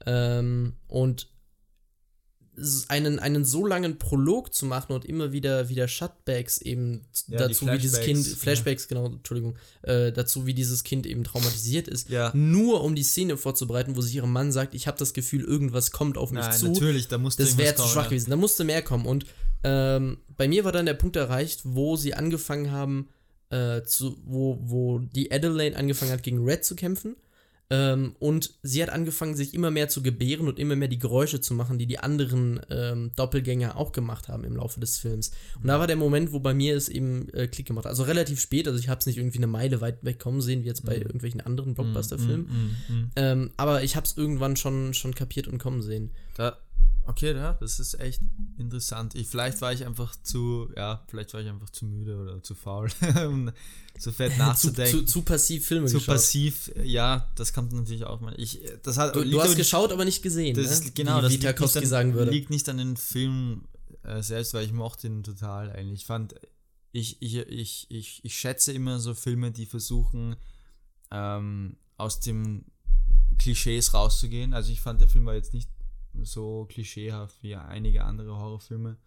Ähm, 0.05 0.73
und 0.87 1.27
einen, 2.87 3.19
einen 3.19 3.45
so 3.45 3.65
langen 3.65 3.97
Prolog 3.97 4.53
zu 4.53 4.65
machen 4.65 4.93
und 4.93 5.05
immer 5.05 5.31
wieder 5.31 5.69
wieder 5.69 5.87
Shutbacks 5.87 6.59
eben 6.59 7.05
ja, 7.27 7.39
dazu, 7.39 7.67
wie 7.67 7.77
dieses 7.77 8.01
Kind, 8.01 8.25
Flashbacks, 8.25 8.83
ja. 8.83 8.87
genau, 8.89 9.05
Entschuldigung, 9.07 9.55
äh, 9.83 10.11
dazu, 10.11 10.45
wie 10.45 10.53
dieses 10.53 10.83
Kind 10.83 11.05
eben 11.05 11.23
traumatisiert 11.23 11.87
ist, 11.87 12.09
ja. 12.09 12.31
nur 12.35 12.83
um 12.83 12.95
die 12.95 13.03
Szene 13.03 13.37
vorzubereiten, 13.37 13.95
wo 13.95 14.01
sich 14.01 14.15
ihr 14.15 14.25
Mann 14.25 14.51
sagt, 14.51 14.75
ich 14.75 14.87
habe 14.87 14.97
das 14.97 15.13
Gefühl, 15.13 15.43
irgendwas 15.43 15.91
kommt 15.91 16.17
auf 16.17 16.31
mich 16.31 16.43
Nein, 16.43 16.57
zu. 16.57 16.71
natürlich, 16.71 17.07
da 17.07 17.17
musste 17.17 17.43
Das 17.43 17.57
wäre 17.57 17.75
zu 17.75 17.87
schwach 17.87 18.03
ja. 18.03 18.09
gewesen, 18.09 18.29
da 18.29 18.35
musste 18.35 18.63
mehr 18.63 18.81
kommen. 18.81 19.05
Und 19.05 19.25
ähm, 19.63 20.17
bei 20.35 20.47
mir 20.47 20.63
war 20.65 20.71
dann 20.71 20.85
der 20.85 20.93
Punkt 20.93 21.15
erreicht, 21.15 21.61
wo 21.63 21.95
sie 21.95 22.13
angefangen 22.13 22.71
haben, 22.71 23.09
äh, 23.49 23.83
zu, 23.83 24.17
wo, 24.25 24.59
wo 24.61 24.99
die 24.99 25.31
Adelaide 25.31 25.77
angefangen 25.77 26.11
hat, 26.11 26.23
gegen 26.23 26.43
Red 26.43 26.65
zu 26.65 26.75
kämpfen 26.75 27.15
Ähm, 27.71 28.15
und 28.17 28.55
sie 28.63 28.81
hat 28.81 28.89
angefangen, 28.89 29.35
sich 29.35 29.53
immer 29.53 29.69
mehr 29.69 29.89
zu 29.89 30.01
gebären 30.01 30.47
und 30.47 30.57
immer 30.57 30.75
mehr 30.75 30.87
die 30.87 30.97
Geräusche 30.97 31.39
zu 31.39 31.53
machen, 31.53 31.77
die 31.77 31.85
die 31.85 31.99
anderen 31.99 32.59
ähm, 32.71 33.11
Doppelgänger 33.15 33.77
auch 33.77 33.91
gemacht 33.91 34.27
haben 34.27 34.43
im 34.43 34.55
Laufe 34.55 34.79
des 34.79 34.97
Films. 34.97 35.31
Und 35.61 35.67
da 35.67 35.77
war 35.79 35.85
der 35.85 35.95
Moment, 35.95 36.31
wo 36.33 36.39
bei 36.39 36.53
mir 36.55 36.75
es 36.75 36.89
eben 36.89 37.29
äh, 37.29 37.47
Klick 37.47 37.67
gemacht 37.67 37.85
hat. 37.85 37.91
Also 37.91 38.03
relativ 38.03 38.39
spät, 38.39 38.67
also 38.67 38.79
ich 38.79 38.89
habe 38.89 38.99
es 38.99 39.05
nicht 39.05 39.17
irgendwie 39.17 39.37
eine 39.37 39.47
Meile 39.47 39.81
weit 39.81 40.03
wegkommen 40.03 40.41
sehen, 40.41 40.63
wie 40.63 40.67
jetzt 40.67 40.83
bei 40.83 40.95
Mhm. 40.95 41.03
irgendwelchen 41.03 41.41
anderen 41.41 41.75
Blockbuster-Filmen. 41.75 42.47
Mm, 42.47 42.93
mm, 42.93 42.95
mm. 43.01 43.11
Ähm, 43.15 43.51
aber 43.57 43.83
ich 43.83 43.95
habe 43.95 44.05
es 44.05 44.17
irgendwann 44.17 44.55
schon, 44.55 44.95
schon 44.95 45.13
kapiert 45.13 45.47
und 45.47 45.59
kommen 45.59 45.83
sehen. 45.83 46.09
Da, 46.35 46.57
okay, 47.05 47.35
ja, 47.35 47.53
das 47.53 47.79
ist 47.79 47.99
echt 47.99 48.21
interessant. 48.57 49.15
Ich, 49.15 49.27
vielleicht 49.27 49.61
war 49.61 49.73
ich 49.73 49.85
einfach 49.85 50.15
zu, 50.23 50.69
ja, 50.75 51.03
vielleicht 51.07 51.33
war 51.33 51.41
ich 51.41 51.47
einfach 51.47 51.69
zu 51.69 51.85
müde 51.85 52.17
oder 52.17 52.41
zu 52.43 52.55
faul, 52.55 52.89
um 53.27 53.51
so 53.97 54.11
fett 54.11 54.33
Zu, 54.33 54.39
nachzudenken. 54.39 54.99
zu, 54.99 55.05
zu 55.05 55.21
passiv 55.23 55.65
Filme 55.65 55.87
zu 55.87 55.95
geschaut. 55.97 56.15
passiv, 56.15 56.71
ja, 56.83 57.29
das 57.35 57.53
kommt 57.53 57.73
natürlich 57.73 58.05
auch 58.05 58.21
mal. 58.21 58.33
Ich, 58.37 58.61
das 58.83 58.97
hat, 58.97 59.15
Du, 59.15 59.23
du 59.23 59.41
hast 59.41 59.55
geschaut, 59.55 59.91
aber 59.91 60.05
nicht 60.05 60.21
gesehen. 60.21 60.55
das, 60.55 60.83
ne? 60.83 60.91
genau, 60.91 61.17
wie, 61.17 61.21
das 61.23 61.31
liegt 61.31 61.43
nicht, 61.59 61.77
an, 61.77 61.85
sagen 61.85 62.13
würde. 62.13 62.31
liegt 62.31 62.49
nicht 62.49 62.69
an 62.69 62.77
den 62.77 62.97
Film 62.97 63.63
äh, 64.03 64.21
selbst, 64.21 64.53
weil 64.53 64.65
ich 64.65 64.71
mochte 64.73 65.07
ihn 65.07 65.23
total 65.23 65.71
eigentlich. 65.71 66.01
Ich 66.01 66.05
fand, 66.05 66.35
ich, 66.91 67.21
ich, 67.21 67.35
ich, 67.35 67.87
ich, 67.89 68.23
ich 68.23 68.37
schätze 68.37 68.71
immer 68.71 68.99
so 68.99 69.13
Filme, 69.13 69.51
die 69.51 69.65
versuchen, 69.65 70.35
ähm, 71.11 71.77
aus 71.97 72.19
dem 72.19 72.65
Klischees 73.37 73.93
rauszugehen. 73.93 74.53
Also 74.53 74.71
ich 74.71 74.81
fand, 74.81 75.01
der 75.01 75.09
Film 75.09 75.25
war 75.25 75.33
jetzt 75.35 75.53
nicht 75.53 75.69
so 76.21 76.65
klischeehaft 76.69 77.41
wie 77.43 77.55
einige 77.55 78.03
andere 78.03 78.37
Horrorfilme. 78.37 78.97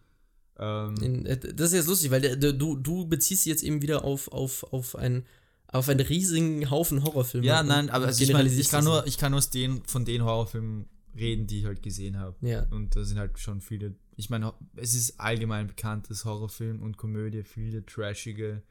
Ähm, 0.57 0.95
In, 1.01 1.25
äh, 1.25 1.37
das 1.37 1.67
ist 1.67 1.73
jetzt 1.73 1.87
lustig, 1.87 2.11
weil 2.11 2.21
der, 2.21 2.35
der, 2.35 2.53
du, 2.53 2.75
du 2.75 3.07
beziehst 3.07 3.45
dich 3.45 3.49
jetzt 3.51 3.63
eben 3.63 3.81
wieder 3.81 4.03
auf, 4.03 4.27
auf, 4.31 4.63
auf, 4.71 4.95
ein, 4.95 5.25
auf 5.67 5.89
einen 5.89 5.99
riesigen 6.05 6.69
Haufen 6.69 7.03
Horrorfilme. 7.03 7.45
ja, 7.45 7.63
nein, 7.63 7.89
aber 7.89 8.05
also 8.07 8.23
ich, 8.23 8.31
mein, 8.33 8.45
ich 8.47 8.69
kann 8.69 8.83
nur, 8.83 9.05
ich 9.07 9.17
kann 9.17 9.31
nur 9.31 9.39
aus 9.39 9.49
den, 9.49 9.83
von 9.85 10.05
den 10.05 10.23
Horrorfilmen 10.23 10.85
reden, 11.15 11.47
die 11.47 11.59
ich 11.59 11.65
halt 11.65 11.81
gesehen 11.83 12.17
habe. 12.17 12.35
Ja. 12.47 12.63
Und 12.71 12.95
da 12.95 13.03
sind 13.03 13.17
halt 13.19 13.37
schon 13.39 13.61
viele. 13.61 13.95
Ich 14.15 14.29
meine, 14.29 14.53
es 14.75 14.93
ist 14.93 15.19
allgemein 15.19 15.67
bekannt, 15.67 16.09
dass 16.09 16.25
Horrorfilm 16.25 16.81
und 16.81 16.97
Komödie 16.97 17.43
viele 17.43 17.83
trashige 17.85 18.61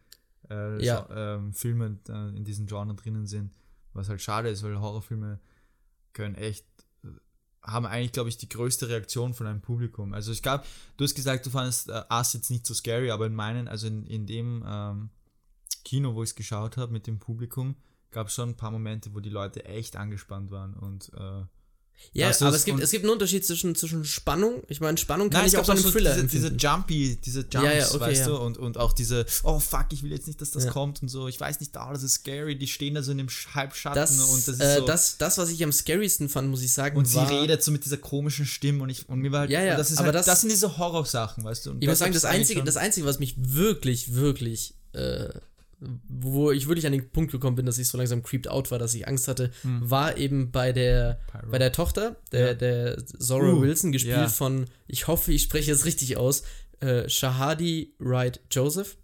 äh, 0.51 0.85
Ja. 0.85 1.03
Gen- 1.03 1.17
ähm, 1.47 1.53
Filme 1.53 1.99
äh, 2.09 2.37
in 2.37 2.45
diesem 2.45 2.67
Genre 2.67 2.95
drinnen 2.95 3.27
sind. 3.27 3.53
Was 3.93 4.09
halt 4.09 4.21
schade 4.23 4.49
ist, 4.49 4.63
weil 4.63 4.81
Horrorfilme 4.81 5.41
können 6.13 6.35
echt 6.37 6.65
haben 7.63 7.87
eigentlich, 7.87 8.13
glaube 8.13 8.29
ich, 8.29 8.37
die 8.37 8.49
größte 8.49 8.89
Reaktion 8.89 9.35
von 9.35 9.47
einem 9.47 9.61
Publikum. 9.61 10.15
Also 10.15 10.33
ich 10.33 10.43
glaube, 10.43 10.65
du 10.97 11.05
hast 11.05 11.15
gesagt, 11.15 11.47
du 11.47 11.51
fandest 11.51 11.89
äh, 11.89 12.03
Us 12.11 12.33
jetzt 12.33 12.51
nicht 12.51 12.67
so 12.67 12.75
scary, 12.75 13.11
aber 13.11 13.27
in 13.27 13.35
meinen, 13.35 13.69
also 13.69 13.87
in, 13.87 14.07
in 14.07 14.27
dem 14.27 14.65
ähm, 14.67 15.11
Kino, 15.85 16.15
wo 16.15 16.23
ich 16.23 16.31
es 16.31 16.35
geschaut 16.35 16.77
habe 16.77 16.93
mit 16.93 17.07
dem 17.07 17.19
Publikum, 17.19 17.77
gab 18.11 18.29
es 18.29 18.35
schon 18.35 18.51
ein 18.51 18.57
paar 18.57 18.71
Momente, 18.71 19.15
wo 19.15 19.21
die 19.21 19.31
Leute 19.31 19.65
echt 19.65 19.97
angespannt 19.97 20.51
waren 20.51 20.75
und 20.75 21.13
äh, 21.15 21.45
Ja, 22.15 22.29
Das 22.29 22.43
aber 22.43 22.55
es 22.57 22.65
gibt, 22.65 22.81
es 22.81 22.91
gibt 22.91 23.05
einen 23.05 23.13
Unterschied 23.13 23.47
zwischen, 23.47 23.75
zwischen 23.75 24.05
Spannung. 24.05 24.63
Ich 24.69 24.81
meine, 24.81 24.99
Spannung 24.99 25.31
kann 25.31 25.41
Nein, 25.43 25.49
ich 25.49 25.57
auch 25.57 25.67
bei 25.67 25.73
einem 25.73 25.83
Thriller 25.83 26.15
diese, 26.15 26.51
diese. 26.51 26.55
Jumpy, 26.57 27.19
diese 27.25 27.41
Jumps, 27.41 27.55
Ja, 27.55 27.73
ja, 27.73 27.89
okay, 27.89 28.01
weißt 28.01 28.21
ja. 28.21 28.27
du, 28.29 28.37
und, 28.39 28.59
und 28.59 28.77
auch 28.79 28.93
diese, 28.93 29.25
oh 29.45 29.59
fuck, 29.59 29.87
ich 29.93 30.03
will 30.03 30.11
jetzt 30.13 30.27
nicht, 30.27 30.41
dass 30.41 30.51
das 30.51 30.67
kommt 30.69 31.01
und 31.03 31.09
so, 31.09 31.29
ich 31.29 31.41
weiß 31.41 31.61
nicht, 31.61 31.73
oh, 31.77 31.93
das 31.93 32.03
ist 32.03 32.15
scary, 32.15 32.57
die 32.57 32.67
stehen 32.67 32.95
da 32.95 33.03
so 33.03 33.13
in 33.13 33.19
dem 33.19 33.29
Sch- 33.29 33.55
Halbschatten 33.55 34.01
Das, 34.01 34.11
und 34.19 34.47
das 34.49 34.55
ist 34.57 34.61
äh, 34.61 34.79
so, 34.81 34.87
das, 34.87 35.17
das, 35.19 35.39
was 35.39 35.49
ich 35.51 35.63
am 35.65 35.73
scariesten 35.73 36.29
fand, 36.29 36.49
muss 36.51 36.63
ich 36.63 36.73
sagen, 36.73 36.97
und 36.99 37.07
sie 37.07 37.17
war, 37.17 37.31
redet 37.31 37.63
so 37.63 37.71
mit 37.71 37.85
dieser 37.85 37.97
komischen 37.99 38.45
Stimme 38.47 38.83
und 38.83 38.91
ich, 38.91 39.09
und 39.09 39.21
mir 39.21 39.33
war 39.33 39.41
halt, 39.41 39.51
Ja, 39.51 39.63
ja, 39.63 39.77
das 39.77 39.91
ist 39.91 39.99
aber 39.99 40.07
halt, 40.07 40.17
das- 40.17 40.27
das, 40.27 40.41
sind 40.43 40.51
diese 40.53 40.77
Horrorsachen, 40.79 41.45
weißt 41.45 41.67
du, 41.67 41.71
und 41.71 41.83
Ich 41.83 41.89
muss 41.89 41.99
sagen, 41.99 42.13
das 42.13 42.25
Einzige, 42.25 42.63
das 42.63 42.77
Einzige, 42.77 43.07
was 43.07 43.19
mich 43.19 43.35
wirklich, 43.39 44.13
wirklich, 44.15 44.75
äh, 44.93 45.29
wo 46.09 46.51
ich 46.53 46.69
wirklich 46.69 46.87
an 46.87 46.93
den 46.93 47.11
Punkt 47.11 47.33
gekommen 47.33 47.57
bin, 47.57 47.67
dass 47.67 47.79
ich 47.79 47.89
so 47.89 47.99
langsam 47.99 48.23
creeped 48.23 48.49
out 48.49 48.71
war, 48.71 48.79
dass 48.79 48.95
ich 48.95 49.09
Angst 49.09 49.29
hatte, 49.29 49.51
war 49.63 50.17
eben 50.17 50.51
bei 50.53 50.73
der, 50.73 51.21
Pyro. 51.31 51.51
bei 51.51 51.59
der 51.59 51.73
Tochter, 51.73 52.17
der, 52.33 52.41
Hm. 52.41 52.47
Ja. 52.49 52.55
der 52.55 53.07
Zora 53.07 53.53
Uh, 53.53 53.61
Wilson, 53.63 53.93
gespielt 53.93 54.17
ja. 54.17 54.29
von, 54.29 54.67
ich 54.87 55.07
hoffe, 55.09 55.33
ich 55.33 55.43
spreche 55.43 55.73
es 55.73 55.85
richtig 55.85 56.17
aus, 56.17 56.43
äh, 56.81 57.09
Shahadi 57.09 57.95
Wright 57.99 58.41
Joseph. 58.51 58.97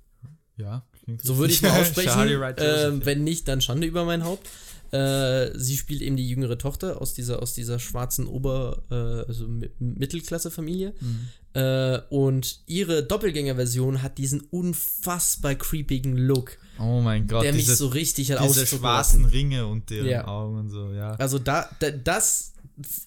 ja, 0.56 0.84
klingt 1.04 1.22
So 1.22 1.36
würde 1.38 1.52
ich 1.52 1.62
mal 1.62 1.70
aussprechen. 1.80 2.28
Ja. 2.28 3.04
wenn 3.06 3.24
nicht, 3.24 3.48
dann 3.48 3.60
Schande 3.60 3.86
über 3.86 4.04
mein 4.04 4.24
Haupt. 4.24 4.48
Äh, 4.90 5.50
sie 5.58 5.76
spielt 5.76 6.00
eben 6.00 6.16
die 6.16 6.26
jüngere 6.26 6.56
Tochter 6.56 7.02
aus 7.02 7.12
dieser, 7.12 7.42
aus 7.42 7.52
dieser 7.52 7.78
schwarzen 7.78 8.26
Ober-, 8.26 8.82
äh, 8.90 9.28
also 9.28 9.44
Mi- 9.46 9.68
Mittelklasse-Familie. 9.78 10.94
Mhm. 10.98 11.28
Äh, 11.52 11.98
und 12.08 12.60
ihre 12.66 13.02
Doppelgänger-Version 13.02 14.02
hat 14.02 14.16
diesen 14.16 14.40
unfassbar 14.50 15.54
creepigen 15.56 16.16
Look, 16.16 16.56
Oh 16.80 17.00
mein 17.00 17.26
Gott, 17.26 17.42
der 17.44 17.52
mich 17.52 17.64
diese, 17.64 17.76
so 17.76 17.88
richtig 17.88 18.30
hat 18.32 18.42
diese 18.42 18.66
schwarzen. 18.66 19.24
Ringe 19.24 19.66
unter 19.66 19.94
ihren 19.96 20.06
Ja. 20.08 20.26
Augen 20.28 20.58
und 20.58 20.68
so, 20.70 20.92
ja. 20.92 21.12
Also 21.14 21.38
da, 21.38 21.68
da, 21.80 21.90
das, 21.90 22.52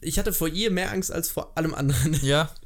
ich 0.02 0.20
hatte 0.20 0.34
vor 0.34 0.48
ihr 0.50 0.72
mehr 0.72 0.92
Angst 0.92 1.12
als 1.12 1.30
vor 1.30 1.58
allem 1.58 1.74
anderen. 1.74 2.20
Ja. 2.24 2.50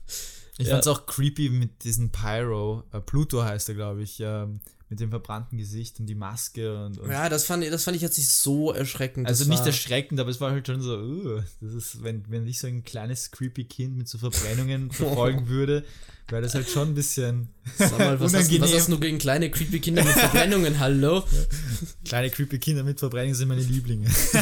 Ich 0.58 0.68
Ja. 0.68 0.76
fand's 0.76 0.88
auch 0.88 1.06
creepy 1.06 1.50
mit 1.50 1.84
diesem 1.84 2.12
Pyro, 2.12 2.84
äh, 2.94 3.02
Pluto 3.02 3.44
heißt 3.44 3.68
er, 3.68 3.76
glaube 3.76 4.04
ich, 4.04 4.22
ähm, 4.22 4.62
mit 4.90 5.00
dem 5.00 5.10
verbrannten 5.10 5.58
Gesicht 5.58 6.00
und 6.00 6.06
die 6.06 6.14
Maske 6.16 6.86
und, 6.86 7.00
und 7.00 7.10
Ja, 7.10 7.28
das 7.28 7.46
fand, 7.46 7.64
ich- 7.64 7.72
das 7.72 7.84
fand 7.84 7.96
ich 7.96 8.04
jetzt 8.04 8.18
nicht 8.18 8.30
so 8.30 8.72
erschreckend. 8.72 9.28
Also 9.28 9.46
nicht 9.50 9.66
erschreckend, 9.66 10.20
aber 10.20 10.30
es 10.30 10.40
war 10.40 10.52
halt 10.52 10.68
schon 10.68 10.82
so, 10.82 10.98
uh, 10.98 11.42
das 11.62 11.74
ist, 11.74 12.04
wenn, 12.04 12.24
wenn 12.30 12.46
ich 12.48 12.60
so 12.60 12.68
ein 12.68 12.84
kleines 12.84 13.32
creepy 13.32 13.64
Kind 13.66 13.98
mit 13.98 14.08
so 14.08 14.18
Verbrennungen 14.20 14.92
verfolgen 14.92 15.48
würde, 15.48 15.84
wäre 16.28 16.42
das 16.44 16.54
halt 16.56 16.70
schon 16.70 16.90
ein 16.90 16.96
bisschen 16.96 17.50
Sag 17.78 17.98
mal, 17.98 18.20
was, 18.20 18.34
hast, 18.34 18.52
du- 18.52 18.60
was 18.62 18.70
unangenehm. 18.70 18.80
hast 18.80 18.90
du 18.90 19.00
gegen 19.00 19.18
kleine 19.18 19.50
creepy 19.50 19.80
Kinder 19.80 20.04
mit 20.04 20.14
Verbrennungen? 20.14 20.80
Hallo? 20.80 21.24
Kleine 22.06 22.30
creepy 22.30 22.60
Kinder 22.60 22.84
mit 22.84 23.00
Verbrennungen 23.00 23.36
sind 23.36 23.48
meine 23.48 23.62
Lieblinge. 23.62 24.08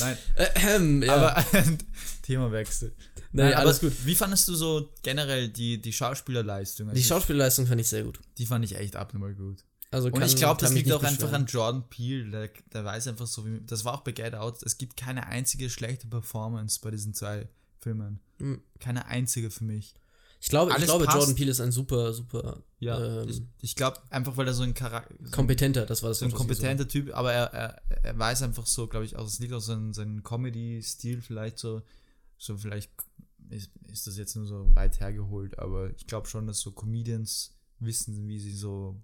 Nein, 0.00 0.18
Äh, 0.34 0.46
ähm, 0.76 1.02
ja. 1.02 1.14
aber 1.14 1.44
Themawechsel. 2.24 2.94
Nee, 3.32 3.42
Nein, 3.42 3.54
alles 3.54 3.82
aber 3.82 3.92
Wie 4.04 4.14
fandest 4.14 4.48
du 4.48 4.54
so 4.54 4.90
generell 5.02 5.48
die, 5.48 5.80
die 5.80 5.92
Schauspielerleistung? 5.92 6.88
Also 6.88 6.96
Die 6.96 7.04
Schauspielleistung 7.04 7.66
fand 7.66 7.80
ich 7.80 7.88
sehr 7.88 8.04
gut. 8.04 8.18
die 8.38 8.46
fand 8.46 8.64
ich 8.64 8.76
echt 8.76 8.96
abnormal 8.96 9.34
gut. 9.34 9.64
Also 9.90 10.08
Und 10.08 10.22
ich 10.24 10.34
glaube, 10.36 10.60
das 10.60 10.72
liegt 10.72 10.90
auch 10.90 11.00
nicht 11.00 11.08
einfach 11.08 11.26
beschweren. 11.26 11.42
an 11.42 11.46
Jordan 11.46 11.88
Peele. 11.88 12.30
Der, 12.30 12.50
der 12.72 12.84
weiß 12.84 13.06
einfach 13.08 13.26
so, 13.26 13.46
wie. 13.46 13.60
Das 13.64 13.84
war 13.84 13.94
auch 13.94 14.00
bei 14.00 14.10
Get 14.12 14.34
Out. 14.34 14.62
Es 14.64 14.76
gibt 14.76 14.96
keine 14.96 15.26
einzige 15.26 15.70
schlechte 15.70 16.08
Performance 16.08 16.80
bei 16.82 16.90
diesen 16.90 17.14
zwei 17.14 17.48
Filmen. 17.80 18.18
Mhm. 18.38 18.60
Keine 18.80 19.06
einzige 19.06 19.50
für 19.50 19.62
mich. 19.64 19.94
Ich 20.40 20.48
glaube, 20.48 20.72
ich 20.76 20.84
glaube 20.84 21.04
passt. 21.04 21.16
Jordan 21.16 21.34
Peele 21.36 21.50
ist 21.52 21.60
ein 21.60 21.72
super, 21.72 22.12
super 22.12 22.62
ähm, 22.80 23.28
ich, 23.28 23.42
ich 23.62 23.76
glaube 23.76 23.98
einfach, 24.10 24.36
weil 24.36 24.46
er 24.46 24.54
so 24.54 24.62
ein 24.62 24.74
Charakter. 24.74 25.14
So 25.18 25.24
ein, 25.26 25.30
kompetenter, 25.30 25.86
das 25.86 26.02
war 26.02 26.10
das 26.10 26.18
so 26.18 26.26
ein 26.26 26.32
kompetenter 26.32 26.86
Typ, 26.86 27.14
aber 27.14 27.32
er, 27.32 27.44
er, 27.54 27.82
er 28.02 28.18
weiß 28.18 28.42
einfach 28.42 28.66
so, 28.66 28.86
glaube 28.86 29.06
ich, 29.06 29.16
auch, 29.16 29.26
es 29.26 29.38
liegt 29.38 29.52
auch 29.52 29.60
so 29.60 29.72
an 29.72 29.94
seinem 29.94 30.22
Comedy-Stil 30.22 31.22
vielleicht 31.22 31.58
so. 31.58 31.82
So, 32.38 32.56
vielleicht 32.56 32.90
ist, 33.50 33.70
ist 33.90 34.06
das 34.06 34.16
jetzt 34.16 34.36
nur 34.36 34.46
so 34.46 34.74
weit 34.74 35.00
hergeholt, 35.00 35.58
aber 35.58 35.90
ich 35.96 36.06
glaube 36.06 36.26
schon, 36.28 36.46
dass 36.46 36.60
so 36.60 36.72
Comedians 36.72 37.54
wissen, 37.78 38.26
wie 38.28 38.38
sie 38.38 38.52
so 38.54 39.00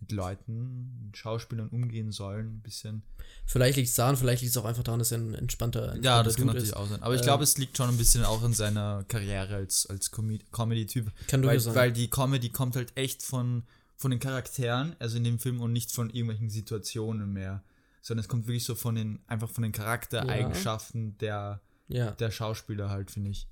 mit 0.00 0.10
Leuten, 0.12 1.04
mit 1.06 1.16
Schauspielern 1.16 1.68
umgehen 1.68 2.10
sollen, 2.10 2.56
ein 2.56 2.60
bisschen. 2.60 3.02
Vielleicht 3.46 3.76
liegt 3.76 3.88
es 3.88 3.94
daran, 3.94 4.16
vielleicht 4.16 4.42
liegt 4.42 4.50
es 4.50 4.56
auch 4.56 4.64
einfach 4.64 4.82
daran, 4.82 4.98
dass 4.98 5.12
er 5.12 5.18
ein 5.18 5.34
entspannter, 5.34 5.94
Ja, 6.02 6.20
entspannter 6.20 6.22
das 6.24 6.36
kann 6.36 6.46
natürlich 6.46 6.68
ist. 6.70 6.76
auch 6.76 6.88
sein. 6.88 7.02
Aber 7.02 7.14
ich 7.14 7.20
Ähm, 7.20 7.26
glaube, 7.26 7.44
es 7.44 7.56
liegt 7.58 7.76
schon 7.76 7.88
ein 7.88 7.96
bisschen 7.96 8.24
auch 8.24 8.42
in 8.42 8.52
seiner 8.52 9.04
Karriere 9.06 9.54
als, 9.54 9.86
als 9.86 10.10
Comed- 10.10 10.50
Comedy-Typ. 10.50 11.12
Kann 11.28 11.44
Weil, 11.44 11.60
sein. 11.60 11.74
weil 11.76 11.92
die 11.92 12.08
Comedy 12.10 12.48
kommt 12.48 12.74
halt 12.74 12.96
echt 12.96 13.22
von, 13.22 13.62
von 13.96 14.10
den 14.10 14.18
Charakteren, 14.18 14.96
also 14.98 15.18
in 15.18 15.24
dem 15.24 15.38
Film, 15.38 15.60
und 15.60 15.72
nicht 15.72 15.92
von 15.92 16.10
irgendwelchen 16.10 16.50
Situationen 16.50 17.32
mehr. 17.32 17.62
Sondern 18.00 18.24
es 18.24 18.28
kommt 18.28 18.48
wirklich 18.48 18.64
so 18.64 18.74
von 18.74 18.96
den, 18.96 19.20
einfach 19.28 19.50
von 19.50 19.62
den 19.62 19.70
Charaktereigenschaften 19.70 21.16
der, 21.18 21.60
Ja, 21.88 22.12
der 22.12 22.30
Schauspieler 22.30 22.90
halt, 22.90 23.10
finde 23.10 23.30
ich. 23.30 23.48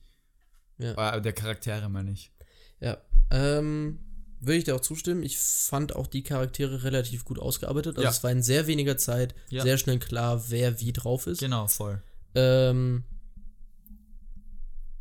ja. 0.79 1.17
Äh, 1.17 1.21
der 1.23 1.33
Charaktere, 1.33 1.89
meine 1.89 2.13
ich. 2.13 2.33
Ja, 2.81 2.99
ähm, 3.31 3.99
würde 4.41 4.57
ich 4.59 4.65
dir 4.65 4.75
auch 4.75 4.81
zustimmen. 4.81 5.23
Ich 5.23 5.39
fand 5.39 5.95
auch 5.95 6.07
die 6.07 6.23
Charaktere 6.23 6.83
relativ 6.85 7.25
gut 7.27 7.39
ausgearbeitet. 7.39 7.97
Also 7.97 8.03
Ja. 8.05 8.11
es 8.11 8.25
war 8.25 8.31
in 8.31 8.43
sehr 8.43 8.67
weniger 8.67 8.97
Zeit 8.97 9.35
Ja. 9.51 9.63
sehr 9.63 9.77
schnell 9.77 9.99
klar, 9.99 10.43
wer 10.51 10.81
wie 10.81 10.93
drauf 10.95 11.27
ist. 11.27 11.41
Genau, 11.41 11.67
voll. 11.67 12.03
Ähm, 12.35 13.05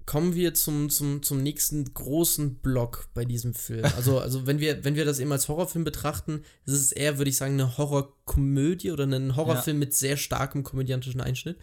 kommen 0.09 0.33
wir 0.33 0.55
zum, 0.55 0.89
zum, 0.89 1.21
zum 1.21 1.43
nächsten 1.43 1.93
großen 1.93 2.55
Block 2.55 3.09
bei 3.13 3.25
diesem 3.25 3.53
Film. 3.53 3.85
Also, 3.95 4.17
also 4.19 4.47
wenn 4.47 4.59
wir, 4.59 4.83
wenn 4.83 4.95
wir 4.95 5.05
das 5.05 5.19
eben 5.19 5.31
als 5.31 5.47
Horrorfilm 5.47 5.83
betrachten, 5.83 6.41
ist 6.65 6.73
es 6.73 6.91
eher, 6.91 7.19
würde 7.19 7.29
ich 7.29 7.37
sagen, 7.37 7.53
eine 7.53 7.77
Horrorkomödie 7.77 8.89
oder 8.89 9.03
ein 9.05 9.35
Horrorfilm 9.35 9.77
mit 9.77 9.93
sehr 9.93 10.17
starkem 10.17 10.63
komödiantischen 10.63 11.21
Einschnitt. 11.21 11.57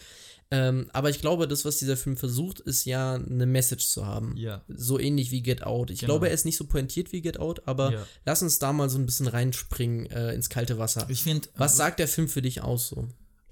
Ähm, 0.53 0.89
aber 0.93 1.11
ich 1.11 1.21
glaube, 1.21 1.49
das, 1.49 1.65
was 1.65 1.79
dieser 1.79 1.97
Film 1.97 2.17
versucht, 2.17 2.61
ist 2.61 2.85
ja 2.85 3.15
eine 3.15 3.47
Message 3.47 3.89
zu 3.89 4.07
haben. 4.07 4.37
Ja. 4.37 4.63
So 4.69 5.01
ähnlich 5.01 5.33
wie 5.33 5.43
Get 5.43 5.65
Out. 5.65 5.91
Ich 5.91 5.99
Genau. 5.99 6.13
glaube, 6.13 6.29
er 6.29 6.35
ist 6.35 6.45
nicht 6.45 6.57
so 6.57 6.67
pointiert 6.69 7.11
wie 7.11 7.23
Get 7.23 7.41
Out, 7.41 7.67
aber 7.67 7.93
Ja. 7.95 8.07
lass 8.25 8.43
uns 8.43 8.61
da 8.61 8.73
mal 8.73 8.89
so 8.89 8.97
ein 8.97 9.07
bisschen 9.07 9.27
reinspringen 9.27 10.07
äh, 10.07 10.33
ins 10.35 10.49
kalte 10.49 10.79
Wasser. 10.79 11.05
Ich 11.09 11.25
finde. 11.25 11.49
Was 11.57 11.77
sagt 11.77 11.99
der 11.99 12.07
Film 12.07 12.29
für 12.29 12.43
dich 12.43 12.63
aus 12.63 12.91
so? 12.91 13.09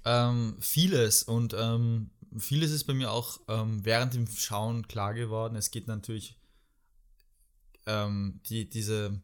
Ähm, 0.07 0.55
vieles 0.59 1.23
und 1.23 1.55
ähm, 1.59 2.11
vieles 2.39 2.71
ist 2.71 2.85
bei 2.85 2.93
mir 2.93 3.11
auch 3.11 3.39
ähm, 3.47 3.83
während 3.83 4.13
dem 4.13 4.27
Schauen 4.27 4.87
klar 4.87 5.13
geworden. 5.13 5.55
Es 5.55 5.71
geht 5.71 5.87
natürlich 5.87 6.37
ähm, 7.85 8.39
die, 8.49 8.69
diese, 8.69 9.21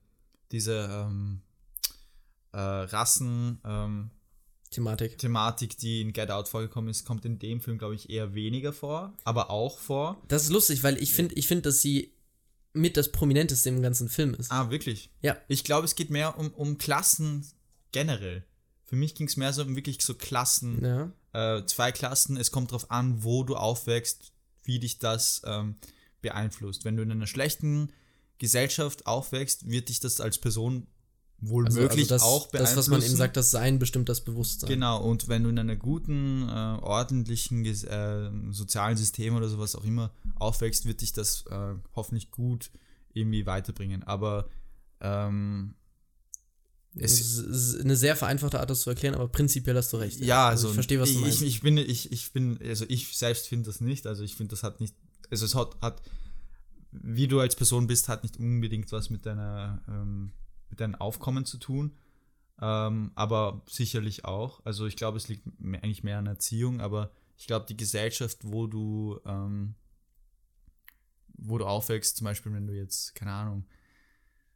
diese 0.51 0.89
ähm, 0.91 1.41
äh, 2.51 2.59
Rassen, 2.59 3.59
ähm, 3.65 4.11
Thematik. 4.71 5.17
Thematik, 5.17 5.77
die 5.77 6.01
in 6.01 6.13
Get 6.13 6.31
Out 6.31 6.47
vorgekommen 6.47 6.89
ist, 6.89 7.05
kommt 7.05 7.25
in 7.25 7.39
dem 7.39 7.59
Film, 7.59 7.77
glaube 7.77 7.95
ich, 7.95 8.09
eher 8.09 8.33
weniger 8.33 8.71
vor, 8.71 9.13
aber 9.25 9.49
auch 9.49 9.79
vor. 9.79 10.21
Das 10.29 10.43
ist 10.43 10.49
lustig, 10.49 10.81
weil 10.83 10.97
ich 11.01 11.13
finde, 11.13 11.35
ich 11.35 11.47
find, 11.47 11.65
dass 11.65 11.81
sie 11.81 12.13
mit 12.73 12.95
das 12.95 13.11
Prominenteste 13.11 13.67
im 13.67 13.81
ganzen 13.81 14.07
Film 14.07 14.33
ist. 14.33 14.49
Ah, 14.49 14.69
wirklich? 14.69 15.09
Ja. 15.21 15.37
Ich 15.49 15.65
glaube, 15.65 15.83
es 15.83 15.95
geht 15.95 16.09
mehr 16.09 16.37
um, 16.37 16.51
um 16.53 16.77
Klassen 16.77 17.45
generell. 17.91 18.45
Für 18.91 18.97
mich 18.97 19.15
ging 19.15 19.27
es 19.27 19.37
mehr 19.37 19.53
so 19.53 19.61
um 19.61 19.77
wirklich 19.77 20.01
so 20.01 20.15
Klassen. 20.15 20.83
Ja. 20.83 21.57
Äh, 21.59 21.65
zwei 21.65 21.93
Klassen, 21.93 22.35
es 22.35 22.51
kommt 22.51 22.71
darauf 22.71 22.91
an, 22.91 23.23
wo 23.23 23.45
du 23.45 23.55
aufwächst, 23.55 24.33
wie 24.65 24.79
dich 24.79 24.99
das 24.99 25.41
ähm, 25.45 25.75
beeinflusst. 26.19 26.83
Wenn 26.83 26.97
du 26.97 27.03
in 27.03 27.09
einer 27.09 27.25
schlechten 27.25 27.93
Gesellschaft 28.37 29.07
aufwächst, 29.07 29.69
wird 29.69 29.87
dich 29.87 30.01
das 30.01 30.19
als 30.19 30.39
Person 30.39 30.87
wohl 31.39 31.67
Also, 31.67 31.79
möglich 31.79 32.11
also 32.11 32.15
das, 32.15 32.21
auch 32.23 32.47
beeinflussen. 32.47 32.75
das, 32.75 32.77
was 32.85 32.87
man 32.89 33.01
eben 33.01 33.15
sagt, 33.15 33.37
das 33.37 33.49
Sein 33.49 33.79
bestimmt 33.79 34.09
das 34.09 34.25
Bewusstsein. 34.25 34.67
Genau, 34.67 35.01
und 35.01 35.29
wenn 35.29 35.43
du 35.43 35.49
in 35.49 35.57
einer 35.57 35.77
guten, 35.77 36.49
äh, 36.49 36.51
ordentlichen 36.51 37.63
äh, 37.63 38.29
sozialen 38.51 38.97
System 38.97 39.37
oder 39.37 39.47
sowas 39.47 39.73
auch 39.77 39.85
immer 39.85 40.11
aufwächst, 40.35 40.85
wird 40.85 40.99
dich 40.99 41.13
das 41.13 41.45
äh, 41.49 41.75
hoffentlich 41.95 42.29
gut 42.29 42.71
irgendwie 43.13 43.45
weiterbringen. 43.45 44.03
Aber 44.03 44.49
ähm, 44.99 45.75
Es 46.95 47.19
es, 47.19 47.37
ist 47.37 47.81
eine 47.81 47.95
sehr 47.95 48.15
vereinfachte 48.15 48.59
Art, 48.59 48.69
das 48.69 48.81
zu 48.81 48.89
erklären, 48.89 49.15
aber 49.15 49.29
prinzipiell 49.29 49.75
hast 49.77 49.93
du 49.93 49.97
recht. 49.97 50.19
ja, 50.19 50.49
also 50.49 50.69
ich 50.69 50.73
verstehe, 50.73 50.99
was 50.99 51.09
du 51.09 51.15
ich, 51.15 51.21
meinst. 51.21 51.41
Ich, 51.41 51.47
ich 51.47 51.61
bin, 51.61 51.77
ich, 51.77 52.11
ich 52.11 52.33
bin, 52.33 52.59
also 52.61 52.85
ich 52.89 53.17
selbst 53.17 53.47
finde 53.47 53.67
das 53.67 53.79
nicht. 53.79 54.05
Also 54.07 54.23
ich 54.23 54.35
finde, 54.35 54.51
das 54.51 54.63
hat 54.63 54.81
nicht, 54.81 54.93
also 55.29 55.45
es 55.45 55.55
hat, 55.55 55.79
hat, 55.81 56.01
wie 56.91 57.27
du 57.27 57.39
als 57.39 57.55
Person 57.55 57.87
bist, 57.87 58.09
hat 58.09 58.23
nicht 58.23 58.37
unbedingt 58.37 58.91
was 58.91 59.09
mit 59.09 59.25
deiner, 59.25 59.81
ähm, 59.87 60.33
mit 60.69 60.81
deinem 60.81 60.95
Aufkommen 60.95 61.45
zu 61.45 61.57
tun. 61.57 61.95
Ähm, 62.61 63.11
aber 63.15 63.63
sicherlich 63.69 64.25
auch. 64.25 64.61
Also 64.65 64.85
ich 64.85 64.97
glaube, 64.97 65.17
es 65.17 65.29
liegt 65.29 65.43
mehr, 65.59 65.83
eigentlich 65.83 66.03
mehr 66.03 66.19
an 66.19 66.27
Erziehung, 66.27 66.81
aber 66.81 67.11
ich 67.37 67.47
glaube, 67.47 67.65
die 67.67 67.77
Gesellschaft, 67.77 68.39
wo 68.43 68.67
du, 68.67 69.19
ähm, 69.25 69.75
wo 71.37 71.57
du 71.57 71.65
aufwächst, 71.65 72.17
zum 72.17 72.25
Beispiel, 72.25 72.53
wenn 72.53 72.67
du 72.67 72.73
jetzt, 72.73 73.15
keine 73.15 73.31
Ahnung, 73.31 73.65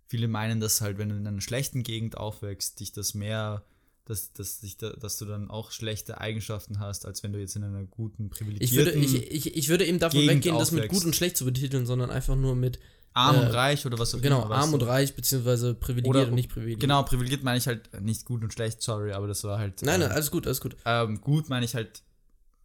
viele 0.07 0.27
meinen, 0.27 0.59
dass 0.59 0.81
halt, 0.81 0.97
wenn 0.97 1.09
du 1.09 1.15
in 1.15 1.27
einer 1.27 1.41
schlechten 1.41 1.83
Gegend 1.83 2.17
aufwächst, 2.17 2.79
dich 2.79 2.91
das 2.91 3.13
mehr, 3.13 3.63
dass, 4.05 4.33
dass, 4.33 4.59
dich 4.59 4.77
da, 4.77 4.91
dass 4.91 5.17
du 5.17 5.25
dann 5.25 5.49
auch 5.49 5.71
schlechte 5.71 6.21
Eigenschaften 6.21 6.79
hast, 6.79 7.05
als 7.05 7.23
wenn 7.23 7.33
du 7.33 7.39
jetzt 7.39 7.55
in 7.55 7.63
einer 7.63 7.83
guten, 7.83 8.29
ich, 8.59 8.75
würde, 8.75 8.91
privilegierten, 8.91 9.01
ich, 9.01 9.31
ich, 9.47 9.55
ich 9.57 9.69
würde 9.69 9.85
eben 9.85 9.99
davon 9.99 10.19
Gegend 10.19 10.37
weggehen, 10.37 10.57
das 10.59 10.71
mit 10.71 10.83
aufwächst. 10.83 10.99
gut 10.99 11.05
und 11.05 11.15
schlecht 11.15 11.37
zu 11.37 11.45
betiteln, 11.45 11.85
sondern 11.85 12.11
einfach 12.11 12.35
nur 12.35 12.55
mit 12.55 12.79
arm 13.13 13.37
äh, 13.37 13.39
und 13.39 13.47
reich 13.47 13.85
oder 13.85 13.97
was 13.97 14.13
auch 14.13 14.21
genau, 14.21 14.41
immer. 14.41 14.49
weißt 14.49 14.61
arm 14.61 14.73
und 14.73 14.83
reich, 14.83 15.15
beziehungsweise 15.15 15.73
privilegiert 15.73 16.15
Oder- 16.15 16.27
und 16.27 16.35
nicht 16.35 16.49
privilegiert. 16.49 16.81
Genau, 16.81 17.01
privilegiert 17.03 17.43
meine 17.43 17.57
ich 17.57 17.65
halt 17.65 18.01
nicht 18.01 18.25
gut 18.25 18.43
und 18.43 18.53
schlecht, 18.53 18.81
sorry, 18.83 19.13
aber 19.13 19.27
das 19.27 19.43
war 19.43 19.57
halt. 19.57 19.81
Nein, 19.81 20.01
nein, 20.01 20.09
ähm, 20.09 20.15
alles 20.15 20.29
gut, 20.29 20.45
alles 20.45 20.61
gut. 20.61 20.75
ähm, 20.85 21.19
gut 21.21 21.49
meine 21.49 21.65
ich 21.65 21.73
halt, 21.73 22.03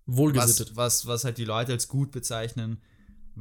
Wohlgesittet. 0.07 0.77
was, 0.77 1.05
was, 1.05 1.07
was 1.07 1.25
halt 1.25 1.39
die 1.39 1.45
Leute 1.45 1.73
als 1.73 1.89
gut 1.89 2.11
bezeichnen, 2.11 2.79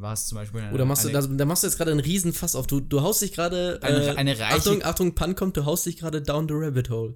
was 0.02 0.28
zum 0.28 0.38
Beispiel 0.38 0.62
eine, 0.62 0.74
Oder 0.74 0.86
machst 0.86 1.04
du, 1.04 1.10
eine, 1.10 1.20
da, 1.22 1.28
da 1.28 1.46
machst 1.46 1.64
du 1.64 1.68
jetzt 1.68 1.78
gerade 1.78 1.92
einen 1.92 2.00
riesen 2.00 2.34
Fass 2.34 2.56
auf. 2.56 2.68
Du, 2.68 2.80
du 2.80 3.02
haust 3.02 3.22
dich 3.22 3.32
gerade. 3.34 3.80
Eine- 3.82 4.06
Äh, 4.08 4.16
eine 4.16 4.38
reiche- 4.40 4.56
Achtung, 4.56 4.84
Achtung, 4.84 5.16
Pun 5.16 5.36
kommt, 5.36 5.58
du 5.58 5.66
haust 5.66 5.86
dich 5.86 5.98
gerade 5.98 6.22
down 6.22 6.48
the 6.48 6.54
rabbit 6.56 6.90
hole. 6.90 7.16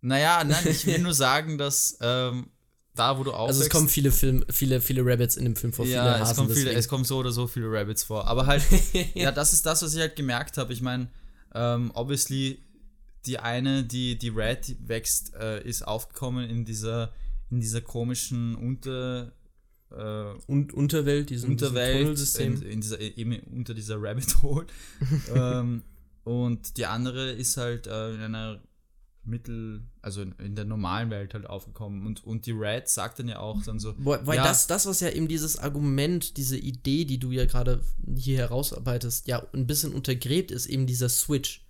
Naja, 0.00 0.44
nein, 0.44 0.66
ich 0.68 0.86
will 0.86 0.98
nur 1.00 1.14
sagen, 1.14 1.58
dass 1.58 1.98
ähm, 2.00 2.48
da, 2.94 3.18
wo 3.18 3.24
du 3.24 3.32
aufwächst. 3.32 3.60
Also 3.60 3.62
es 3.64 3.70
kommen 3.70 3.88
viele 3.88 4.12
Film, 4.12 4.44
viele, 4.50 4.80
viele 4.80 5.04
Rabbits 5.04 5.36
in 5.36 5.44
dem 5.44 5.56
Film 5.56 5.72
vor, 5.72 5.84
viele 5.84 5.96
ja, 5.96 6.14
es, 6.16 6.20
Hasen. 6.30 6.36
kommen 6.36 6.54
viele, 6.54 6.72
es 6.72 6.88
kommen 6.88 7.04
so 7.04 7.18
oder 7.18 7.32
so 7.32 7.46
viele 7.46 7.70
Rabbits 7.70 8.04
vor. 8.04 8.26
Aber 8.26 8.46
halt, 8.46 8.62
ja, 9.14 9.32
das 9.32 9.52
ist 9.52 9.66
das, 9.66 9.82
was 9.82 9.94
ich 9.94 10.00
halt 10.00 10.16
gemerkt 10.16 10.56
habe. 10.58 10.72
Ich 10.72 10.80
meine, 10.82 11.08
ähm, 11.54 11.90
obviously, 11.94 12.62
die 13.26 13.38
eine, 13.38 13.84
die, 13.84 14.16
die 14.18 14.28
Red 14.28 14.76
wächst, 14.86 15.34
äh, 15.34 15.62
ist 15.66 15.82
aufgekommen 15.86 16.48
in 16.48 16.64
dieser, 16.64 17.12
in 17.50 17.60
dieser 17.60 17.80
komischen 17.80 18.54
Unter, 18.54 19.32
äh, 19.96 20.34
Und 20.46 20.72
Unterwelt, 20.72 21.30
diesen, 21.30 21.50
Unterwelt, 21.50 22.18
diesem 22.18 22.54
in, 22.54 22.62
in 22.62 22.80
dieser, 22.80 23.00
eben 23.00 23.38
unter 23.54 23.74
dieser 23.74 23.96
Rabbit 24.00 24.42
Hole. 24.42 24.66
ähm, 25.34 25.82
und 26.24 26.76
die 26.76 26.86
andere 26.86 27.30
ist 27.30 27.56
halt 27.56 27.86
äh, 27.86 28.14
in 28.14 28.20
einer 28.20 28.60
Mittel, 29.24 29.82
also 30.02 30.22
in, 30.22 30.32
in 30.38 30.54
der 30.54 30.64
normalen 30.64 31.10
Welt 31.10 31.34
halt 31.34 31.46
aufgekommen. 31.46 32.06
Und, 32.06 32.24
und 32.24 32.46
die 32.46 32.52
Red 32.52 32.88
sagt 32.88 33.18
dann 33.18 33.28
ja 33.28 33.38
auch 33.38 33.62
dann 33.62 33.78
so, 33.78 33.94
Weil, 33.98 34.26
weil 34.26 34.36
ja, 34.36 34.44
das, 34.44 34.66
das, 34.66 34.86
was 34.86 35.00
ja 35.00 35.10
eben 35.10 35.28
dieses 35.28 35.58
Argument, 35.58 36.36
diese 36.36 36.56
Idee, 36.56 37.04
die 37.04 37.18
du 37.18 37.30
ja 37.32 37.44
gerade 37.46 37.80
hier 38.16 38.38
herausarbeitest, 38.38 39.28
ja 39.28 39.46
ein 39.52 39.66
bisschen 39.66 39.92
untergräbt, 39.92 40.50
ist 40.50 40.66
eben 40.66 40.86
dieser 40.86 41.08
Switch. 41.08 41.66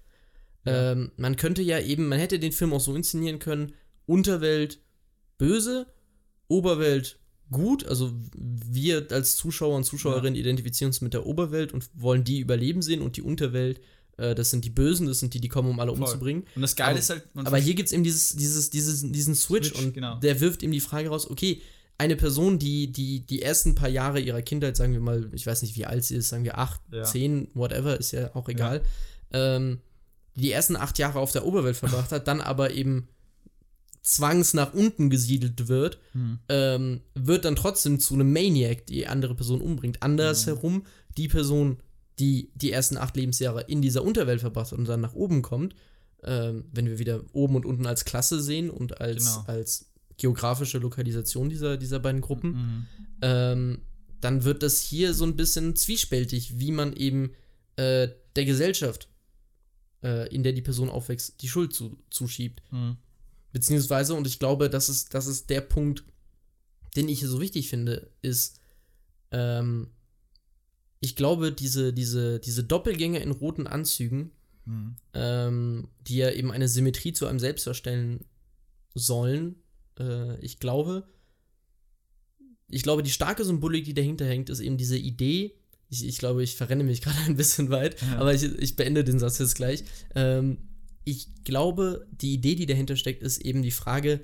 Ähm, 0.67 1.13
man 1.17 1.37
könnte 1.37 1.63
ja 1.63 1.79
eben, 1.79 2.09
man 2.09 2.19
hätte 2.19 2.41
den 2.41 2.53
Film 2.53 2.73
auch 2.73 2.81
so 2.81 2.95
inszenieren 2.95 3.39
können, 3.39 3.73
Unterwelt 4.05 4.81
böse, 5.39 5.87
Oberwelt 6.49 7.19
gut, 7.51 7.87
also 7.87 8.13
wir 8.35 9.07
als 9.11 9.37
Zuschauer 9.37 9.77
und 9.77 9.85
Zuschauerinnen 9.85 10.35
identifizieren 10.39 10.89
uns 10.91 11.01
mit 11.01 11.15
der 11.15 11.27
Oberwelt 11.27 11.73
und 11.73 11.89
wollen 11.95 12.25
die 12.25 12.41
überleben 12.41 12.83
sehen 12.83 13.03
und 13.03 13.17
die 13.17 13.23
Unterwelt, 13.23 13.81
äh, 14.17 14.35
das 14.35 14.51
sind 14.51 14.65
die 14.65 14.71
Bösen, 14.71 15.07
das 15.07 15.21
sind 15.21 15.35
die, 15.35 15.41
die 15.41 15.49
kommen, 15.49 15.69
um 15.71 15.79
alle 15.81 15.93
Voll. 15.95 16.01
umzubringen. 16.05 16.45
Und 16.57 16.63
das 16.63 16.75
Geile 16.77 16.91
Aber- 16.93 16.99
ist 16.99 17.11
halt, 17.11 17.23
Aber 17.35 17.59
hier 17.59 17.75
gibt 17.75 17.89
es 17.89 17.93
eben 17.93 18.03
dieses, 18.05 18.35
dieses, 18.37 18.71
dieses, 18.71 19.01
diesen 19.13 19.35
Switch, 19.35 19.69
Switch, 19.69 19.85
und 19.85 19.95
genau. 19.95 20.19
der 20.21 20.41
wirft 20.41 20.63
eben 20.63 20.73
die 20.73 20.81
Frage 20.81 21.09
raus, 21.09 21.31
okay, 21.31 21.61
eine 21.99 22.17
Person, 22.17 22.59
die, 22.59 22.93
die 22.93 23.21
die 23.21 23.41
ersten 23.43 23.75
paar 23.75 23.89
Jahre 23.89 24.21
ihrer 24.21 24.43
Kindheit, 24.43 24.77
sagen 24.77 24.93
wir 24.93 25.01
mal, 25.01 25.31
ich 25.33 25.47
weiß 25.47 25.63
nicht, 25.63 25.77
wie 25.77 25.87
alt 25.87 26.05
sie 26.05 26.17
ist, 26.17 26.29
sagen 26.29 26.45
wir 26.45 26.59
acht, 26.59 26.81
Ja. 26.93 27.05
zehn, 27.05 27.49
whatever, 27.55 27.99
ist 27.99 28.13
ja 28.13 28.35
auch 28.35 28.49
egal, 28.51 28.83
ähm, 29.33 29.79
die 30.35 30.53
ersten 30.53 30.77
acht 30.77 30.99
Jahre 30.99 31.19
auf 31.21 31.33
der 31.33 31.47
Oberwelt 31.47 31.77
verbracht 31.77 32.13
hat, 32.13 32.29
dann 32.29 32.43
aber 32.43 32.73
eben 32.73 33.09
zwangs 34.07 34.55
nach 34.55 34.73
unten 34.73 35.11
gesiedelt 35.11 35.67
wird, 35.69 35.99
Hm. 36.13 36.39
ähm, 36.49 37.01
wird 37.15 37.45
dann 37.45 37.57
trotzdem 37.57 37.99
zu 37.99 38.15
einem 38.15 38.33
Maniac, 38.33 38.87
die 38.87 39.07
andere 39.09 39.35
Person 39.35 39.61
umbringt. 39.61 40.03
Andersherum, 40.03 40.85
die 41.17 41.27
Person, 41.29 41.79
die 42.21 42.51
die 42.55 42.71
ersten 42.71 42.97
acht 42.99 43.17
Lebensjahre 43.17 43.63
in 43.63 43.83
dieser 43.83 44.05
Unterwelt 44.05 44.41
verbracht 44.41 44.71
hat 44.71 44.79
und 44.79 44.87
dann 44.89 45.01
nach 45.01 45.15
oben 45.15 45.43
kommt, 45.43 45.75
ähm, 46.23 46.65
wenn 46.73 46.87
wir 46.87 46.99
wieder 47.01 47.25
oben 47.33 47.57
und 47.57 47.67
unten 47.67 47.85
als 47.87 48.05
Klasse 48.05 48.41
sehen 48.41 48.71
und 48.71 49.01
als, 49.01 49.25
Genau. 49.25 49.45
als 49.49 49.91
geografische 50.19 50.79
Lokalisation 50.79 51.49
dieser, 51.51 51.77
dieser 51.77 51.99
beiden 51.99 52.21
Gruppen, 52.21 52.51
Mhm. 52.53 52.87
ähm, 53.23 53.79
dann 54.21 54.45
wird 54.45 54.63
das 54.63 54.81
hier 54.81 55.15
so 55.15 55.25
ein 55.25 55.37
bisschen 55.37 55.75
zwiespältig, 55.77 56.59
wie 56.61 56.71
man 56.71 56.93
eben 56.95 57.33
äh, 57.77 58.09
der 58.37 58.45
Gesellschaft, 58.47 59.09
äh, 60.03 60.33
in 60.35 60.43
der 60.43 60.53
die 60.53 60.63
Person 60.63 60.89
aufwächst, 60.89 61.43
die 61.43 61.49
Schuld 61.49 61.75
zu, 61.75 61.99
zuschiebt. 62.09 62.63
Mhm. 62.71 62.97
Beziehungsweise, 63.57 64.13
und 64.15 64.27
ich 64.27 64.39
glaube, 64.39 64.69
das 64.69 64.91
ist, 64.91 65.15
das 65.15 65.27
ist 65.27 65.49
der 65.49 65.63
Punkt, 65.63 66.05
den 66.95 67.09
ich 67.09 67.21
hier 67.21 67.29
so 67.29 67.41
wichtig 67.41 67.71
finde, 67.71 68.11
ist, 68.21 68.61
ähm, 69.31 69.89
ich 71.01 71.17
glaube, 71.17 71.53
diese, 71.53 71.95
diese, 71.95 72.39
diese 72.39 72.65
Doppelgänger 72.65 73.23
in 73.23 73.31
roten 73.31 73.67
Anzügen, 73.67 74.33
Mhm. 74.67 74.97
ähm, 75.15 75.89
die 76.07 76.17
ja 76.17 76.31
eben 76.33 76.51
eine 76.53 76.69
Symmetrie 76.69 77.15
zu 77.15 77.27
einem 77.27 77.39
selbst 77.39 77.63
verstellen 77.63 78.27
sollen, 78.95 79.55
äh, 79.99 80.39
ich 80.45 80.59
glaube, 80.59 81.09
ich 82.69 82.83
glaube, 82.83 83.03
die 83.03 83.11
starke 83.11 83.43
Symbolik, 83.45 83.85
die 83.87 83.95
dahinter 83.95 84.27
hängt, 84.27 84.51
ist 84.51 84.61
eben 84.61 84.77
diese 84.77 84.99
Idee, 84.99 85.55
ich, 85.89 86.05
ich 86.05 86.19
glaube, 86.19 86.43
ich 86.43 86.57
verrenne 86.57 86.85
mich 86.85 87.01
gerade 87.03 87.17
ein 87.27 87.37
bisschen 87.37 87.71
weit, 87.71 88.03
Ja. 88.03 88.19
aber 88.19 88.35
ich, 88.35 88.43
ich 88.43 88.77
beende 88.77 89.03
den 89.03 89.19
Satz 89.19 89.39
jetzt 89.39 89.55
gleich. 89.55 89.85
Ähm, 90.15 90.59
ich 91.09 91.29
glaube, 91.45 92.07
die 92.11 92.35
Idee, 92.35 92.55
die 92.57 92.67
dahinter 92.67 92.97
steckt, 92.97 93.23
ist 93.23 93.39
eben 93.39 93.63
die 93.63 93.71
Frage, 93.71 94.21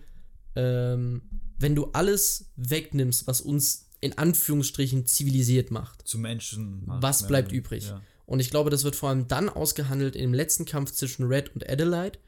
ähm, 0.56 1.22
wenn 1.58 1.74
du 1.74 1.86
alles 1.92 2.50
wegnimmst, 2.56 3.26
was 3.26 3.40
uns 3.40 3.88
in 4.00 4.18
Anführungsstrichen 4.18 5.06
zivilisiert 5.06 5.70
macht, 5.70 6.06
Zu 6.06 6.18
Menschen. 6.18 6.84
macht, 6.84 7.02
Was 7.02 7.26
bleibt 7.26 7.50
weniger. 7.52 7.66
übrig? 7.66 7.84
Ja. 7.86 8.02
und 8.26 8.40
ich 8.40 8.50
glaube, 8.50 8.70
das 8.70 8.82
wird 8.84 8.96
vor 8.96 9.10
allem 9.10 9.28
dann 9.28 9.48
ausgehandelt 9.48 10.16
im 10.16 10.34
letzten 10.34 10.64
Kampf 10.64 10.90
zwischen 10.92 11.24
Red 11.24 11.54
und 11.54 11.68
Adelaide, 11.68 12.18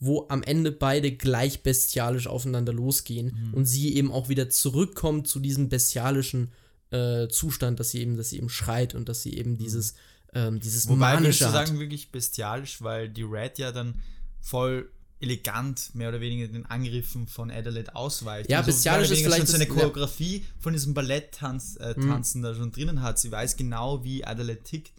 wo 0.00 0.26
am 0.28 0.42
Ende 0.42 0.72
beide 0.72 1.12
gleich 1.12 1.62
bestialisch 1.62 2.28
aufeinander 2.28 2.72
losgehen 2.72 3.34
Mhm. 3.48 3.54
und 3.54 3.64
sie 3.66 3.94
eben 3.94 4.10
auch 4.12 4.28
wieder 4.28 4.48
zurückkommt 4.48 5.28
zu 5.28 5.38
diesem 5.40 5.68
bestialischen 5.68 6.52
äh, 6.90 7.28
Zustand, 7.28 7.78
dass 7.80 7.90
sie 7.90 8.00
eben, 8.00 8.16
dass 8.16 8.30
sie 8.30 8.38
eben 8.38 8.48
schreit 8.48 8.94
und 8.94 9.08
dass 9.10 9.22
sie 9.22 9.34
eben 9.36 9.58
dieses, 9.58 9.94
ähm, 10.34 10.60
dieses 10.60 10.86
Mhm. 10.86 10.90
Wobei 10.92 11.14
manische 11.14 11.46
hat. 11.46 11.52
sagen, 11.52 11.78
wirklich 11.80 12.10
bestialisch, 12.12 12.82
weil 12.82 13.08
die 13.08 13.22
Red 13.22 13.58
ja 13.58 13.72
dann 13.72 13.94
voll 14.40 14.90
elegant 15.20 15.94
mehr 15.94 16.10
oder 16.10 16.20
weniger 16.20 16.46
den 16.46 16.64
Angriffen 16.66 17.26
von 17.26 17.50
Adelaide 17.50 17.94
ausweicht. 17.96 18.48
Ja, 18.48 18.58
Und 18.60 18.66
so 18.66 18.70
bestialisch 18.72 19.10
ist 19.10 19.18
vielleicht 19.22 19.38
schon 19.38 19.46
so 19.48 19.54
eine 19.56 19.66
das- 19.66 19.74
ja. 19.74 19.80
Choreografie 19.82 20.44
von 20.60 20.72
diesem 20.72 20.94
Balletttanz 20.94 21.76
äh, 21.76 21.94
Tanzen 21.94 22.42
da 22.42 22.54
schon 22.54 22.70
drinnen 22.70 23.02
hat. 23.02 23.18
Sie 23.18 23.32
weiß 23.32 23.56
genau, 23.56 24.04
wie 24.04 24.24
Adelaide 24.24 24.62
tickt, 24.62 24.92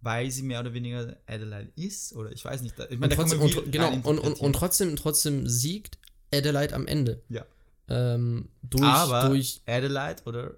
weil 0.00 0.28
sie 0.32 0.42
mehr 0.42 0.58
oder 0.60 0.72
weniger 0.74 1.16
Adelaide 1.26 1.70
ist. 1.76 2.14
Oder 2.16 2.32
ich 2.32 2.44
weiß 2.44 2.62
nicht. 2.62 2.74
Ich 2.90 2.98
meine, 2.98 3.14
und 3.14 3.20
trotzdem, 3.20 3.40
und, 3.40 3.70
genau, 3.72 3.92
und, 3.92 4.04
und, 4.18 4.40
und 4.40 4.52
trotzdem, 4.54 4.96
trotzdem 4.96 5.46
siegt 5.46 5.98
Adelaide 6.34 6.74
am 6.74 6.88
Ende. 6.88 7.22
Ja. 7.28 7.44
Ähm, 7.88 8.48
durch, 8.62 8.82
Aber 8.84 9.28
durch 9.28 9.60
Adelaide 9.66 10.22
oder 10.24 10.52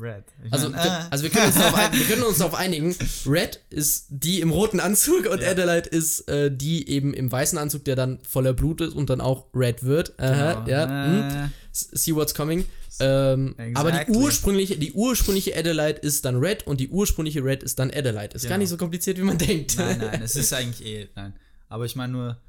Red. 0.00 0.24
Ich 0.44 0.52
Also, 0.52 0.70
mein, 0.70 0.78
äh, 0.86 0.90
also 1.10 1.24
wir, 1.24 1.30
können 1.30 1.46
uns 1.46 1.54
darauf 1.58 1.74
ein, 1.74 1.92
wir 1.92 2.04
können 2.06 2.22
uns 2.22 2.38
darauf 2.38 2.54
einigen, 2.54 2.94
Red 3.26 3.60
ist 3.70 4.06
die 4.10 4.40
im 4.40 4.50
roten 4.50 4.80
Anzug 4.80 5.26
und 5.26 5.40
Ja. 5.42 5.50
Adelaide 5.50 5.88
ist 5.88 6.28
äh, 6.28 6.50
die 6.54 6.88
eben 6.88 7.12
im 7.14 7.30
weißen 7.30 7.58
Anzug, 7.58 7.84
der 7.84 7.96
dann 7.96 8.20
voller 8.22 8.52
Blut 8.52 8.80
ist 8.80 8.94
und 8.94 9.10
dann 9.10 9.20
auch 9.20 9.46
Red 9.54 9.82
wird. 9.84 10.18
Aha, 10.20 10.60
genau. 10.64 10.68
ja. 10.70 11.06
hm. 11.06 11.44
Äh, 11.46 11.48
See 11.72 12.14
what's 12.14 12.34
coming. 12.34 12.64
Ähm, 13.00 13.54
Aber 13.74 13.92
die 13.92 13.98
Exactly. 13.98 14.16
ursprüngliche, 14.16 14.76
die 14.78 14.92
ursprüngliche 14.92 15.56
Adelaide 15.56 16.00
ist 16.00 16.24
dann 16.24 16.36
Red 16.36 16.66
und 16.66 16.80
die 16.80 16.88
ursprüngliche 16.88 17.44
Red 17.44 17.62
ist 17.62 17.78
dann 17.78 17.90
Adelaide. 17.92 18.34
Ist 18.34 18.42
gar 18.42 18.50
Genau. 18.50 18.58
nicht 18.60 18.70
so 18.70 18.76
kompliziert, 18.76 19.16
wie 19.18 19.22
man 19.22 19.38
denkt. 19.38 19.76
Nein, 19.78 19.98
nein, 20.00 20.22
es 20.22 20.34
ist 20.34 20.52
eigentlich 20.52 20.84
eh, 20.84 21.08
nein. 21.14 21.34
Aber 21.68 21.84
ich 21.84 21.94
meine 21.94 22.12
nur, 22.12 22.40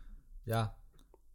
ja, 0.46 0.76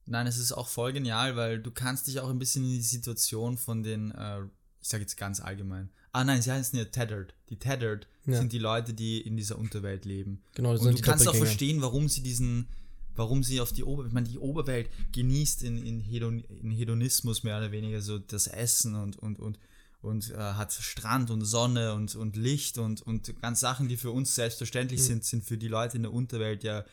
nein, 0.07 0.27
es 0.27 0.39
ist 0.39 0.51
auch 0.53 0.67
voll 0.67 0.93
genial, 0.93 1.37
weil 1.37 1.61
du 1.61 1.71
kannst 1.71 2.09
dich 2.09 2.19
auch 2.19 2.31
ein 2.31 2.39
bisschen 2.41 2.65
in 2.65 2.71
die 2.73 2.81
Situation 2.83 3.57
von 3.57 3.85
den, 3.85 4.11
äh, 4.11 4.39
ich 4.85 4.91
sage 4.91 5.03
jetzt 5.03 5.17
ganz 5.17 5.41
allgemein. 5.41 5.89
Ah 6.13 6.25
nein, 6.25 6.43
sie 6.43 6.53
heißen 6.53 6.79
ja 6.79 6.85
Tethered. 6.85 7.33
Die 7.49 7.57
Tethered 7.57 8.07
Ja. 8.27 8.37
sind 8.37 8.53
die 8.53 8.59
Leute, 8.59 8.93
die 8.93 9.19
in 9.23 9.35
dieser 9.39 9.59
Unterwelt 9.59 10.05
leben. 10.05 10.43
Genau, 10.55 10.73
das 10.73 10.83
Und 10.83 10.89
sind 10.89 10.99
du 10.99 11.03
kannst 11.11 11.27
auch 11.27 11.35
verstehen, 11.35 11.81
warum 11.81 12.11
sie 12.11 12.23
diesen, 12.23 12.69
warum 13.17 13.43
sie 13.43 13.63
auf 13.63 13.73
die 13.73 13.83
Oberwelt, 13.83 14.09
ich 14.09 14.15
meine, 14.15 14.29
die 14.29 14.39
Oberwelt 14.39 14.91
genießt 15.13 15.63
in, 15.63 15.79
in, 15.87 16.01
Hedon, 16.01 16.41
in 16.41 16.71
Hedonismus 16.71 17.45
mehr 17.45 17.57
oder 17.57 17.73
weniger 17.73 18.03
so 18.03 18.19
das 18.19 18.47
Essen 18.47 18.95
und, 18.95 19.17
und, 19.17 19.39
und, 19.41 19.59
und 20.03 20.31
äh, 20.33 20.37
hat 20.37 20.71
Strand 20.75 21.31
und 21.31 21.41
Sonne 21.47 21.95
und, 21.95 22.15
und 22.15 22.37
Licht 22.37 22.77
und, 22.77 23.01
und 23.01 23.41
ganz 23.41 23.61
Sachen, 23.61 23.89
die 23.89 23.97
für 23.97 24.11
uns 24.11 24.35
selbstverständlich 24.35 25.01
Mhm. 25.01 25.05
sind, 25.05 25.25
sind 25.25 25.45
für 25.47 25.57
die 25.57 25.69
Leute 25.69 25.97
in 25.97 26.03
der 26.03 26.13
Unterwelt 26.13 26.63
ja 26.63 26.85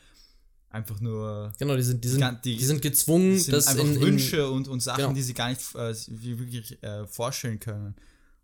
einfach 0.72 0.99
nur 1.01 1.53
Genau, 1.59 1.76
die 1.76 1.84
sind, 1.84 2.03
die 2.03 2.07
sind, 2.09 2.24
die- 2.45 2.57
die 2.57 2.65
sind 2.65 2.82
gezwungen, 2.82 3.38
sind 3.38 3.53
das 3.53 3.67
einfach 3.67 3.84
in, 3.84 3.95
in 3.95 4.01
Wünsche 4.01 4.49
und, 4.49 4.67
und 4.67 4.80
Sachen, 4.82 5.01
genau. 5.03 5.13
die 5.13 5.22
sie 5.22 5.34
gar 5.34 5.49
nicht 5.49 5.61
äh, 5.76 5.93
wirklich 6.38 6.82
äh, 6.84 7.05
vorstellen 7.07 7.59
können. 7.59 7.95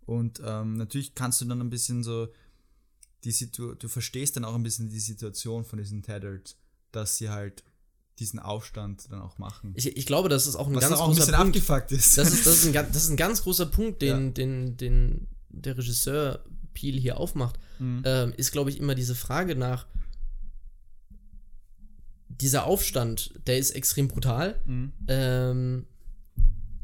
Und 0.06 0.42
ähm, 0.46 0.76
natürlich 0.78 1.16
kannst 1.16 1.42
du 1.42 1.46
dann 1.46 1.60
ein 1.62 1.70
bisschen 1.70 2.04
so, 2.04 2.28
die 3.24 3.32
Situ 3.32 3.74
du 3.76 3.88
verstehst 3.88 4.36
dann 4.36 4.46
auch 4.46 4.56
ein 4.56 4.64
bisschen 4.64 4.90
die 4.90 5.00
Situation 5.00 5.66
von 5.66 5.80
diesen 5.80 6.02
Tethered, 6.04 6.56
dass 6.92 7.18
sie 7.18 7.30
halt 7.30 7.64
diesen 8.20 8.40
Aufstand 8.40 9.12
dann 9.12 9.22
auch 9.22 9.38
machen. 9.38 9.74
ich, 9.76 9.96
ich 9.96 10.06
glaube, 10.06 10.28
das 10.30 10.48
ist 10.48 10.56
auch 10.56 10.68
ein 10.68 10.74
Was 10.76 10.82
ganz 10.82 10.94
auch 10.96 11.02
ein 11.02 11.08
großer 11.10 11.20
bisschen 11.20 11.36
Punkt. 11.36 11.56
abgefuckt 11.58 11.92
ist. 11.92 12.18
Das 12.18 12.34
ist, 12.34 12.46
das, 12.48 12.56
ist 12.58 12.66
ein, 12.66 12.74
ganz- 12.74 12.92
das 12.94 13.04
ist 13.04 13.10
ein 13.10 13.18
ganz 13.18 13.44
großer 13.44 13.68
Punkt, 13.68 14.02
den, 14.02 14.26
Ja. 14.28 14.32
den, 14.32 14.78
den 14.78 15.28
der 15.50 15.78
Regisseur 15.78 16.44
Peel 16.74 17.00
hier 17.00 17.18
aufmacht, 17.18 17.58
Mhm. 17.80 18.02
ähm, 18.06 18.34
ist, 18.38 18.52
glaube 18.52 18.70
ich, 18.72 18.80
immer 18.80 18.96
diese 18.96 19.14
Frage 19.14 19.56
nach 19.56 19.86
dieser 22.42 22.66
Aufstand, 22.66 23.34
der 23.48 23.58
ist 23.58 23.72
extrem 23.72 24.08
brutal, 24.08 24.60
Mhm. 24.66 24.92
ähm, 25.08 25.86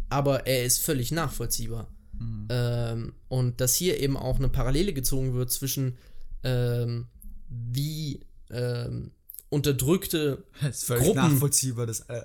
aber 0.10 0.47
er 0.47 0.66
ist 0.66 0.80
völlig 0.80 1.12
nachvollziehbar. 1.12 1.88
Mhm. 2.20 2.47
Ähm, 2.49 3.14
und 3.28 3.62
dass 3.62 3.76
hier 3.76 3.99
eben 3.99 4.18
auch 4.18 4.38
eine 4.38 4.49
Parallele 4.49 4.93
gezogen 4.93 5.34
wird 5.34 5.51
zwischen 5.51 5.97
ähm, 6.43 7.08
wie 7.49 8.20
ähm, 8.49 9.12
unterdrückte 9.54 10.43
Das 10.62 10.78
ist 10.80 10.84
völlig 10.86 11.06
Gruppen- 11.06 11.32
nachvollziehbar, 11.32 11.86
dass 11.86 12.01
äh, 12.01 12.22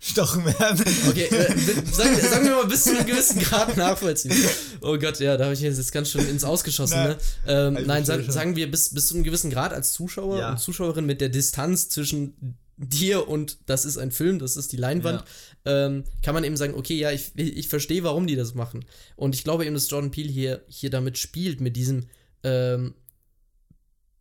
gestochen 0.00 0.44
werden. 0.44 0.84
Okay, 1.08 1.24
äh, 1.24 1.54
sagen, 1.90 2.16
wir- 2.16 2.28
sagen 2.28 2.44
wir 2.44 2.56
mal 2.56 2.66
bis 2.66 2.84
zu 2.84 2.90
einem 2.96 3.06
gewissen 3.06 3.40
Grad 3.40 3.76
nachvollziehen. 3.76 4.34
Oh 4.82 4.98
Gott, 4.98 5.18
ja, 5.20 5.36
da 5.36 5.44
habe 5.44 5.54
ich 5.54 5.60
jetzt 5.60 5.92
ganz 5.92 6.10
schön 6.10 6.28
ins 6.28 6.44
Ausgeschossen. 6.44 6.96
Nein. 6.98 7.08
Ne? 7.10 7.16
Ähm, 7.46 7.76
Ich 7.78 7.86
nein, 7.86 8.04
verstehe 8.04 8.16
sa 8.18 8.24
schon. 8.24 8.34
sagen 8.34 8.56
wir 8.56 8.70
bis, 8.70 8.92
bis 8.92 9.06
zu 9.06 9.14
einem 9.14 9.24
gewissen 9.24 9.50
Grad 9.50 9.72
als 9.72 9.92
Zuschauer 9.92 10.38
Ja. 10.38 10.50
und 10.50 10.58
Zuschauerin 10.58 11.06
mit 11.06 11.20
der 11.20 11.28
Distanz 11.30 11.88
zwischen 11.88 12.56
dir 12.76 13.26
und 13.28 13.58
das 13.66 13.84
ist 13.84 13.98
ein 13.98 14.12
Film, 14.12 14.38
das 14.38 14.56
ist 14.56 14.70
die 14.70 14.76
Leinwand, 14.76 15.24
ähm, 15.64 16.04
kann 16.22 16.32
man 16.34 16.44
eben 16.44 16.56
sagen, 16.56 16.74
okay, 16.74 16.96
ja, 16.96 17.10
ich, 17.10 17.32
ich 17.36 17.66
verstehe, 17.68 18.04
warum 18.04 18.28
die 18.28 18.36
das 18.36 18.54
machen. 18.54 18.84
Und 19.16 19.34
ich 19.34 19.42
glaube 19.42 19.64
eben, 19.66 19.74
dass 19.74 19.90
Jordan 19.90 20.12
Peele 20.12 20.30
hier, 20.30 20.62
hier 20.68 20.90
damit 20.90 21.18
spielt, 21.18 21.60
mit 21.60 21.76
diesem, 21.76 22.06
ähm, 22.44 22.94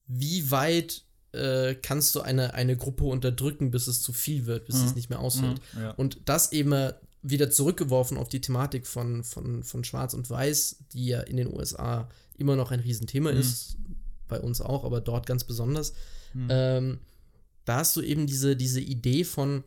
wie 0.07 0.49
weit 0.51 1.03
äh, 1.33 1.75
kannst 1.75 2.15
du 2.15 2.21
eine, 2.21 2.53
eine 2.53 2.77
Gruppe 2.77 3.03
unterdrücken, 3.05 3.71
bis 3.71 3.87
es 3.87 4.01
zu 4.01 4.13
viel 4.13 4.45
wird, 4.45 4.65
bis 4.65 4.75
es 4.77 4.95
nicht 4.95 5.09
mehr 5.09 5.19
aushält. 5.19 5.61
Mhm, 5.73 5.81
ja. 5.81 5.91
Und 5.91 6.21
das 6.25 6.51
eben 6.51 6.91
wieder 7.21 7.49
zurückgeworfen 7.49 8.17
auf 8.17 8.29
die 8.29 8.41
Thematik 8.41 8.87
von, 8.87 9.23
von, 9.23 9.63
von 9.63 9.83
Schwarz 9.83 10.13
und 10.13 10.29
Weiß, 10.29 10.77
die 10.93 11.07
ja 11.07 11.21
in 11.21 11.35
den 11.37 11.53
USA 11.53 12.09
immer 12.37 12.55
noch 12.55 12.71
ein 12.71 12.79
Riesenthema 12.79 13.31
Mhm. 13.31 13.39
ist, 13.39 13.77
bei 14.27 14.39
uns 14.39 14.61
auch, 14.61 14.83
aber 14.83 15.01
dort 15.01 15.25
ganz 15.25 15.43
besonders. 15.43 15.93
Mhm. 16.33 16.47
Ähm, 16.49 16.99
da 17.65 17.77
hast 17.77 17.95
du 17.95 18.01
eben 18.01 18.27
diese, 18.27 18.55
diese 18.55 18.79
Idee 18.81 19.23
von, 19.23 19.63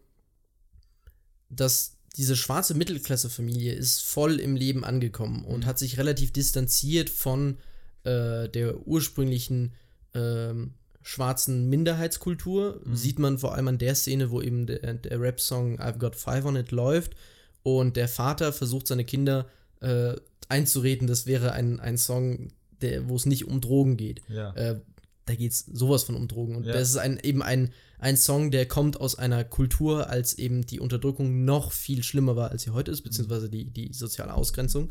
dass 1.50 1.96
diese 2.16 2.36
schwarze 2.36 2.74
Mittelklasse-Familie 2.74 3.72
ist 3.72 4.02
voll 4.02 4.40
im 4.40 4.56
Leben 4.56 4.84
angekommen 4.84 5.44
und 5.44 5.61
Mhm. 5.61 5.66
hat 5.66 5.78
sich 5.78 5.98
relativ 5.98 6.32
distanziert 6.32 7.11
von 7.11 7.58
äh, 8.04 8.48
der 8.48 8.86
ursprünglichen 8.86 9.74
ähm, 10.14 10.74
schwarzen 11.03 11.68
Minderheitskultur. 11.68 12.80
Mhm. 12.84 12.96
Sieht 12.96 13.18
man 13.18 13.38
vor 13.38 13.55
allem 13.55 13.68
an 13.68 13.78
der 13.78 13.94
Szene, 13.94 14.30
wo 14.30 14.40
eben 14.40 14.66
der, 14.66 14.94
der 14.94 15.20
Rap-Song 15.20 15.78
I've 15.80 15.98
Got 15.98 16.16
Five 16.16 16.44
on 16.44 16.57
It 16.57 16.70
läuft 16.70 17.14
und 17.62 17.96
der 17.96 18.09
Vater 18.09 18.53
versucht 18.53 18.86
seine 18.86 19.05
Kinder 19.05 19.46
äh, 19.80 20.14
einzureden, 20.48 21.07
das 21.07 21.26
wäre 21.26 21.53
ein, 21.53 21.80
ein 21.80 21.96
Song, 21.96 22.48
der, 22.82 23.09
wo 23.09 23.16
es 23.16 23.26
nicht 23.26 23.46
um 23.46 23.61
Drogen 23.61 23.96
geht. 23.96 24.22
ja. 24.28 24.53
Äh, 24.55 24.80
da 25.26 25.36
geht 25.36 25.53
es 25.53 25.61
sowas 25.72 26.03
von 26.03 26.16
um 26.16 26.26
Drogen. 26.26 26.57
Und 26.57 26.66
Ja. 26.66 26.72
das 26.72 26.90
ist 26.90 26.96
ein, 26.96 27.20
eben 27.22 27.40
ein, 27.40 27.72
ein 28.01 28.16
Song, 28.16 28.51
der 28.51 28.66
kommt 28.66 29.01
aus 29.01 29.14
einer 29.16 29.44
Kultur, 29.44 30.09
als 30.11 30.34
eben 30.38 30.66
die 30.66 30.80
Unterdrückung 30.80 31.44
noch 31.44 31.70
viel 31.70 32.03
schlimmer 32.03 32.34
war, 32.34 32.51
als 32.51 32.62
sie 32.62 32.70
heute 32.70 32.90
ist, 32.90 33.03
beziehungsweise 33.03 33.48
die, 33.48 33.66
die 33.66 33.92
soziale 33.92 34.34
Ausgrenzung. 34.34 34.90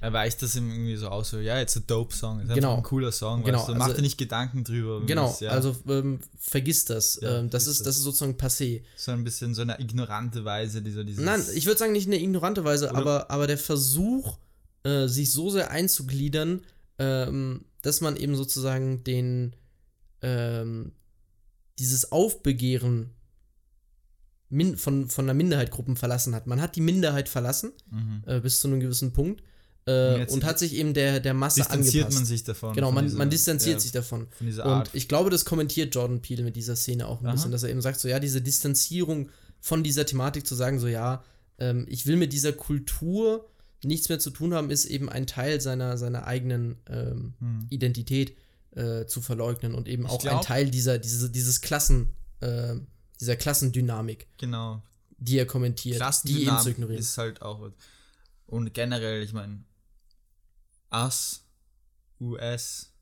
Er 0.00 0.12
weicht 0.12 0.40
das 0.42 0.54
irgendwie 0.54 0.94
so 0.96 1.08
aus, 1.08 1.30
so, 1.30 1.38
ja, 1.40 1.60
it's 1.60 1.76
a 1.76 1.80
dope 1.84 2.14
Song. 2.14 2.40
Ist 2.40 2.54
Genau. 2.54 2.76
ein 2.76 2.82
cooler 2.84 3.10
Song. 3.10 3.42
Genau, 3.42 3.58
Weißt 3.58 3.68
du? 3.68 3.72
also- 3.72 3.84
Mach 3.88 3.94
dir 3.96 4.02
nicht 4.02 4.16
Gedanken 4.18 4.62
drüber. 4.64 5.04
Genau, 5.06 5.26
Das, 5.28 5.40
ja, 5.40 5.50
also 5.50 5.74
ähm, 5.88 6.20
vergiss 6.38 6.84
das. 6.84 7.18
Ja, 7.20 7.38
ähm, 7.40 7.50
das, 7.50 7.66
ist, 7.66 7.80
das. 7.80 7.86
das 7.86 7.96
ist 7.96 8.02
sozusagen 8.04 8.34
passé. 8.36 8.82
so 8.96 9.10
ein 9.12 9.24
bisschen 9.24 9.54
so 9.54 9.62
eine 9.62 9.80
ignorante 9.80 10.44
Weise, 10.44 10.82
dieser 10.82 11.02
dieses. 11.04 11.24
Nein, 11.24 11.42
ich 11.54 11.66
würde 11.66 11.78
sagen, 11.78 11.92
nicht 11.92 12.06
in 12.06 12.12
eine 12.12 12.22
ignorante 12.22 12.64
Weise, 12.64 12.90
Oder- 12.90 12.98
aber, 12.98 13.30
aber 13.30 13.46
der 13.48 13.58
Versuch, 13.58 14.38
äh, 14.84 15.08
sich 15.08 15.32
so 15.32 15.50
sehr 15.50 15.70
einzugliedern, 15.72 16.62
ähm, 17.00 17.64
dass 17.82 18.00
man 18.00 18.16
eben 18.16 18.36
sozusagen 18.36 19.02
den 19.04 19.54
ähm, 20.22 20.92
dieses 21.78 22.10
Aufbegehren 22.10 23.10
min 24.50 24.76
von, 24.76 25.08
von 25.10 25.26
einer 25.26 25.34
Minderheitgruppen 25.34 25.96
verlassen 25.96 26.34
hat. 26.34 26.46
Man 26.46 26.60
hat 26.60 26.74
die 26.76 26.80
Minderheit 26.80 27.28
verlassen, 27.28 27.72
Mhm. 27.90 28.22
äh, 28.26 28.40
bis 28.40 28.60
zu 28.60 28.68
einem 28.68 28.80
gewissen 28.80 29.12
Punkt, 29.12 29.42
äh, 29.88 30.18
jetzt 30.18 30.32
und 30.34 30.44
hat 30.44 30.58
sich 30.58 30.74
eben 30.74 30.92
der, 30.94 31.20
der 31.20 31.34
Masse 31.34 31.60
distanziert 31.60 32.04
angepasst. 32.04 32.16
man 32.18 32.24
sich 32.26 32.44
davon. 32.44 32.74
Genau, 32.74 32.92
man, 32.92 33.04
dieser- 33.06 33.18
man 33.18 33.30
distanziert 33.30 33.76
ja, 33.76 33.80
sich 33.80 33.92
davon. 33.92 34.28
Und 34.40 34.90
ich 34.92 35.08
glaube, 35.08 35.30
das 35.30 35.44
kommentiert 35.44 35.94
Jordan 35.94 36.20
Peele 36.20 36.42
mit 36.44 36.56
dieser 36.56 36.76
Szene 36.76 37.06
auch 37.08 37.20
ein 37.20 37.26
Aha. 37.26 37.32
bisschen, 37.32 37.50
dass 37.52 37.62
er 37.62 37.70
eben 37.70 37.80
sagt, 37.82 37.98
so 38.00 38.08
ja, 38.08 38.20
diese 38.20 38.42
Distanzierung 38.42 39.30
von 39.60 39.82
dieser 39.82 40.04
Thematik 40.06 40.46
zu 40.46 40.54
sagen, 40.54 40.78
so 40.78 40.86
ja, 40.88 41.22
ähm, 41.58 41.86
ich 41.88 42.06
will 42.06 42.16
mit 42.16 42.32
dieser 42.32 42.52
Kultur 42.52 43.48
nichts 43.82 44.08
mehr 44.08 44.18
zu 44.18 44.30
tun 44.30 44.54
haben, 44.54 44.70
ist 44.70 44.84
eben 44.86 45.08
ein 45.08 45.26
Teil 45.26 45.60
seiner, 45.60 45.96
seiner 45.98 46.26
eigenen 46.26 46.76
ähm, 46.88 47.34
Hm. 47.40 47.66
Identität 47.70 48.36
äh, 48.76 49.06
zu 49.06 49.20
verleugnen 49.20 49.74
und 49.74 49.88
eben 49.88 50.04
Ich 50.04 50.10
auch 50.10 50.18
ein 50.18 50.28
glaub- 50.28 50.42
Teil 50.44 50.70
dieser, 50.70 50.98
diese, 50.98 51.30
dieses 51.30 51.60
Klassen, 51.60 52.08
äh, 52.40 52.74
dieser 53.20 53.36
Klassendynamik, 53.36 54.26
Genau. 54.38 54.82
die 55.18 55.38
er 55.38 55.46
kommentiert, 55.46 56.02
die 56.24 56.42
eben 56.44 56.58
zu 56.60 56.70
ignorieren. 56.70 57.00
ist 57.00 57.16
halt 57.18 57.40
auch. 57.42 57.70
Und 58.46 58.74
generell, 58.74 59.22
ich 59.22 59.32
meine, 59.32 59.60
Us, 60.92 61.44
US. 62.20 62.92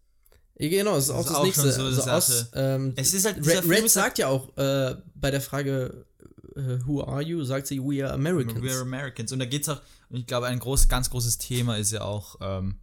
Genau, 0.58 0.94
das 0.94 1.04
ist 1.04 1.10
auch 1.10 1.20
ist 1.20 1.28
das 1.28 1.36
auch 1.36 1.44
nächste. 1.44 1.72
so 1.72 1.82
also 1.84 2.10
aus, 2.10 2.46
ähm, 2.54 2.94
Es 2.96 3.12
ist 3.12 3.26
halt. 3.26 3.38
Red, 3.46 3.64
Red 3.68 3.80
halt- 3.82 3.90
sagt 3.90 4.18
ja 4.18 4.28
auch 4.28 4.56
äh, 4.56 4.96
bei 5.14 5.30
der 5.30 5.40
Frage, 5.42 6.06
äh, 6.54 6.78
Who 6.86 7.04
are 7.04 7.22
you? 7.22 7.44
sagt 7.44 7.66
sie, 7.66 7.80
We 7.80 8.02
are 8.04 8.12
Americans. 8.14 8.60
We're 8.64 8.80
Americans. 8.80 9.32
Und 9.32 9.38
da 9.38 9.44
geht 9.44 9.62
es 9.62 9.68
auch, 9.68 9.82
und 10.08 10.18
ich 10.20 10.26
glaube, 10.26 10.46
ein 10.46 10.58
groß, 10.58 10.88
ganz 10.88 11.10
großes 11.10 11.36
Thema 11.38 11.76
ist 11.76 11.92
ja 11.92 12.02
auch 12.02 12.36
ähm, 12.40 12.76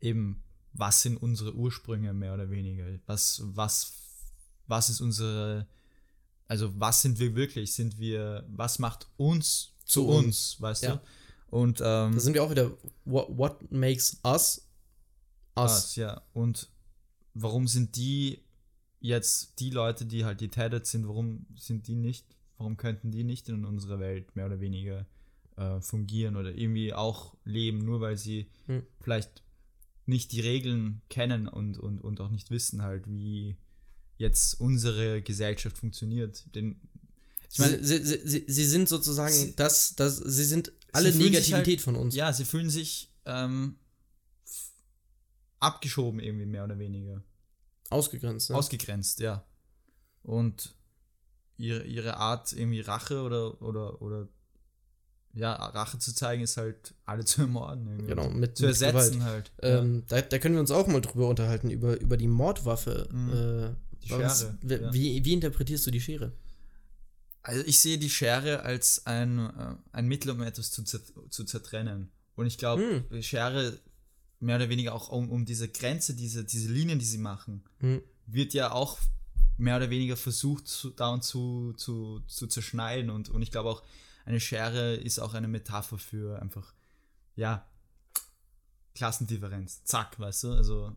eben, 0.00 0.42
was 0.72 1.02
sind 1.02 1.16
unsere 1.16 1.52
Ursprünge 1.54 2.12
mehr 2.12 2.32
oder 2.34 2.48
weniger? 2.50 2.84
Was, 3.06 3.42
was, 3.44 3.92
was 4.68 4.88
ist 4.88 5.00
unsere, 5.00 5.66
also 6.46 6.72
was 6.78 7.02
sind 7.02 7.18
wir 7.18 7.34
wirklich? 7.34 7.74
Sind 7.74 7.98
wir, 7.98 8.44
was 8.48 8.78
macht 8.78 9.08
uns 9.16 9.72
zu 9.84 10.04
Zu 10.04 10.06
uns, 10.08 10.60
weißt 10.60 10.84
ja. 10.84 10.94
du? 10.94 11.00
Und 11.50 11.80
ähm, 11.80 12.12
Da 12.14 12.20
sind 12.20 12.34
wir 12.34 12.42
auch 12.44 12.50
wieder, 12.50 12.70
what, 13.04 13.26
what 13.36 13.70
makes 13.72 14.20
us 14.24 14.66
us? 15.58 15.72
us, 15.72 15.96
ja. 15.96 16.22
Und 16.32 16.70
warum 17.34 17.66
sind 17.66 17.96
die 17.96 18.40
jetzt 19.00 19.58
die 19.60 19.70
Leute, 19.70 20.06
die 20.06 20.24
halt 20.24 20.40
die 20.40 20.48
Tethered 20.48 20.86
sind, 20.86 21.08
warum 21.08 21.46
sind 21.56 21.86
die 21.88 21.96
nicht, 21.96 22.26
warum 22.58 22.76
könnten 22.76 23.10
die 23.10 23.24
nicht 23.24 23.48
in 23.48 23.64
unserer 23.64 23.98
Welt 23.98 24.36
mehr 24.36 24.46
oder 24.46 24.60
weniger 24.60 25.06
äh, 25.56 25.80
fungieren 25.80 26.36
oder 26.36 26.54
irgendwie 26.54 26.92
auch 26.94 27.34
leben, 27.44 27.78
nur 27.78 28.00
weil 28.00 28.16
sie 28.16 28.48
Hm. 28.66 28.82
vielleicht 29.00 29.42
nicht 30.06 30.32
die 30.32 30.40
Regeln 30.40 31.02
kennen 31.08 31.48
und, 31.48 31.78
und, 31.78 32.00
und 32.00 32.20
auch 32.20 32.30
nicht 32.30 32.50
wissen 32.50 32.82
halt, 32.82 33.08
wie 33.08 33.56
jetzt 34.18 34.60
unsere 34.60 35.22
Gesellschaft 35.22 35.78
funktioniert. 35.78 36.44
Denn 36.54 36.80
ich 37.52 37.58
meine, 37.58 37.82
sie, 37.84 38.04
sie, 38.04 38.20
sie, 38.24 38.44
sie 38.46 38.64
sind 38.64 38.88
sozusagen 38.88 39.32
Sie- 39.34 39.54
das, 39.56 39.94
das, 39.96 40.16
sie 40.18 40.44
sind 40.44 40.72
alle 40.92 41.12
sich 41.12 41.22
Negativität 41.24 41.66
halt- 41.78 41.80
von 41.80 41.96
uns. 41.96 42.14
ja, 42.14 42.32
sie 42.32 42.44
fühlen 42.44 42.70
sich 42.70 43.10
ähm, 43.26 43.76
abgeschoben 45.58 46.20
irgendwie 46.20 46.46
mehr 46.46 46.64
oder 46.64 46.78
weniger. 46.78 47.22
Ausgegrenzt, 47.90 48.50
ne? 48.50 48.56
Ausgegrenzt, 48.56 49.20
ja. 49.20 49.44
Und 50.22 50.74
ihre, 51.56 51.82
ihre 51.84 52.16
Art, 52.16 52.52
irgendwie 52.52 52.80
Rache 52.80 53.22
oder, 53.22 53.60
oder, 53.62 54.00
oder 54.00 54.28
ja, 55.34 55.52
Rache 55.54 55.98
zu 55.98 56.14
zeigen, 56.14 56.42
ist 56.42 56.56
halt 56.56 56.94
alle 57.04 57.24
zu 57.24 57.42
ermorden. 57.42 57.86
Irgendwie. 57.88 58.06
Genau, 58.08 58.30
mit, 58.30 58.56
zu 58.56 58.64
mit 58.64 58.70
ersetzen 58.80 59.18
Gewalt. 59.20 59.24
halt. 59.24 59.52
Ähm, 59.62 60.04
da, 60.08 60.20
da 60.22 60.38
können 60.38 60.54
wir 60.54 60.60
uns 60.60 60.70
auch 60.70 60.86
mal 60.86 61.00
drüber 61.00 61.28
unterhalten, 61.28 61.70
über, 61.70 62.00
über 62.00 62.16
die 62.16 62.26
Mordwaffe. 62.28 63.08
Mhm. 63.12 63.30
Äh, 63.30 63.74
Die 64.04 64.10
was- 64.10 64.40
Schere, 64.40 64.58
wie, 64.62 64.74
ja. 64.74 64.92
wie, 64.92 65.24
wie 65.24 65.32
interpretierst 65.32 65.86
du 65.86 65.90
die 65.90 66.00
Schere? 66.00 66.32
Also 67.42 67.64
ich 67.64 67.80
sehe 67.80 67.98
die 67.98 68.10
Schere 68.10 68.62
als 68.62 69.06
ein, 69.06 69.38
äh, 69.38 69.76
ein 69.92 70.06
Mittel, 70.06 70.30
um 70.30 70.42
etwas 70.42 70.70
zu, 70.70 70.84
zu 70.84 71.44
zertrennen. 71.44 72.10
Und 72.34 72.46
ich 72.46 72.58
glaube, 72.58 73.04
die 73.10 73.22
Schere 73.22 73.78
mehr 74.40 74.56
oder 74.56 74.68
weniger 74.68 74.94
auch 74.94 75.08
um, 75.10 75.30
um 75.30 75.44
diese 75.44 75.68
Grenze, 75.68 76.14
diese, 76.14 76.44
diese 76.44 76.70
Linien, 76.72 76.98
die 76.98 77.04
sie 77.04 77.18
machen, 77.18 77.64
Hm. 77.78 78.02
wird 78.26 78.54
ja 78.54 78.72
auch 78.72 78.98
mehr 79.58 79.76
oder 79.76 79.90
weniger 79.90 80.16
versucht, 80.16 80.66
zu, 80.66 80.90
da 80.90 81.10
und 81.10 81.22
zu, 81.22 81.74
zu, 81.76 82.20
zu 82.26 82.46
zerschneiden. 82.46 83.10
Und, 83.10 83.28
und 83.28 83.42
ich 83.42 83.50
glaube 83.50 83.68
auch, 83.68 83.82
eine 84.24 84.40
Schere 84.40 84.94
ist 84.94 85.18
auch 85.18 85.34
eine 85.34 85.48
Metapher 85.48 85.98
für 85.98 86.40
einfach, 86.40 86.72
ja, 87.36 87.66
Klassendifferenz. 88.94 89.84
Zack, 89.84 90.18
weißt 90.18 90.44
du? 90.44 90.52
Also 90.52 90.96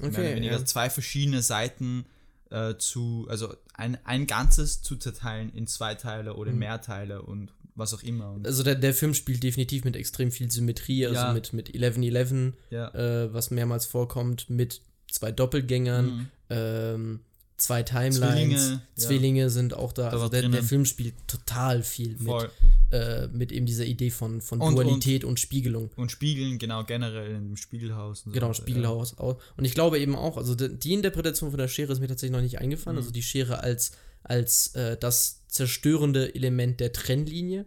mehr 0.00 0.10
oder 0.10 0.18
Okay, 0.18 0.36
weniger 0.36 0.58
ja. 0.58 0.64
zwei 0.64 0.88
verschiedene 0.90 1.42
Seiten 1.42 2.06
äh, 2.50 2.76
zu, 2.76 3.26
also 3.30 3.54
ein, 3.74 3.98
ein 4.04 4.26
Ganzes 4.26 4.82
zu 4.82 4.96
zerteilen 4.96 5.50
in 5.54 5.66
zwei 5.66 5.94
Teile 5.94 6.34
oder 6.34 6.52
Mhm. 6.52 6.58
mehr 6.58 6.80
Teile 6.80 7.22
und 7.22 7.52
was 7.74 7.94
auch 7.94 8.02
immer. 8.02 8.32
Und, 8.32 8.46
Also 8.46 8.62
der, 8.62 8.74
der 8.74 8.92
Film 8.92 9.14
spielt 9.14 9.42
definitiv 9.42 9.84
mit 9.84 9.96
extrem 9.96 10.30
viel 10.32 10.50
Symmetrie, 10.50 11.06
also 11.06 11.20
Ja. 11.20 11.32
mit, 11.32 11.52
mit 11.52 11.70
11-11, 11.74 12.52
ja. 12.70 12.88
äh, 12.94 13.32
was 13.32 13.50
mehrmals 13.50 13.86
vorkommt, 13.86 14.50
mit 14.50 14.82
zwei 15.10 15.32
Doppelgängern, 15.32 16.06
Mhm. 16.06 16.26
ähm, 16.50 17.20
zwei 17.60 17.82
Timelines. 17.82 18.18
Zwillinge, 18.18 18.82
Zwillinge, 18.96 19.40
ja. 19.42 19.48
sind 19.48 19.74
auch 19.74 19.92
da. 19.92 20.04
Da 20.04 20.10
Also 20.10 20.28
der, 20.28 20.48
der. 20.48 20.62
Film 20.62 20.84
spielt 20.84 21.14
total 21.26 21.82
viel 21.82 22.16
mit, 22.18 22.50
äh, 22.92 23.28
mit 23.28 23.52
eben 23.52 23.66
dieser 23.66 23.84
Idee 23.84 24.10
von, 24.10 24.40
von 24.40 24.60
Und- 24.60 24.74
Dualität 24.74 25.24
und, 25.24 25.38
Spiegelung. 25.38 25.90
Und 25.96 26.10
Spiegeln, 26.10 26.58
genau, 26.58 26.84
generell 26.84 27.34
im 27.34 27.56
Spiegelhaus. 27.56 28.22
Und 28.22 28.32
so 28.32 28.40
Genau, 28.40 28.52
Spiegelhaus 28.52 29.18
auch. 29.18 29.40
Und 29.56 29.64
ich 29.64 29.74
glaube 29.74 29.98
eben 29.98 30.16
auch, 30.16 30.36
also 30.36 30.54
die, 30.54 30.76
die 30.78 30.94
Interpretation 30.94 31.50
von 31.50 31.58
der 31.58 31.68
Schere 31.68 31.92
ist 31.92 32.00
mir 32.00 32.08
tatsächlich 32.08 32.32
noch 32.36 32.42
nicht 32.42 32.58
eingefallen. 32.58 32.96
Mhm. 32.96 33.02
Also 33.02 33.10
die 33.12 33.22
Schere 33.22 33.62
als, 33.62 33.92
als 34.22 34.74
äh, 34.74 34.96
das 34.98 35.42
zerstörende 35.48 36.34
Element 36.34 36.80
der 36.80 36.92
Trennlinie. 36.92 37.66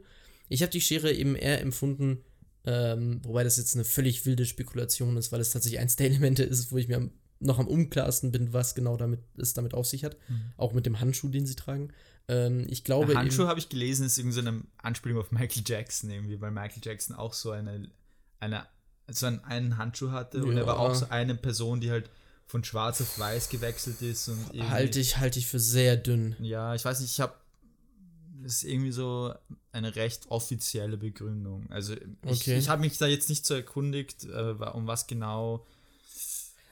Ich 0.50 0.62
habe 0.62 0.72
die 0.72 0.82
Schere 0.82 1.12
eben 1.12 1.36
eher 1.36 1.62
empfunden, 1.62 2.20
ähm, 2.66 3.22
wobei 3.24 3.44
das 3.44 3.58
jetzt 3.58 3.76
eine 3.76 3.84
völlig 3.84 4.26
wilde 4.26 4.46
Spekulation 4.46 5.18
ist, 5.18 5.32
weil 5.32 5.42
es 5.42 5.50
tatsächlich 5.50 5.80
eins 5.80 5.96
der 5.98 6.08
Elemente 6.08 6.44
ist, 6.44 6.72
wo 6.72 6.78
ich 6.78 6.88
mir 6.88 6.98
am, 6.98 7.12
noch 7.44 7.60
am 7.60 7.68
unklarsten 7.68 8.32
bin, 8.32 8.54
was 8.54 8.74
genau 8.76 8.98
damit 8.98 9.20
es 9.38 9.54
damit 9.54 9.74
auf 9.74 9.86
sich 9.88 10.04
hat. 10.04 10.18
Auch 10.58 10.74
mit 10.74 10.86
dem 10.86 11.00
Handschuh, 11.00 11.30
den 11.30 11.46
sie 11.46 11.56
tragen. 11.56 11.90
Ähm, 12.28 12.66
ich 12.70 12.84
glaube 12.84 13.08
Der 13.14 13.18
Handschuh 13.18 13.48
habe 13.48 13.60
ich 13.60 13.70
gelesen, 13.70 14.06
ist 14.06 14.18
irgendwie 14.18 14.36
so 14.36 14.42
eine 14.42 14.62
Anspielung 14.82 15.20
auf 15.20 15.32
Michael 15.32 15.64
Jackson 15.66 16.10
irgendwie, 16.10 16.40
weil 16.40 16.52
Michael 16.52 16.82
Jackson 16.84 17.16
auch 17.16 17.34
so 17.34 17.52
eine, 17.52 17.90
eine 18.40 18.66
so 19.10 19.26
einen, 19.26 19.44
einen 19.44 19.78
Handschuh 19.78 20.12
hatte 20.12 20.46
und 20.46 20.56
er 20.56 20.66
war 20.66 20.76
Ja. 20.76 20.80
auch 20.80 20.96
so 20.96 21.08
eine 21.10 21.36
Person, 21.36 21.82
die 21.82 21.92
halt 21.92 22.10
von 22.48 22.64
schwarz 22.64 23.02
auf 23.02 23.20
weiß 23.20 23.50
gewechselt 23.50 24.02
ist 24.02 24.30
und 24.30 24.40
halte 24.70 25.00
ich, 25.00 25.18
halte 25.18 25.40
ich 25.40 25.48
für 25.48 25.60
sehr 25.60 25.98
dünn. 25.98 26.36
ja, 26.40 26.74
ich 26.76 26.86
weiß 26.86 27.02
nicht, 27.02 27.12
ich 27.12 27.20
habe 27.20 27.34
ist 28.46 28.64
irgendwie 28.64 28.92
so 28.92 29.34
eine 29.72 29.96
recht 29.96 30.30
offizielle 30.30 30.98
Begründung. 30.98 31.66
Also 31.70 31.94
ich, 31.94 32.42
Okay. 32.42 32.58
ich 32.58 32.68
habe 32.68 32.82
mich 32.82 32.98
da 32.98 33.08
jetzt 33.08 33.30
nicht 33.30 33.46
so 33.46 33.54
erkundigt, 33.54 34.26
äh, 34.26 34.52
um 34.74 34.86
was 34.86 35.08
genau. 35.08 35.66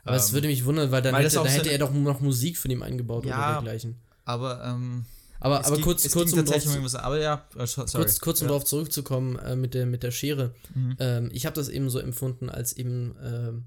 Aber 0.04 0.16
es 0.16 0.30
ähm, 0.30 0.34
würde 0.36 0.48
mich 0.48 0.66
wundern, 0.66 0.92
weil 0.92 1.02
dann 1.02 1.16
hätte, 1.16 1.36
da 1.36 1.46
hätte 1.46 1.70
er 1.72 1.78
doch 1.78 1.92
noch 1.94 2.20
Musik 2.22 2.58
von 2.58 2.72
ihm 2.72 2.82
eingebaut 2.82 3.26
Ja, 3.26 3.38
oder 3.38 3.54
dergleichen. 3.62 3.96
Aber 4.26 4.64
ähm, 4.66 5.06
Aber, 5.40 5.66
aber 5.66 5.76
ging- 5.76 5.84
kurz, 5.84 6.10
kurz, 6.12 6.34
um 6.34 6.46
drauf, 6.46 6.66
um 6.66 6.96
aber 6.96 7.20
ja, 7.20 7.46
äh, 7.58 7.66
so- 7.68 7.86
sorry. 7.88 8.04
kurz, 8.06 8.20
kurz 8.20 8.42
um 8.42 8.46
ja. 8.46 8.50
darauf 8.50 8.66
zurückzukommen 8.66 9.38
äh, 9.40 9.56
mit, 9.56 9.74
der, 9.74 9.86
mit 9.86 10.04
der 10.04 10.12
Schere. 10.12 10.54
Mhm. 10.76 10.96
Ähm, 11.00 11.30
ich 11.34 11.46
habe 11.46 11.56
das 11.56 11.70
eben 11.70 11.90
so 11.90 12.00
empfunden, 12.00 12.50
als 12.50 12.74
eben 12.74 13.16
ähm, 13.24 13.66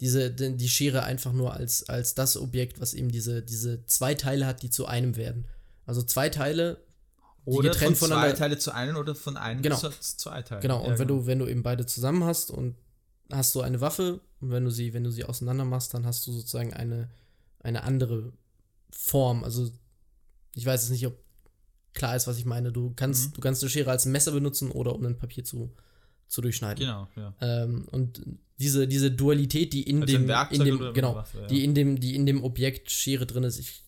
diese, 0.00 0.30
die, 0.30 0.68
Schere 0.68 1.02
einfach 1.02 1.32
nur 1.32 1.52
als, 1.54 1.88
als 1.88 2.14
das 2.14 2.36
Objekt, 2.36 2.80
was 2.80 2.94
eben 2.94 3.10
diese, 3.10 3.42
diese 3.42 3.84
zwei 3.86 4.14
Teile 4.14 4.46
hat, 4.46 4.62
die 4.62 4.70
zu 4.70 4.86
einem 4.86 5.16
werden. 5.16 5.44
Also 5.86 6.02
zwei 6.02 6.28
Teile, 6.30 6.78
die 7.46 7.50
Oder 7.50 7.70
getrennt 7.70 7.98
von 7.98 8.08
zwei. 8.08 8.32
Teile 8.32 8.58
zu 8.58 8.72
einem 8.72 8.96
oder 8.96 9.14
von 9.14 9.36
einem 9.36 9.60
Genau. 9.62 9.76
zu 9.76 9.90
zu 9.90 10.16
zwei 10.16 10.42
Teilen. 10.42 10.62
Genau, 10.62 10.82
Ja, 10.84 10.90
und 10.92 10.98
wenn 10.98 11.08
du, 11.08 11.26
wenn 11.26 11.38
du 11.38 11.46
eben 11.48 11.62
beide 11.62 11.84
zusammen 11.86 12.24
hast 12.24 12.50
und 12.50 12.76
hast 13.32 13.54
du 13.54 13.60
eine 13.60 13.80
Waffe 13.80 14.20
und 14.40 14.50
wenn 14.50 14.64
du 14.64 14.70
sie, 14.70 14.92
wenn 14.92 15.04
du 15.04 15.10
sie 15.10 15.24
auseinander 15.24 15.64
machst, 15.64 15.94
dann 15.94 16.06
hast 16.06 16.26
du 16.26 16.32
sozusagen 16.32 16.72
eine, 16.74 17.08
eine 17.60 17.82
andere 17.84 18.32
Form. 18.90 19.44
Also 19.44 19.70
ich 20.54 20.66
weiß 20.66 20.82
jetzt 20.82 20.90
nicht, 20.90 21.06
ob 21.06 21.16
klar 21.94 22.16
ist, 22.16 22.26
was 22.26 22.38
ich 22.38 22.44
meine. 22.44 22.72
Du 22.72 22.92
kannst, 22.94 23.28
Mhm. 23.30 23.32
du 23.34 23.40
kannst 23.40 23.62
eine 23.62 23.70
Schere 23.70 23.90
als 23.90 24.06
Messer 24.06 24.32
benutzen 24.32 24.70
oder 24.70 24.94
um 24.94 25.04
ein 25.06 25.18
Papier 25.18 25.44
zu, 25.44 25.72
zu 26.28 26.40
durchschneiden. 26.40 26.80
Genau, 26.84 27.08
ja. 27.16 27.34
Ähm, 27.40 27.86
und 27.90 28.22
diese, 28.58 28.86
diese 28.86 29.10
Dualität, 29.10 29.72
die 29.72 29.82
in 29.82 30.02
Als 30.02 30.10
dem, 30.10 30.28
in 30.50 30.64
dem 30.64 30.92
genau, 30.94 31.14
Waffe, 31.14 31.40
ja. 31.40 31.46
die 31.46 31.64
in 31.64 31.74
dem, 31.74 31.98
die 31.98 32.14
in 32.14 32.26
dem 32.26 32.44
Objekt 32.44 32.90
Schere 32.90 33.26
drin 33.26 33.42
ist, 33.44 33.58
ich, 33.58 33.82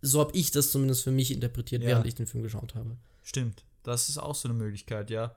so 0.00 0.20
habe 0.20 0.36
ich 0.36 0.50
das 0.52 0.70
zumindest 0.70 1.02
für 1.02 1.10
mich 1.10 1.30
interpretiert, 1.32 1.82
Ja. 1.82 1.88
während 1.88 2.06
ich 2.06 2.14
den 2.14 2.26
Film 2.26 2.42
geschaut 2.42 2.74
habe. 2.74 2.96
Stimmt. 3.22 3.64
Das 3.82 4.08
ist 4.08 4.18
auch 4.18 4.34
so 4.34 4.48
eine 4.48 4.56
Möglichkeit, 4.56 5.10
ja. 5.10 5.34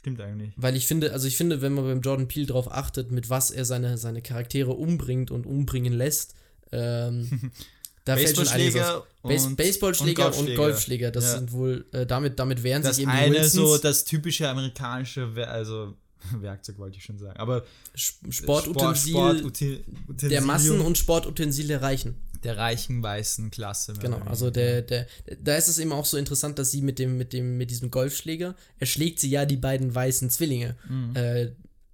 Stimmt 0.00 0.20
eigentlich. 0.22 0.52
Weil 0.56 0.76
ich 0.76 0.86
finde, 0.86 1.12
also 1.12 1.28
ich 1.28 1.36
finde, 1.36 1.60
wenn 1.60 1.74
man 1.74 1.84
beim 1.84 2.00
Jordan 2.00 2.26
Peele 2.26 2.46
darauf 2.46 2.72
achtet, 2.72 3.12
mit 3.12 3.28
was 3.28 3.50
er 3.50 3.64
seine, 3.66 3.98
seine 3.98 4.22
Charaktere 4.22 4.72
umbringt 4.72 5.30
und 5.30 5.44
umbringen 5.46 5.92
lässt, 5.92 6.34
ähm, 6.72 7.50
da 8.06 8.16
fällt 8.16 8.34
schon 8.34 8.48
einiges 8.48 8.76
aus. 8.82 9.02
Baseballschläger 9.22 9.22
Base 9.22 9.46
und, 9.46 9.56
Baseballschläger 9.56 10.24
und 10.26 10.32
Golfschläger. 10.32 10.56
Golfschläger, 10.56 11.10
das 11.10 11.24
Ja. 11.24 11.38
sind 11.38 11.52
wohl, 11.52 11.84
äh, 11.92 12.06
damit, 12.06 12.38
damit 12.38 12.62
wehren 12.62 12.82
Das 12.82 12.96
sich 12.96 13.02
eben 13.02 13.12
eine 13.12 13.46
so 13.46 13.76
das 13.76 14.04
typische 14.04 14.48
amerikanische, 14.48 15.28
also 15.46 15.94
Werkzeug 16.40 16.78
wollte 16.78 16.96
ich 16.96 17.04
schon 17.04 17.18
sagen, 17.18 17.38
aber 17.38 17.64
Sportutensil 17.94 19.12
Sport, 19.12 19.38
Sportutensil 19.38 19.84
der 20.22 20.40
Massen- 20.40 20.80
und 20.80 20.96
Sportutensil 20.96 21.66
der 21.68 21.82
Reichen. 21.82 22.14
Der 22.44 22.56
reichen 22.56 23.02
weißen 23.02 23.50
Klasse. 23.50 23.94
Genau, 24.00 24.18
also 24.18 24.50
der, 24.50 24.82
der, 24.82 25.06
da 25.42 25.56
ist 25.56 25.68
es 25.68 25.78
eben 25.78 25.92
auch 25.92 26.04
so 26.04 26.16
interessant, 26.16 26.58
dass 26.58 26.70
sie 26.70 26.82
mit 26.82 26.98
dem, 26.98 27.16
mit 27.16 27.32
dem, 27.32 27.56
mit 27.56 27.70
diesem 27.70 27.90
Golfschläger, 27.90 28.54
er 28.78 28.86
schlägt 28.86 29.20
sie 29.20 29.30
ja 29.30 29.44
die 29.44 29.56
beiden 29.56 29.94
weißen 29.94 30.30
Zwillinge. 30.30 30.76
Mhm. 30.88 31.16
Äh, 31.16 31.52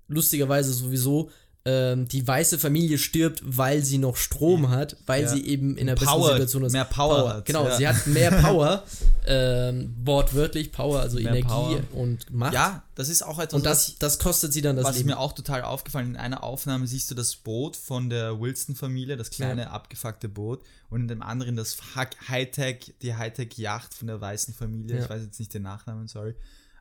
lustigerweise 0.09 0.72
sowieso, 0.72 1.30
ähm, 1.69 2.07
die 2.07 2.25
weiße 2.27 2.61
Familie 2.61 2.97
stirbt, 2.97 3.43
weil 3.45 3.83
sie 3.85 3.99
noch 3.99 4.17
Strom 4.17 4.71
hat, 4.71 4.97
weil 5.05 5.23
Ja. 5.25 5.29
sie 5.29 5.45
eben 5.49 5.77
in 5.77 5.89
einer 5.89 5.97
Power, 5.97 6.19
besseren 6.19 6.33
Situation 6.37 6.64
ist. 6.64 6.73
mehr 6.75 6.85
Power 6.85 7.29
hat, 7.35 7.45
Genau, 7.45 7.64
ja. 7.67 7.77
sie 7.77 7.89
hat 7.89 8.07
mehr 8.07 8.31
Power, 8.41 8.85
ähm, 9.27 9.95
wortwörtlich 10.05 10.71
Power, 10.71 11.01
also 11.01 11.17
Mehr 11.19 11.31
Energie 11.31 11.49
Power. 11.49 11.81
und 11.93 12.33
Macht. 12.33 12.55
ja, 12.55 12.85
das 12.95 13.09
ist 13.09 13.23
auch 13.23 13.39
etwas, 13.41 13.55
und 13.61 13.64
was 13.67 13.87
das, 13.87 13.99
das 13.99 14.19
kostet 14.21 14.53
sie 14.53 14.62
dann 14.62 14.77
das 14.77 14.85
Was 14.85 14.97
Leben. 14.99 15.09
mir 15.09 15.19
auch 15.19 15.33
total 15.33 15.62
aufgefallen, 15.62 16.11
in 16.11 16.17
einer 16.17 16.45
Aufnahme 16.45 16.87
siehst 16.87 17.11
du 17.11 17.17
das 17.17 17.35
Boot 17.37 17.77
von 17.77 18.11
der 18.11 18.39
Wilson-Familie, 18.41 19.17
das 19.17 19.31
kleine 19.31 19.71
abgefuckte 19.71 20.29
Boot, 20.29 20.62
und 20.89 21.01
in 21.03 21.09
dem 21.09 21.23
anderen 21.23 21.57
das 21.57 21.77
Hightech, 21.97 22.95
die 23.03 23.14
Hightech-Yacht 23.17 23.93
von 23.93 24.07
der 24.07 24.21
weißen 24.21 24.55
Familie. 24.55 24.99
Ja. 24.99 25.03
Ich 25.05 25.11
weiß 25.11 25.23
jetzt 25.23 25.41
nicht 25.41 25.53
den 25.53 25.62
Nachnamen, 25.62 26.07
sorry. 26.07 26.37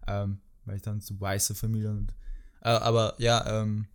Ähm, 0.08 0.38
weil 0.66 0.76
ich 0.76 0.82
dann 0.84 1.02
so 1.02 1.20
weiße 1.20 1.56
Familie 1.56 1.90
und. 1.90 2.14
Äh, 2.62 2.70
aber 2.70 3.16
ja, 3.18 3.62
ähm, 3.62 3.88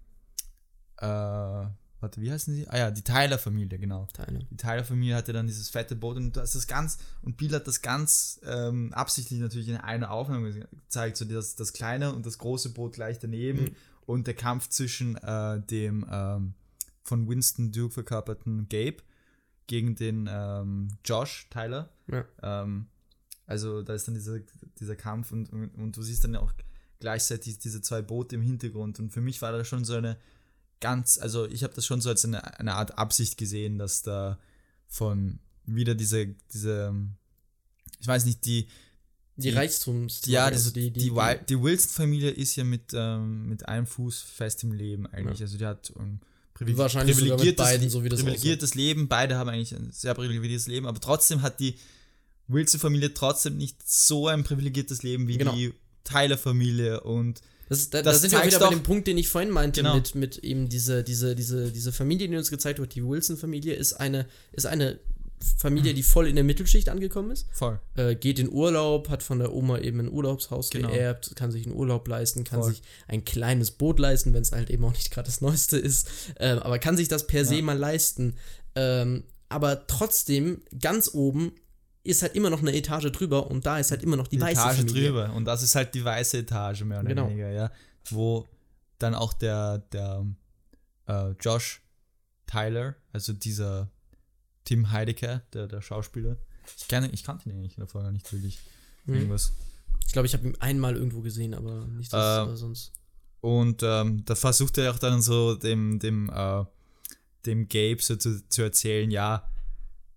äh, 1.00 1.66
warte, 2.00 2.20
wie 2.20 2.30
heißen 2.32 2.54
sie? 2.54 2.66
Ah 2.68 2.78
ja, 2.78 2.90
die 2.90 3.02
Tyler-Familie, 3.02 3.78
genau. 3.78 4.06
Teile. 4.12 4.38
Die 4.50 4.56
Tyler-Familie 4.56 5.16
hatte 5.16 5.32
dann 5.32 5.46
dieses 5.46 5.68
fette 5.70 5.96
Boot 5.96 6.16
und 6.16 6.36
das 6.36 6.54
ist 6.54 6.66
ganz, 6.66 6.98
und 7.22 7.36
Bill 7.36 7.54
hat 7.54 7.66
das 7.66 7.82
ganz 7.82 8.40
ähm, 8.44 8.92
absichtlich 8.94 9.40
natürlich 9.40 9.68
in 9.68 9.76
einer 9.76 10.10
Aufnahme 10.10 10.52
gezeigt, 10.52 11.16
so 11.16 11.24
das, 11.24 11.56
das 11.56 11.72
kleine 11.72 12.14
und 12.14 12.24
das 12.26 12.38
große 12.38 12.70
Boot 12.70 12.94
gleich 12.94 13.18
daneben 13.18 13.64
Mhm. 13.64 13.76
und 14.06 14.26
der 14.26 14.34
Kampf 14.34 14.68
zwischen 14.68 15.16
äh, 15.16 15.60
dem 15.60 16.06
ähm, 16.10 16.54
von 17.02 17.28
Winston 17.28 17.72
Duke 17.72 17.92
verkörperten 17.94 18.68
Gabe 18.68 18.98
gegen 19.66 19.94
den 19.94 20.28
ähm, 20.30 20.88
Josh 21.04 21.48
Tyler. 21.50 21.90
Ja. 22.08 22.24
Ähm, 22.42 22.86
also 23.46 23.82
da 23.82 23.94
ist 23.94 24.06
dann 24.06 24.14
dieser, 24.14 24.38
dieser 24.78 24.96
Kampf 24.96 25.32
und, 25.32 25.50
und, 25.52 25.68
und 25.74 25.96
du 25.96 26.02
siehst 26.02 26.24
dann 26.24 26.36
auch 26.36 26.52
gleichzeitig 26.98 27.58
diese 27.58 27.80
zwei 27.82 28.00
Boote 28.02 28.36
im 28.36 28.42
Hintergrund 28.42 29.00
und 29.00 29.10
für 29.12 29.20
mich 29.20 29.42
war 29.42 29.52
da 29.52 29.64
schon 29.64 29.84
so 29.84 29.94
eine 29.94 30.16
ganz, 30.80 31.18
also 31.18 31.46
ich 31.46 31.62
habe 31.62 31.74
das 31.74 31.84
schon 31.86 32.00
so 32.00 32.08
als 32.08 32.24
eine, 32.24 32.58
eine 32.58 32.74
Art 32.74 32.98
Absicht 32.98 33.36
gesehen, 33.38 33.78
dass 33.78 34.02
da 34.02 34.38
von 34.88 35.38
wieder 35.66 35.94
diese, 35.94 36.34
diese, 36.52 36.94
ich 38.00 38.06
weiß 38.06 38.24
nicht, 38.24 38.44
die, 38.44 38.66
Die, 39.36 39.42
Die- 39.42 39.50
Reichtums. 39.50 40.22
ja, 40.26 40.44
also 40.46 40.70
die, 40.70 40.90
die, 40.90 41.12
Wi- 41.12 41.38
die 41.48 41.60
Wilson-Familie 41.60 42.30
ist 42.30 42.56
ja 42.56 42.64
mit, 42.64 42.92
ähm, 42.94 43.48
mit 43.48 43.68
einem 43.68 43.86
Fuß 43.86 44.20
fest 44.20 44.62
im 44.64 44.72
Leben 44.72 45.06
eigentlich. 45.06 45.40
Also 45.40 45.56
die 45.58 45.64
hat 45.66 45.92
ein 45.98 46.20
privileg- 46.54 46.88
privilegiertes, 47.04 47.64
beiden, 47.64 47.88
so 47.90 48.00
privilegiertes 48.00 48.74
Leben. 48.74 49.08
Beide 49.08 49.36
haben 49.36 49.48
eigentlich 49.48 49.74
ein 49.74 49.92
sehr 49.92 50.14
privilegiertes 50.14 50.66
Leben, 50.66 50.86
aber 50.86 51.00
trotzdem 51.00 51.42
hat 51.42 51.60
die 51.60 51.76
Wilson-Familie 52.48 53.14
trotzdem 53.14 53.56
nicht 53.56 53.76
so 53.88 54.28
ein 54.28 54.42
privilegiertes 54.44 55.02
Leben 55.02 55.28
wie 55.28 55.38
Genau. 55.38 55.54
die 55.54 55.72
Tyler-Familie 56.04 57.00
und 57.02 57.40
Das, 57.70 57.88
da, 57.88 58.02
Das 58.02 58.16
da 58.16 58.20
sind 58.20 58.32
wir 58.32 58.44
wieder 58.44 58.58
bei 58.58 58.64
doch- 58.66 58.70
dem 58.72 58.82
Punkt, 58.82 59.06
den 59.06 59.16
ich 59.16 59.28
vorhin 59.28 59.50
meinte, 59.50 59.80
Genau. 59.80 59.94
mit, 59.94 60.14
mit 60.14 60.38
eben 60.38 60.68
diese, 60.68 61.02
diese, 61.02 61.34
diese, 61.34 61.70
diese 61.72 61.92
Familie, 61.92 62.28
die 62.28 62.36
uns 62.36 62.50
gezeigt 62.50 62.78
wird, 62.80 62.94
die 62.94 63.02
Wilson-Familie, 63.06 63.72
ist 63.74 63.94
eine, 63.94 64.26
ist 64.52 64.66
eine 64.66 64.98
Familie, 65.56 65.94
die 65.94 66.02
voll 66.02 66.26
in 66.28 66.34
der 66.34 66.44
Mittelschicht 66.44 66.90
angekommen 66.90 67.30
ist. 67.30 67.46
Voll. 67.52 67.80
Äh, 67.96 68.14
geht 68.14 68.38
in 68.38 68.50
Urlaub, 68.52 69.08
hat 69.08 69.22
von 69.22 69.38
der 69.38 69.54
Oma 69.54 69.78
eben 69.78 70.00
ein 70.00 70.10
Urlaubshaus 70.12 70.68
Genau. 70.68 70.88
geerbt, 70.90 71.34
kann 71.34 71.50
sich 71.50 71.64
einen 71.64 71.74
Urlaub 71.74 72.06
leisten, 72.08 72.44
kann 72.44 72.60
Voll. 72.60 72.72
sich 72.72 72.82
ein 73.08 73.24
kleines 73.24 73.70
Boot 73.70 73.98
leisten, 73.98 74.34
wenn 74.34 74.42
es 74.42 74.52
halt 74.52 74.68
eben 74.68 74.84
auch 74.84 74.92
nicht 74.92 75.10
gerade 75.10 75.26
das 75.26 75.40
Neueste 75.40 75.78
ist. 75.78 76.08
Ähm, 76.38 76.58
aber 76.58 76.78
kann 76.78 76.96
sich 76.98 77.08
das 77.08 77.26
per 77.26 77.46
se 77.46 77.54
Ja. 77.56 77.62
mal 77.62 77.78
leisten. 77.78 78.34
Ähm, 78.74 79.22
aber 79.48 79.86
trotzdem, 79.86 80.60
ganz 80.78 81.10
oben 81.14 81.52
ist 82.02 82.22
halt 82.22 82.34
immer 82.34 82.50
noch 82.50 82.60
eine 82.60 82.74
Etage 82.74 83.10
drüber 83.12 83.50
und 83.50 83.66
da 83.66 83.78
ist 83.78 83.90
halt 83.90 84.02
immer 84.02 84.16
noch 84.16 84.28
die, 84.28 84.36
die 84.36 84.42
weiße 84.42 84.60
Etage 84.60 84.76
Familie. 84.78 85.08
drüber. 85.08 85.32
Und 85.34 85.44
das 85.44 85.62
ist 85.62 85.74
halt 85.74 85.94
die 85.94 86.04
weiße 86.04 86.38
Etage, 86.38 86.82
mehr 86.84 87.00
oder 87.00 87.08
Genau. 87.08 87.28
weniger, 87.28 87.50
ja. 87.50 87.70
Wo 88.08 88.46
dann 88.98 89.14
auch 89.14 89.32
der, 89.34 89.78
der 89.92 90.24
äh, 91.06 91.30
Josh 91.40 91.82
Tyler, 92.46 92.96
also 93.12 93.32
dieser 93.32 93.90
Tim 94.64 94.90
Heidecker, 94.90 95.42
der, 95.52 95.66
der 95.66 95.80
Schauspieler. 95.82 96.36
Ich, 96.78 96.88
kenne, 96.88 97.10
ich 97.12 97.24
kannte 97.24 97.48
ihn 97.48 97.56
eigentlich 97.56 97.76
davor 97.76 98.02
gar 98.02 98.12
nicht 98.12 98.30
wirklich. 98.32 98.58
Mhm. 99.04 99.14
Irgendwas. 99.14 99.52
Ich 100.06 100.12
glaube, 100.12 100.26
ich 100.26 100.34
habe 100.34 100.46
ihn 100.48 100.56
einmal 100.60 100.96
irgendwo 100.96 101.20
gesehen, 101.20 101.54
aber 101.54 101.86
nicht 101.86 102.12
das, 102.12 102.48
äh, 102.48 102.56
sonst. 102.56 102.92
Und 103.40 103.82
ähm, 103.82 104.24
da 104.24 104.34
versucht 104.34 104.76
er 104.78 104.90
auch 104.92 104.98
dann 104.98 105.22
so 105.22 105.54
dem, 105.54 105.98
dem, 105.98 106.28
äh, 106.30 106.64
dem 107.46 107.68
Gabe 107.68 107.98
so 108.00 108.16
zu, 108.16 108.46
zu 108.48 108.62
erzählen, 108.62 109.10
ja, 109.10 109.48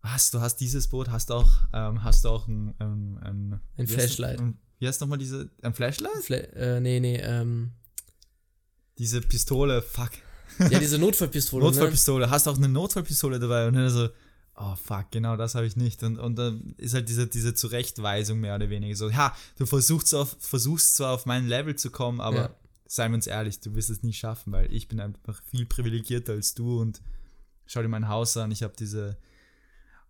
was, 0.03 0.29
du 0.31 0.39
hast 0.41 0.57
dieses 0.57 0.87
Boot, 0.89 1.09
hast 1.09 1.31
auch, 1.31 1.49
ähm, 1.73 2.03
hast 2.03 2.27
auch 2.27 2.47
ein, 2.47 2.75
ein, 2.79 3.17
ein, 3.23 3.59
Ein 3.77 3.85
heißt- 3.87 3.93
Flashlight. 3.93 4.39
Ein, 4.39 4.57
wie 4.79 4.87
heißt 4.87 5.01
nochmal 5.01 5.17
diese, 5.17 5.49
ein 5.63 5.73
Flashlight? 5.73 6.23
Fla 6.23 6.37
äh, 6.37 6.79
nee, 6.81 6.99
nee, 6.99 7.17
ähm, 7.17 7.71
Diese 8.97 9.21
Pistole, 9.21 9.81
fuck. 9.81 10.11
ja, 10.59 10.77
diese 10.79 10.97
Notfallpistole. 10.99 11.63
ne? 11.65 11.71
Notfallpistole, 11.71 12.29
hast 12.29 12.47
auch 12.47 12.57
eine 12.57 12.67
Notfallpistole 12.69 13.39
dabei 13.39 13.67
und 13.67 13.73
dann 13.75 13.89
so, 13.89 14.09
oh 14.55 14.75
fuck, 14.75 15.09
genau 15.09 15.35
das 15.37 15.55
habe 15.55 15.65
ich 15.65 15.75
nicht. 15.77 16.03
Und, 16.03 16.19
und 16.19 16.35
dann 16.35 16.75
ist 16.77 16.93
halt 16.93 17.09
diese, 17.09 17.25
diese 17.27 17.53
Zurechtweisung 17.53 18.39
mehr 18.39 18.55
oder 18.55 18.69
weniger 18.69 18.95
so, 18.95 19.09
ja, 19.09 19.35
du 19.57 19.65
versuchst, 19.65 20.13
auf, 20.13 20.35
versuchst 20.39 20.95
zwar 20.95 21.13
auf 21.13 21.25
mein 21.25 21.47
Level 21.47 21.75
zu 21.75 21.89
kommen, 21.89 22.19
aber 22.21 22.35
Ja. 22.37 22.55
seien 22.85 23.11
wir 23.11 23.15
uns 23.15 23.27
ehrlich, 23.27 23.61
du 23.61 23.73
wirst 23.73 23.89
es 23.89 24.03
nie 24.03 24.13
schaffen, 24.13 24.51
weil 24.53 24.71
ich 24.71 24.87
bin 24.89 24.99
einfach 24.99 25.41
viel 25.49 25.65
privilegierter 25.65 26.33
als 26.33 26.53
du 26.53 26.79
und 26.81 27.01
schau 27.65 27.81
dir 27.81 27.87
mein 27.87 28.09
Haus 28.09 28.35
an, 28.37 28.51
ich 28.51 28.61
habe 28.63 28.73
diese 28.77 29.17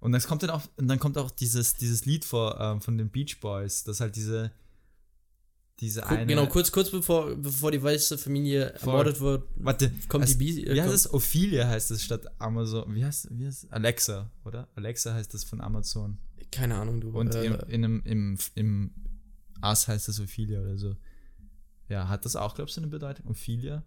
und 0.03 0.11
dann 0.11 0.21
kommt 0.21 0.43
dann 0.43 0.49
auch 0.51 0.61
und 0.77 0.87
dann 0.87 0.99
kommt 0.99 1.17
auch 1.17 1.31
dieses 1.31 1.73
dieses 1.75 2.05
Lied 2.05 2.25
vor 2.25 2.59
ähm, 2.59 2.81
von 2.81 2.97
den 2.97 3.09
Beach 3.09 3.39
Boys, 3.39 3.83
das 3.83 3.99
halt 3.99 4.15
diese 4.15 4.51
diese 5.79 6.05
eine 6.05 6.27
Genau, 6.27 6.45
kurz, 6.47 6.71
kurz 6.71 6.91
bevor, 6.91 7.35
bevor 7.35 7.71
die 7.71 7.81
weiße 7.81 8.17
Familie 8.17 8.73
Voll. 8.77 8.89
ermordet 8.89 9.19
wird, 9.19 9.47
warte, 9.55 9.91
kommt 10.07 10.25
es- 10.25 10.31
die 10.31 10.37
Bi 10.37 10.63
äh, 10.65 10.75
wie 10.75 10.81
heißt 10.81 10.93
es? 10.93 11.11
Ophelia 11.13 11.67
heißt 11.67 11.89
es 11.91 12.03
statt 12.03 12.25
Amazon. 12.39 12.93
Wie 12.93 13.03
heißt, 13.03 13.27
wie 13.31 13.47
heißt 13.47 13.71
Alexa, 13.71 14.29
oder? 14.45 14.67
Alexa 14.75 15.13
heißt 15.13 15.33
das 15.33 15.43
von 15.43 15.61
Amazon. 15.61 16.19
Keine 16.51 16.75
Ahnung, 16.75 17.01
du. 17.01 17.09
Und 17.09 17.33
äh, 17.33 17.43
im, 17.45 17.53
in 17.67 17.83
einem, 17.83 18.01
im, 18.05 18.37
im 18.53 18.91
Ass 19.61 19.87
heißt 19.87 20.07
es 20.09 20.19
Ophelia 20.19 20.61
oder 20.61 20.77
so. 20.77 20.95
Ja, 21.89 22.07
hat 22.07 22.23
das 22.25 22.35
auch, 22.35 22.53
glaubst 22.53 22.77
du, 22.77 22.81
eine 22.81 22.89
Bedeutung? 22.89 23.25
Ophelia? 23.27 23.83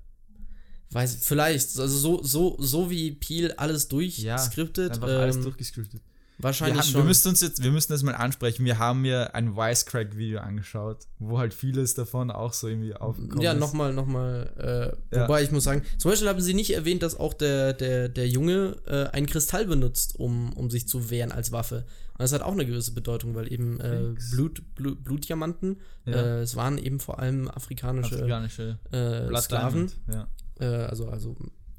Weiß, 0.90 1.18
vielleicht, 1.22 1.78
also 1.78 1.98
so, 1.98 2.22
so, 2.22 2.56
so 2.60 2.90
wie 2.90 3.12
Peel 3.12 3.52
alles 3.56 3.88
durchskriptet, 3.88 4.92
Einfach 4.94 5.08
alles 5.08 5.36
ähm, 5.36 5.42
durchgescriptet. 5.42 6.00
Wir, 6.38 6.44
wahrscheinlich 6.44 6.78
haben, 6.82 6.86
wir 6.88 6.98
schon. 7.00 7.06
müssen 7.06 7.28
uns 7.28 7.40
jetzt, 7.40 7.62
wir 7.62 7.70
müssen 7.72 7.92
das 7.92 8.02
mal 8.02 8.14
ansprechen. 8.14 8.64
Wir 8.66 8.78
haben 8.78 9.00
mir 9.02 9.34
ein 9.34 9.56
Wisecrack-Video 9.56 10.40
angeschaut, 10.40 11.06
wo 11.18 11.38
halt 11.38 11.54
vieles 11.54 11.94
davon 11.94 12.30
auch 12.30 12.52
so 12.52 12.68
irgendwie 12.68 12.94
aufgekommen 12.94 13.40
ja, 13.42 13.52
ist. 13.52 13.58
nochmal, 13.58 13.92
nochmal, 13.94 14.94
äh, 15.10 15.16
Ja. 15.16 15.22
wobei 15.22 15.42
ich 15.42 15.50
muss 15.50 15.64
sagen, 15.64 15.82
zum 15.96 16.10
Beispiel 16.10 16.28
haben 16.28 16.40
sie 16.40 16.52
nicht 16.54 16.74
erwähnt, 16.74 17.02
dass 17.02 17.18
auch 17.18 17.32
der, 17.34 17.72
der, 17.72 18.08
der 18.10 18.28
Junge 18.28 18.76
äh, 18.86 19.06
einen 19.16 19.26
Kristall 19.26 19.64
benutzt, 19.66 20.18
um, 20.18 20.52
um 20.52 20.68
sich 20.70 20.86
zu 20.86 21.08
wehren 21.10 21.32
als 21.32 21.52
Waffe. 21.52 21.86
Und 22.12 22.22
das 22.22 22.32
hat 22.32 22.42
auch 22.42 22.52
eine 22.52 22.64
gewisse 22.66 22.92
Bedeutung, 22.92 23.34
weil 23.34 23.50
eben 23.52 23.80
äh. 23.80 24.14
Blut, 24.32 24.62
Blut, 24.74 25.02
Blutdiamanten, 25.04 25.80
Ja. 26.04 26.12
äh, 26.12 26.40
es 26.42 26.54
waren 26.54 26.76
eben 26.78 27.00
vor 27.00 27.18
allem 27.18 27.48
afrikanische 27.48 28.14
Afrikanische 28.16 28.78
äh, 28.92 29.34
Sklaven, 29.40 29.86
Diamond, 29.86 29.96
Ja. 30.12 30.28
Äh, 30.60 30.64
also, 30.64 31.08
also 31.08 31.36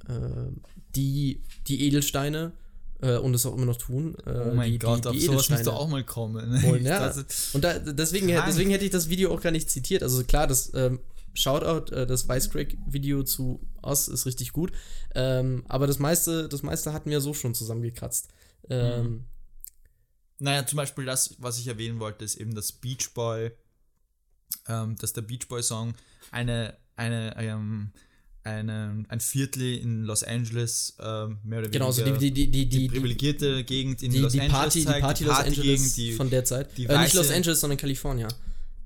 äh, 0.07 0.51
die, 0.95 1.43
die 1.67 1.85
Edelsteine 1.87 2.51
äh, 3.01 3.17
und 3.17 3.33
es 3.33 3.45
auch 3.45 3.55
immer 3.55 3.65
noch 3.65 3.77
tun. 3.77 4.15
Äh, 4.25 4.49
Oh 4.49 4.53
mein 4.53 4.71
die, 4.71 4.79
Gott, 4.79 5.03
die, 5.03 5.07
auf 5.09 5.13
die 5.13 5.21
sowas 5.21 5.45
Edelsteine 5.45 5.59
müsste 5.59 5.73
auch 5.73 5.87
mal 5.87 6.03
kommen. 6.03 6.61
holen, 6.63 6.85
ja. 6.85 7.13
Und 7.53 7.63
da, 7.63 7.79
deswegen, 7.79 8.27
Krank. 8.27 8.45
deswegen 8.47 8.71
hätte 8.71 8.85
ich 8.85 8.91
das 8.91 9.09
Video 9.09 9.33
auch 9.33 9.41
gar 9.41 9.51
nicht 9.51 9.69
zitiert. 9.69 10.03
Also 10.03 10.23
klar, 10.23 10.47
das 10.47 10.71
ähm, 10.73 10.99
Shoutout, 11.33 11.93
äh, 11.93 12.07
das 12.07 12.27
Wisecrack-Video 12.27 13.23
zu 13.23 13.59
Oz 13.83 14.07
ist 14.07 14.25
richtig 14.25 14.53
gut. 14.53 14.71
Ähm, 15.13 15.63
aber 15.67 15.85
das 15.85 15.99
meiste, 15.99 16.49
das 16.49 16.63
meiste 16.63 16.93
hatten 16.93 17.09
wir 17.11 17.21
so 17.21 17.33
schon 17.33 17.53
zusammengekratzt. 17.53 18.29
Ähm, 18.69 19.03
Mhm. 19.03 19.23
Naja, 20.39 20.65
zum 20.67 20.77
Beispiel 20.77 21.05
das, 21.05 21.35
was 21.39 21.57
ich 21.57 21.67
erwähnen 21.67 21.99
wollte, 21.99 22.23
ist 22.23 22.35
eben 22.35 22.53
das 22.53 22.71
Beach 22.71 23.11
Boy, 23.15 23.51
ähm, 24.67 24.95
dass 24.97 25.13
der 25.13 25.23
Beach 25.23 25.47
Boy 25.47 25.63
Song 25.63 25.95
eine, 26.31 26.77
eine, 26.95 27.35
ähm, 27.37 27.91
eine, 28.47 29.03
ein 29.09 29.19
Viertel 29.19 29.77
in 29.77 30.03
Los 30.03 30.23
Angeles 30.23 30.95
ähm, 30.99 31.37
mehr 31.43 31.59
oder 31.59 31.69
Genau, 31.69 31.87
also 31.87 32.01
weniger 32.01 32.17
die, 32.19 32.31
die, 32.31 32.49
die, 32.49 32.51
die, 32.51 32.69
die 32.69 32.79
die, 32.79 32.87
privilegierte 32.89 33.63
Gegend 33.63 34.01
in 34.03 34.11
die, 34.11 34.19
Los 34.19 34.31
die 34.31 34.41
Angeles 34.41 34.59
Party, 34.59 34.79
die 34.79 34.85
zeigt, 34.85 35.01
Party 35.01 35.23
Los 35.25 35.37
Angeles 35.37 35.55
Partygegend, 35.57 35.97
die, 35.97 36.11
von 36.13 36.29
der 36.29 36.45
Zeit. 36.45 36.77
die 36.77 36.85
äh, 36.85 36.97
nicht 36.99 37.13
Los 37.13 37.29
Angeles, 37.31 37.59
sondern 37.59 37.77
Kalifornien. 37.77 38.29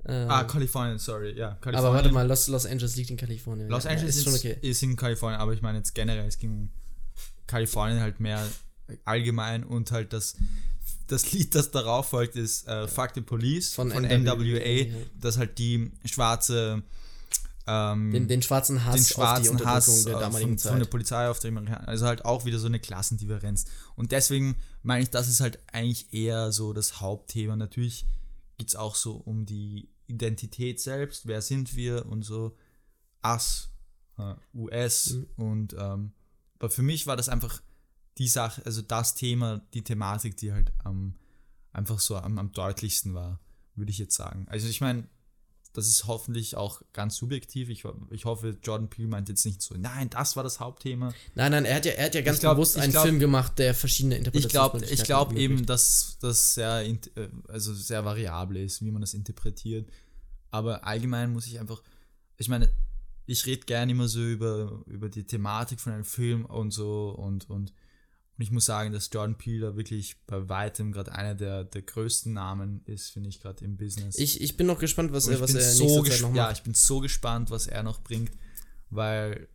Äh, 0.03 0.13
Ah, 0.13 0.43
Kalifornien, 0.45 0.97
sorry, 0.97 1.31
ja. 1.37 1.49
Kalifornien. 1.61 1.75
aber 1.75 1.93
warte 1.93 2.11
mal, 2.11 2.27
Los, 2.27 2.47
Los 2.47 2.65
Angeles 2.65 2.95
liegt 2.95 3.11
in 3.11 3.17
Kalifornien. 3.17 3.69
Los 3.69 3.83
Ja, 3.83 3.91
Angeles 3.91 4.17
ist 4.17 4.23
schon 4.23 4.33
okay. 4.33 4.57
ist 4.61 4.81
in 4.81 4.95
Kalifornien, 4.95 5.39
aber 5.39 5.53
ich 5.53 5.61
meine 5.61 5.77
jetzt 5.77 5.93
generell, 5.93 6.27
es 6.27 6.39
ging 6.39 6.51
um 6.51 6.69
Kalifornien 7.45 7.99
halt 7.99 8.19
mehr 8.19 8.45
allgemein 9.05 9.63
und 9.63 9.91
halt 9.91 10.11
das, 10.11 10.35
das 11.07 11.31
Lied, 11.31 11.53
das 11.55 11.71
darauf 11.71 12.09
folgt, 12.09 12.35
ist 12.35 12.67
äh, 12.67 12.87
Fuck 12.87 13.11
the 13.15 13.21
Police 13.21 13.73
Von 13.73 13.91
von, 13.91 14.03
NWA, 14.03 14.35
NWA, 14.35 14.85
das 15.19 15.37
halt 15.37 15.57
die 15.59 15.91
schwarze 16.05 16.81
ähm, 17.67 18.11
Den, 18.11 18.27
den 18.27 18.41
schwarzen 18.41 18.83
Hass 18.85 18.95
den 18.95 19.01
auf 19.03 19.07
schwarzen 19.09 19.49
Unterdrückung 19.51 19.67
Hass 19.75 20.03
der 20.05 20.19
damaligen 20.19 20.51
von, 20.51 20.57
Zeit. 20.57 20.71
von 20.71 20.79
der 20.79 20.87
Polizei 20.87 21.29
auf 21.29 21.39
die 21.39 21.47
Amerikaner. 21.49 21.87
Also 21.87 22.05
halt 22.07 22.25
auch 22.25 22.45
wieder 22.45 22.59
so 22.59 22.67
eine 22.67 22.79
Klassendifferenz. 22.79 23.65
Und 23.95 24.11
deswegen 24.11 24.55
meine 24.83 25.03
ich, 25.03 25.09
das 25.09 25.27
ist 25.27 25.39
halt 25.41 25.59
eigentlich 25.71 26.13
eher 26.13 26.51
so 26.51 26.73
das 26.73 26.99
Hauptthema. 27.01 27.55
Natürlich 27.55 28.05
geht 28.57 28.69
es 28.69 28.75
auch 28.75 28.95
so 28.95 29.15
um 29.15 29.45
die 29.45 29.89
Identität 30.07 30.79
selbst, 30.79 31.27
wer 31.27 31.41
sind 31.41 31.75
wir 31.75 32.05
und 32.07 32.23
so. 32.23 32.55
Us, 33.23 33.69
äh, 34.17 34.33
US 34.53 35.11
Mhm. 35.13 35.27
und 35.35 35.75
ähm, 35.77 36.13
aber 36.59 36.69
für 36.69 36.81
mich 36.81 37.07
war 37.07 37.15
das 37.17 37.29
einfach 37.29 37.61
die 38.17 38.27
Sache, 38.27 38.63
also 38.65 38.81
das 38.81 39.15
Thema, 39.15 39.61
die 39.73 39.83
Thematik, 39.83 40.37
die 40.37 40.51
halt 40.51 40.73
am 40.83 41.15
einfach 41.71 41.99
so 41.99 42.17
am, 42.17 42.37
am 42.37 42.51
deutlichsten 42.51 43.13
war, 43.13 43.39
würde 43.75 43.91
ich 43.91 43.97
jetzt 43.97 44.15
sagen. 44.15 44.45
Also 44.49 44.67
ich 44.67 44.81
meine, 44.81 45.07
das 45.73 45.87
ist 45.87 46.07
hoffentlich 46.07 46.57
auch 46.57 46.81
ganz 46.91 47.15
subjektiv. 47.15 47.69
Ich, 47.69 47.83
ich 48.09 48.25
hoffe, 48.25 48.57
Jordan 48.61 48.89
Peele 48.89 49.07
meint 49.07 49.29
jetzt 49.29 49.45
nicht 49.45 49.61
so, 49.61 49.75
nein, 49.77 50.09
das 50.09 50.35
war 50.35 50.43
das 50.43 50.59
Hauptthema. 50.59 51.13
Nein, 51.35 51.51
nein, 51.51 51.65
er 51.65 51.75
hat 51.75 51.85
ja, 51.85 51.93
er 51.93 52.05
hat 52.05 52.15
ja 52.15 52.21
ganz 52.21 52.39
glaub- 52.39 52.55
bewusst 52.55 52.77
einen 52.77 52.91
glaub- 52.91 53.05
Film 53.05 53.19
gemacht, 53.19 53.57
der 53.57 53.73
verschiedene 53.73 54.17
Ich 54.33 54.49
glaube 54.49 54.85
glaub 55.03 55.33
eben, 55.33 55.65
dass 55.65 56.17
das 56.19 56.55
sehr, 56.55 56.85
äh, 56.85 56.97
also 57.47 57.73
sehr 57.73 58.03
variabel 58.03 58.57
ist, 58.57 58.83
wie 58.83 58.91
man 58.91 59.01
das 59.01 59.13
interpretiert. 59.13 59.89
Aber 60.49 60.85
allgemein 60.85 61.31
muss 61.31 61.47
ich 61.47 61.59
einfach, 61.59 61.81
ich 62.37 62.49
meine, 62.49 62.69
ich 63.25 63.45
rede 63.45 63.65
gerne 63.65 63.93
immer 63.93 64.09
so 64.09 64.21
über, 64.21 64.81
über 64.87 65.07
die 65.07 65.23
Thematik 65.23 65.79
von 65.79 65.93
einem 65.93 66.03
Film 66.03 66.45
und 66.45 66.71
so 66.71 67.11
und, 67.11 67.49
und, 67.49 67.73
und 68.41 68.45
ich 68.45 68.51
muss 68.51 68.65
sagen, 68.65 68.91
dass 68.91 69.11
Jordan 69.13 69.37
Peele 69.37 69.67
da 69.67 69.75
wirklich 69.75 70.15
bei 70.25 70.49
weitem 70.49 70.91
gerade 70.91 71.11
einer 71.11 71.35
der, 71.35 71.63
der 71.63 71.83
größten 71.83 72.33
Namen 72.33 72.81
ist, 72.85 73.11
finde 73.11 73.29
ich, 73.29 73.39
gerade 73.39 73.63
im 73.63 73.77
Business. 73.77 74.17
Ich, 74.17 74.41
ich 74.41 74.57
bin 74.57 74.65
noch 74.65 74.79
gespannt, 74.79 75.13
was 75.13 75.27
er, 75.27 75.39
was 75.39 75.53
er 75.53 75.61
so 75.61 75.83
nächste 76.01 76.09
Zeit 76.15 76.21
noch 76.21 76.35
Ja, 76.35 76.45
macht. 76.47 76.57
ich 76.57 76.63
bin 76.63 76.73
so 76.73 77.01
gespannt, 77.01 77.51
was 77.51 77.67
er 77.67 77.83
noch 77.83 78.01
bringt, 78.01 78.31
weil 78.89 79.47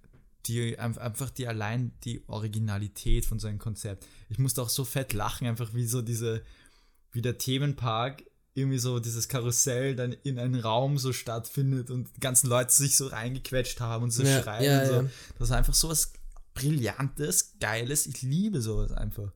die 0.46 0.78
einf- 0.78 0.98
einfach 0.98 1.30
die 1.30 1.48
allein 1.48 1.90
die 2.04 2.22
Originalität 2.28 3.26
von 3.26 3.40
seinem 3.40 3.58
Konzept. 3.58 4.06
Ich 4.28 4.38
musste 4.38 4.62
auch 4.62 4.68
so 4.68 4.84
fett 4.84 5.12
lachen, 5.14 5.48
einfach 5.48 5.74
wie 5.74 5.86
so 5.88 6.00
diese, 6.00 6.42
wie 7.10 7.22
der 7.22 7.38
Themenpark 7.38 8.22
irgendwie 8.54 8.78
so 8.78 9.00
dieses 9.00 9.28
Karussell 9.28 9.96
dann 9.96 10.12
in 10.22 10.38
einen 10.38 10.60
Raum 10.60 10.96
so 10.96 11.12
stattfindet 11.12 11.90
und 11.90 12.08
die 12.16 12.20
ganzen 12.20 12.46
Leute 12.48 12.72
sich 12.72 12.94
so 12.94 13.08
reingequetscht 13.08 13.80
haben 13.80 14.04
und 14.04 14.12
so 14.12 14.22
Ja, 14.22 14.40
schreien 14.42 14.64
ja, 14.64 14.80
und 14.80 14.86
so. 14.86 14.94
ja. 14.94 15.04
Das 15.40 15.48
ist 15.48 15.54
einfach 15.54 15.74
so 15.74 15.88
was 15.88 16.12
Brillantes, 16.56 17.54
Geiles. 17.60 18.06
Ich 18.06 18.22
liebe 18.22 18.60
sowas 18.60 18.92
einfach. 18.92 19.32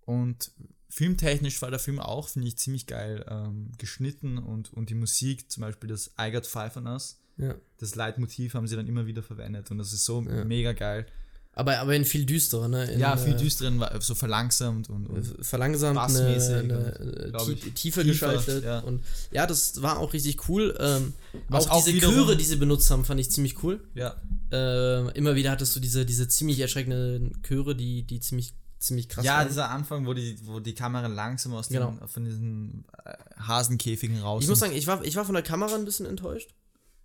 Und 0.00 0.50
filmtechnisch 0.90 1.60
war 1.62 1.70
der 1.70 1.78
Film 1.80 1.98
auch, 1.98 2.28
finde 2.28 2.48
ich, 2.48 2.58
ziemlich 2.58 2.86
geil 2.86 3.24
ähm, 3.28 3.72
geschnitten 3.78 4.38
und, 4.38 4.72
und 4.72 4.90
die 4.90 4.94
Musik, 4.94 5.50
zum 5.50 5.62
Beispiel 5.62 5.88
das 5.88 6.12
I 6.20 6.30
Got 6.30 6.46
Five 6.46 6.76
on 6.76 6.86
Us, 6.86 7.20
Ja. 7.36 7.54
das 7.78 7.94
Leitmotiv 7.94 8.54
haben 8.54 8.66
sie 8.68 8.76
dann 8.76 8.86
immer 8.86 9.06
wieder 9.06 9.22
verwendet 9.22 9.70
und 9.70 9.78
das 9.78 9.92
ist 9.92 10.04
so 10.04 10.22
Ja. 10.22 10.44
mega 10.44 10.72
geil. 10.72 11.06
Aber, 11.56 11.78
aber 11.78 11.94
in 11.94 12.04
viel 12.04 12.26
düsterer, 12.26 12.66
ne? 12.66 12.84
In, 12.86 12.98
ja, 12.98 13.16
viel 13.16 13.34
äh, 13.34 13.36
düsteren, 13.36 13.84
so 14.00 14.16
verlangsamt 14.16 14.90
und, 14.90 15.06
und 15.06 15.36
verlangsamt, 15.46 15.96
eine, 15.98 16.06
Bassmäßig 16.08 16.54
eine, 16.54 16.98
und, 16.98 17.14
äh, 17.16 17.32
tie- 17.32 17.70
tiefer 17.70 18.02
tiefer, 18.02 18.02
geschaltet. 18.04 18.64
ja. 18.64 18.80
Und 18.80 19.02
ja, 19.30 19.46
das 19.46 19.80
war 19.80 19.98
auch 20.00 20.12
richtig 20.14 20.48
cool. 20.48 20.76
Ähm, 20.80 21.12
auch, 21.50 21.70
auch 21.70 21.84
diese 21.84 21.96
Chöre, 22.00 22.36
die 22.36 22.44
sie 22.44 22.56
benutzt 22.56 22.90
haben, 22.90 23.04
fand 23.04 23.20
ich 23.20 23.30
ziemlich 23.30 23.62
cool. 23.62 23.80
ja. 23.94 24.14
Ähm, 24.50 25.10
immer 25.14 25.34
wieder 25.36 25.50
hattest 25.52 25.74
du 25.76 25.80
diese, 25.80 26.04
diese 26.04 26.28
ziemlich 26.28 26.58
erschreckenden 26.60 27.40
Chöre, 27.42 27.74
die, 27.74 28.02
die 28.02 28.20
ziemlich, 28.20 28.54
ziemlich 28.78 29.08
krass 29.08 29.24
ja, 29.24 29.38
waren. 29.38 29.48
dieser 29.48 29.70
Anfang, 29.70 30.06
wo 30.06 30.14
die, 30.14 30.36
wo 30.44 30.60
die 30.60 30.74
Kamera 30.74 31.06
langsam 31.06 31.54
aus 31.54 31.68
Genau. 31.68 31.92
den, 32.00 32.08
von 32.08 32.24
diesen 32.24 32.84
äh, 33.04 33.14
Hasenkäfigen 33.40 34.20
raus. 34.20 34.42
Ich 34.42 34.48
muss 34.48 34.58
sagen, 34.58 34.72
ich 34.74 34.86
war, 34.86 35.04
ich 35.04 35.16
war 35.16 35.24
von 35.24 35.34
der 35.34 35.42
Kamera 35.42 35.74
ein 35.76 35.84
bisschen 35.84 36.06
enttäuscht. 36.06 36.50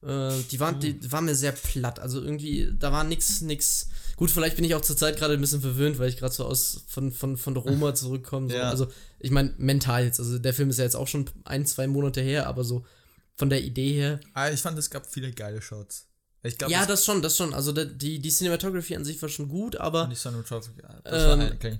Äh, 0.01 0.31
die, 0.51 0.59
waren, 0.59 0.79
die, 0.79 0.99
die 0.99 1.11
war 1.11 1.21
mir 1.21 1.35
sehr 1.35 1.51
platt. 1.51 1.99
Also 1.99 2.21
irgendwie, 2.21 2.71
da 2.77 2.91
war 2.91 3.03
nix, 3.03 3.41
nix. 3.41 3.89
Gut, 4.15 4.31
vielleicht 4.31 4.55
bin 4.55 4.65
ich 4.65 4.75
auch 4.75 4.81
zur 4.81 4.95
Zeit 4.97 5.17
gerade 5.17 5.33
ein 5.33 5.41
bisschen 5.41 5.61
verwöhnt, 5.61 5.99
weil 5.99 6.09
ich 6.09 6.17
gerade 6.17 6.33
so 6.33 6.45
aus 6.45 6.83
von, 6.87 7.11
von, 7.11 7.37
von 7.37 7.55
Roma 7.57 7.93
zurückkomme. 7.95 8.49
So. 8.49 8.55
Ja. 8.55 8.69
Also, 8.69 8.87
ich 9.19 9.31
meine, 9.31 9.53
mental 9.57 10.03
jetzt. 10.05 10.19
Also, 10.19 10.39
der 10.39 10.53
Film 10.53 10.69
ist 10.69 10.77
ja 10.77 10.83
jetzt 10.85 10.95
auch 10.95 11.07
schon 11.07 11.29
ein, 11.45 11.65
zwei 11.65 11.87
Monate 11.87 12.21
her, 12.21 12.47
aber 12.47 12.63
so 12.63 12.85
von 13.35 13.49
der 13.49 13.61
Idee 13.63 13.93
her. 13.93 14.19
ah, 14.33 14.49
ich 14.49 14.61
fand, 14.61 14.77
es 14.77 14.89
gab 14.89 15.05
viele 15.05 15.31
geile 15.31 15.61
Shots. 15.61 16.05
Ich 16.43 16.57
glaube, 16.57 16.71
ja, 16.73 16.85
das 16.85 17.03
schon, 17.03 17.21
das 17.21 17.35
schon. 17.35 17.53
Also, 17.53 17.71
die, 17.73 18.19
die 18.19 18.29
Cinematography 18.29 18.95
an 18.95 19.03
sich 19.05 19.21
war 19.21 19.29
schon 19.29 19.49
gut, 19.49 19.75
aber 19.77 20.07
nicht 20.07 20.21
Cinematography. 20.21 20.81
Das 21.03 21.13
war 21.27 21.33
Ähm, 21.33 21.39
eigentlich. 21.41 21.79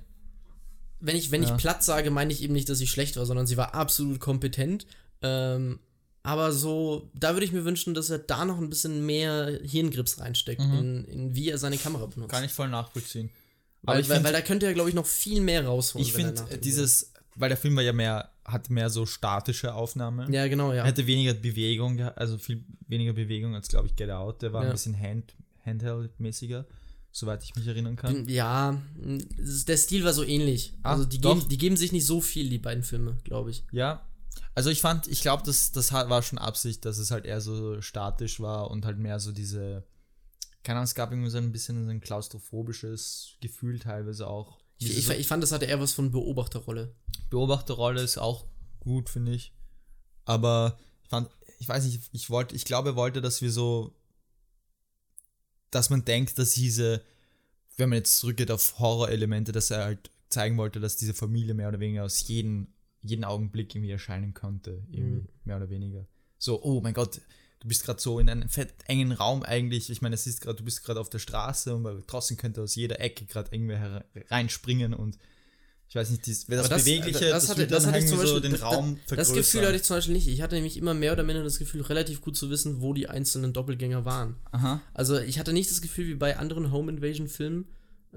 wenn 0.99 1.15
ich, 1.15 1.31
wenn 1.31 1.43
Ja. 1.43 1.49
ich 1.55 1.61
platt 1.61 1.83
sage, 1.83 2.11
meine 2.11 2.33
ich 2.33 2.41
eben 2.43 2.53
nicht, 2.53 2.67
dass 2.67 2.77
sie 2.77 2.87
schlecht 2.87 3.15
war, 3.17 3.25
sondern 3.25 3.47
sie 3.47 3.55
war 3.57 3.73
absolut 3.73 4.19
kompetent. 4.19 4.85
Ähm, 5.21 5.79
aber 6.23 6.51
so, 6.51 7.09
da 7.13 7.33
würde 7.33 7.45
ich 7.45 7.51
mir 7.51 7.63
wünschen, 7.65 7.93
dass 7.93 8.09
er 8.09 8.19
da 8.19 8.45
noch 8.45 8.57
ein 8.59 8.69
bisschen 8.69 9.05
mehr 9.05 9.59
Hirngrips 9.63 10.19
reinsteckt, 10.19 10.61
in, 10.61 11.05
in 11.05 11.35
wie 11.35 11.49
er 11.49 11.57
seine 11.57 11.77
Kamera 11.77 12.05
benutzt. 12.07 12.31
Kann 12.31 12.43
ich 12.43 12.51
voll 12.51 12.67
nachvollziehen. 12.69 13.29
weil, 13.81 13.97
weil, 13.97 14.03
find- 14.03 14.23
weil 14.25 14.33
da 14.33 14.41
könnte 14.41 14.65
er, 14.65 14.73
glaube 14.73 14.89
ich, 14.89 14.95
noch 14.95 15.05
viel 15.05 15.41
mehr 15.41 15.65
rausholen. 15.65 16.05
Ich 16.05 16.13
finde 16.13 16.33
dieses, 16.61 17.13
weil 17.35 17.49
der 17.49 17.57
Film 17.57 17.75
war 17.77 17.83
ja 17.83 17.93
mehr, 17.93 18.29
hat 18.43 18.69
mehr 18.69 18.89
so 18.89 19.05
statische 19.05 19.73
Aufnahmen. 19.73 20.31
Ja, 20.33 20.47
genau, 20.47 20.71
ja. 20.73 20.79
Er 20.79 20.85
hätte 20.87 21.07
weniger 21.07 21.33
Bewegung, 21.33 22.01
also 22.01 22.37
viel 22.37 22.63
weniger 22.87 23.13
Bewegung 23.13 23.55
als, 23.55 23.69
glaube 23.69 23.87
ich, 23.87 23.95
Get 23.95 24.09
Out. 24.09 24.41
Der 24.41 24.51
war 24.51 24.63
Ja. 24.63 24.69
ein 24.69 24.73
bisschen 24.73 24.99
hand, 24.99 25.35
Handheld-mäßiger, 25.65 26.65
soweit 27.11 27.43
ich 27.43 27.55
mich 27.55 27.65
erinnern 27.67 27.95
kann. 27.95 28.27
Ja, 28.27 28.81
es 29.41 29.49
ist- 29.49 29.69
der 29.69 29.77
Stil 29.77 30.03
war 30.03 30.13
so 30.13 30.23
ähnlich. 30.23 30.73
Ah, 30.83 30.91
also 30.93 31.05
die 31.05 31.19
doch. 31.21 31.35
geben, 31.35 31.49
die 31.49 31.57
geben 31.57 31.77
sich 31.77 31.91
nicht 31.91 32.05
so 32.05 32.19
viel, 32.21 32.49
die 32.49 32.57
beiden 32.59 32.83
Filme, 32.83 33.17
glaube 33.23 33.51
ich. 33.51 33.63
Ja, 33.71 34.05
also 34.59 34.71
ich 34.71 34.81
fand, 34.81 35.07
ich 35.07 35.21
glaube, 35.21 35.41
das, 35.45 35.71
das 35.71 35.93
war 35.93 36.21
schon 36.21 36.37
Absicht, 36.37 36.83
dass 36.83 36.97
es 36.97 37.11
halt 37.11 37.23
eher 37.23 37.39
so 37.39 37.81
statisch 37.81 38.41
war 38.41 38.69
und 38.69 38.83
halt 38.83 38.97
mehr 38.97 39.17
so 39.21 39.31
diese, 39.31 39.85
keine 40.63 40.79
Ahnung, 40.79 40.83
es 40.83 40.95
gab 40.95 41.11
irgendwie 41.11 41.29
so 41.29 41.37
ein 41.37 41.53
bisschen 41.53 41.81
so 41.85 41.89
ein 41.89 42.01
klaustrophobisches 42.01 43.37
Gefühl 43.39 43.79
teilweise 43.79 44.27
auch. 44.27 44.59
Ich, 44.77 44.97
ich, 44.97 45.09
ich 45.11 45.27
fand, 45.27 45.41
das 45.41 45.53
hatte 45.53 45.63
eher 45.63 45.79
was 45.79 45.93
von 45.93 46.11
Beobachterrolle. 46.11 46.93
Beobachterrolle 47.29 48.01
ist 48.01 48.17
auch 48.17 48.47
gut, 48.81 49.09
finde 49.09 49.31
ich. 49.31 49.53
Aber 50.25 50.77
ich 51.03 51.09
fand, 51.09 51.29
ich 51.59 51.69
weiß 51.69 51.85
nicht, 51.85 52.01
ich 52.11 52.29
wollte, 52.29 52.53
ich 52.53 52.65
glaube, 52.65 52.89
er 52.89 52.95
wollte, 52.97 53.21
dass 53.21 53.41
wir 53.41 53.53
so, 53.53 53.95
dass 55.71 55.89
man 55.89 56.03
denkt, 56.03 56.37
dass 56.37 56.51
diese, 56.51 57.01
wenn 57.77 57.87
man 57.87 57.99
jetzt 57.99 58.17
zurückgeht 58.17 58.51
auf 58.51 58.77
Horrorelemente, 58.77 59.53
dass 59.53 59.71
er 59.71 59.85
halt 59.85 60.11
zeigen 60.27 60.57
wollte, 60.57 60.81
dass 60.81 60.97
diese 60.97 61.13
Familie 61.13 61.53
mehr 61.53 61.69
oder 61.69 61.79
weniger 61.79 62.03
aus 62.03 62.27
jedem, 62.27 62.73
jeden 63.01 63.23
Augenblick 63.23 63.73
irgendwie 63.75 63.91
erscheinen 63.91 64.33
konnte, 64.33 64.83
irgendwie, 64.91 65.21
Mhm. 65.21 65.27
mehr 65.45 65.57
oder 65.57 65.69
weniger. 65.69 66.05
So, 66.37 66.61
oh 66.63 66.81
mein 66.81 66.93
Gott, 66.93 67.21
du 67.59 67.67
bist 67.67 67.83
gerade 67.85 67.99
so 68.01 68.19
in 68.19 68.29
einem 68.29 68.47
fett 68.49 68.73
engen 68.87 69.11
Raum 69.11 69.43
eigentlich. 69.43 69.89
Ich 69.89 70.01
meine, 70.01 70.15
es 70.15 70.25
ist 70.27 70.41
gerade, 70.41 70.57
du 70.57 70.63
bist 70.63 70.83
gerade 70.83 70.99
auf 70.99 71.09
der 71.09 71.19
Straße 71.19 71.75
und 71.75 71.83
draußen 72.07 72.37
könnte 72.37 72.61
aus 72.61 72.75
jeder 72.75 72.99
Ecke 73.01 73.25
gerade 73.25 73.51
irgendwer 73.53 74.05
reinspringen 74.29 74.93
und 74.93 75.17
ich 75.87 75.95
weiß 75.95 76.11
nicht, 76.11 76.27
dies, 76.27 76.45
das, 76.45 76.69
das- 76.69 76.83
Bewegliche, 76.85 77.29
das 77.29 77.47
das, 77.47 77.49
hatte- 77.49 77.65
das 77.65 77.87
hatte 77.87 77.97
ich 77.97 78.03
irgendwie 78.05 78.17
zum 78.19 78.27
so 78.27 78.33
Beispiel- 78.35 78.41
den 78.41 78.51
das- 78.51 78.61
Raum 78.61 78.99
Das 79.07 79.17
Gefühl 79.17 79.25
vergrößern. 79.43 79.65
hatte 79.65 79.75
ich 79.77 79.83
zum 79.83 79.95
Beispiel 79.97 80.13
nicht. 80.13 80.27
Ich 80.27 80.41
hatte 80.43 80.53
nämlich 80.55 80.77
immer 80.77 80.93
mehr 80.93 81.13
oder 81.13 81.23
minder 81.23 81.43
das 81.43 81.57
Gefühl, 81.57 81.81
relativ 81.81 82.21
gut 82.21 82.37
zu 82.37 82.49
wissen, 82.51 82.81
wo 82.81 82.93
die 82.93 83.09
einzelnen 83.09 83.53
Doppelgänger 83.53 84.05
waren. 84.05 84.35
Aha. 84.51 84.81
Also 84.93 85.17
ich 85.19 85.39
hatte 85.39 85.51
nicht 85.51 85.71
das 85.71 85.81
Gefühl 85.81 86.07
wie 86.07 86.13
bei 86.15 86.37
anderen 86.37 86.71
Home 86.71 86.91
Invasion 86.91 87.27
Filmen, 87.27 87.65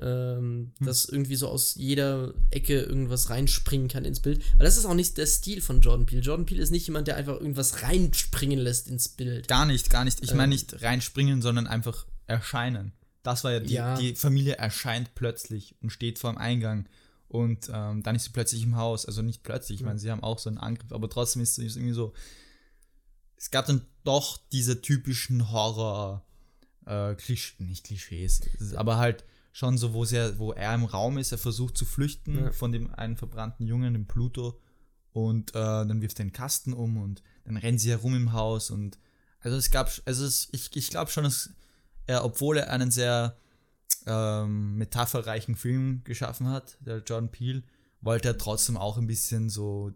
ähm, 0.01 0.73
Hm. 0.79 0.87
dass 0.87 1.05
irgendwie 1.05 1.37
so 1.37 1.49
aus 1.49 1.75
jeder 1.75 2.33
Ecke 2.51 2.81
irgendwas 2.81 3.29
reinspringen 3.31 3.89
kann 3.89 4.05
ins 4.05 4.21
Bild. 4.21 4.43
Weil 4.57 4.65
das 4.65 4.77
ist 4.79 4.87
auch 4.87 4.95
nicht 4.95 5.19
der 5.19 5.27
Stil 5.27 5.61
von 5.61 5.81
Jordan 5.81 6.07
Peele. 6.07 6.23
Jordan 6.23 6.47
Peele 6.47 6.63
ist 6.63 6.71
nicht 6.71 6.87
jemand, 6.87 7.09
der 7.09 7.17
einfach 7.17 7.35
irgendwas 7.35 7.83
reinspringen 7.83 8.59
lässt 8.59 8.89
ins 8.89 9.09
Bild. 9.09 9.49
Gar 9.49 9.67
nicht, 9.67 9.91
gar 9.91 10.05
nicht. 10.05 10.23
Ich 10.23 10.31
Ähm. 10.31 10.39
meine 10.39 10.51
nicht 10.55 10.83
reinspringen, 10.83 11.43
sondern 11.43 11.67
einfach 11.67 12.07
erscheinen. 12.27 12.93
Das 13.23 13.45
war 13.45 13.53
ja 13.53 13.61
die, 13.61 13.75
Ja. 13.75 13.97
die 13.97 14.15
Familie 14.17 14.55
erscheint 14.55 15.15
plötzlich 15.15 15.75
und 15.83 15.91
steht 15.91 16.19
vor 16.19 16.33
dem 16.33 16.39
Eingang. 16.39 16.89
Und 17.29 17.71
ähm, 17.73 18.03
dann 18.03 18.17
ist 18.17 18.25
sie 18.25 18.31
plötzlich 18.31 18.63
im 18.63 18.77
Haus. 18.77 19.07
Also 19.07 19.23
nicht 19.23 19.43
plötzlich, 19.43 19.81
ich 19.81 19.85
meine, 19.87 19.99
sie 19.99 20.11
haben 20.11 20.23
auch 20.23 20.39
so 20.39 20.49
einen 20.51 20.59
Angriff, 20.59 20.93
aber 20.93 21.09
trotzdem 21.09 21.41
ist 21.43 21.59
es 21.59 21.77
irgendwie 21.77 21.95
so. 21.95 22.13
Es 23.37 23.51
gab 23.51 23.67
dann 23.67 23.87
doch 24.05 24.39
diese 24.53 24.81
typischen 24.83 25.51
Horror, 25.51 26.25
äh, 26.87 27.15
Klisch 27.15 27.57
nicht 27.59 27.85
Klischees, 27.85 28.41
aber 28.75 28.97
halt 28.99 29.25
schon 29.53 29.77
so, 29.79 29.93
wo, 29.93 30.05
er, 30.05 30.39
wo 30.39 30.53
er 30.53 30.75
im 30.75 30.85
Raum 30.85 31.19
ist, 31.19 31.31
er 31.33 31.39
versucht 31.39 31.77
zu 31.77 31.85
flüchten 31.85 32.45
Ja. 32.47 32.53
von 32.53 32.73
dem 32.73 32.93
einen 32.95 33.17
verbrannten 33.17 33.67
Jungen, 33.67 33.93
dem 33.93 34.07
Pluto. 34.07 34.59
Und 35.13 35.51
äh, 35.51 35.53
dann 35.87 36.01
wirft 36.01 36.19
er 36.21 36.25
den 36.25 36.33
Kasten 36.33 36.73
um 36.73 36.97
und 36.97 37.23
dann 37.45 37.59
rennen 37.59 37.79
sie 37.79 37.91
herum 37.91 38.15
im 38.17 38.33
Haus 38.33 38.71
und 38.71 38.99
also 39.41 39.57
es 39.59 39.71
gab, 39.71 39.91
also 40.07 40.25
es, 40.25 40.49
ich, 40.53 40.75
ich 40.77 40.89
glaube 40.89 41.11
schon, 41.11 41.25
dass 41.25 41.51
er, 42.07 42.25
obwohl 42.25 42.59
er 42.59 42.71
einen 42.71 42.91
sehr 42.91 43.37
ähm, 44.07 44.77
metapherreichen 44.79 45.57
Film 45.57 46.01
geschaffen 46.05 46.49
hat, 46.49 46.79
der 46.81 46.99
Jordan 46.99 47.31
Peele, 47.31 47.63
wollte 48.01 48.29
er 48.29 48.39
trotzdem 48.39 48.77
auch 48.77 48.97
ein 48.99 49.07
bisschen 49.07 49.51
so 49.51 49.93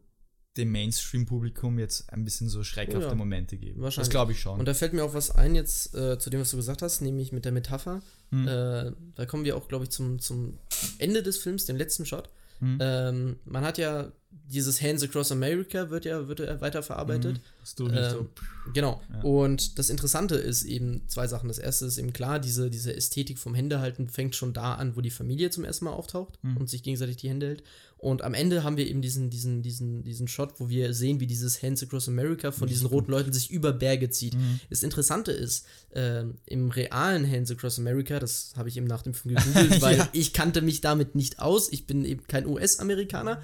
dem 0.56 0.72
Mainstream-Publikum 0.72 1.78
jetzt 1.78 2.12
ein 2.12 2.24
bisschen 2.24 2.48
so 2.48 2.64
schreckhafte 2.64 3.08
Ja, 3.08 3.14
Momente 3.14 3.56
geben. 3.56 3.80
wahrscheinlich. 3.82 4.08
Das 4.08 4.10
glaube 4.10 4.32
ich 4.32 4.40
schon. 4.40 4.58
Und 4.58 4.66
da 4.66 4.74
fällt 4.74 4.92
mir 4.92 5.04
auch 5.04 5.14
was 5.14 5.30
ein 5.30 5.54
jetzt 5.54 5.94
äh, 5.94 6.18
zu 6.18 6.30
dem, 6.30 6.40
was 6.40 6.50
du 6.50 6.56
gesagt 6.56 6.82
hast, 6.82 7.00
nämlich 7.00 7.32
mit 7.32 7.44
der 7.44 7.52
Metapher. 7.52 8.02
Hm. 8.30 8.48
Äh, 8.48 8.92
da 9.14 9.26
kommen 9.26 9.44
wir 9.44 9.56
auch, 9.56 9.68
glaube 9.68 9.84
ich, 9.84 9.90
zum, 9.90 10.18
zum 10.18 10.58
Ende 10.98 11.22
des 11.22 11.38
Films, 11.38 11.66
den 11.66 11.76
letzten 11.76 12.06
Shot. 12.06 12.28
Hm. 12.60 12.78
Ähm, 12.80 13.36
man 13.44 13.64
hat 13.64 13.78
ja 13.78 14.10
dieses 14.48 14.80
Hands 14.80 15.02
Across 15.02 15.32
America 15.32 15.90
wird 15.90 16.04
ja, 16.04 16.28
wird 16.28 16.38
ja 16.38 16.60
weiterverarbeitet. 16.60 17.40
Nicht 17.78 17.80
Ähm, 17.80 18.10
so, 18.10 18.28
Genau. 18.72 19.02
Ja. 19.12 19.20
Und 19.22 19.78
das 19.78 19.90
Interessante 19.90 20.36
ist 20.36 20.62
eben 20.64 21.02
zwei 21.08 21.26
Sachen. 21.26 21.48
Das 21.48 21.58
erste 21.58 21.86
ist 21.86 21.98
eben 21.98 22.12
klar, 22.12 22.38
diese, 22.38 22.70
diese 22.70 22.94
Ästhetik 22.94 23.38
vom 23.38 23.54
Händehalten 23.56 24.06
fängt 24.08 24.36
schon 24.36 24.52
da 24.52 24.74
an, 24.74 24.94
wo 24.96 25.00
die 25.00 25.10
Familie 25.10 25.50
zum 25.50 25.64
ersten 25.64 25.86
Mal 25.86 25.92
auftaucht 25.92 26.38
Mhm. 26.42 26.58
und 26.58 26.70
sich 26.70 26.84
gegenseitig 26.84 27.16
die 27.16 27.28
Hände 27.28 27.46
hält. 27.48 27.62
Und 27.98 28.22
am 28.22 28.34
Ende 28.34 28.62
haben 28.62 28.76
wir 28.76 28.86
eben 28.86 29.00
diesen, 29.02 29.30
diesen, 29.30 29.62
diesen, 29.62 30.04
diesen 30.04 30.28
Shot, 30.28 30.60
wo 30.60 30.68
wir 30.68 30.92
sehen, 30.94 31.18
wie 31.18 31.26
dieses 31.26 31.62
Hands 31.62 31.82
Across 31.82 32.08
America 32.08 32.52
von 32.52 32.68
diesen 32.68 32.86
roten 32.86 33.10
Leuten 33.10 33.32
sich 33.32 33.50
über 33.50 33.72
Berge 33.72 34.10
zieht. 34.10 34.34
Mhm. 34.34 34.60
Das 34.70 34.82
Interessante 34.84 35.32
ist, 35.32 35.66
ähm, 35.94 36.34
im 36.44 36.70
realen 36.70 37.28
Hands 37.28 37.50
Across 37.50 37.78
America, 37.80 38.20
das 38.20 38.52
habe 38.56 38.68
ich 38.68 38.76
eben 38.76 38.86
nach 38.86 39.02
dem 39.02 39.14
Film 39.14 39.34
gegoogelt, 39.34 39.80
weil 39.82 39.96
Ja. 39.98 40.08
ich 40.12 40.32
kannte 40.32 40.62
mich 40.62 40.82
damit 40.82 41.14
nicht 41.16 41.40
aus. 41.40 41.72
Ich 41.72 41.86
bin 41.86 42.04
eben 42.04 42.24
kein 42.28 42.46
US-Amerikaner. 42.46 43.42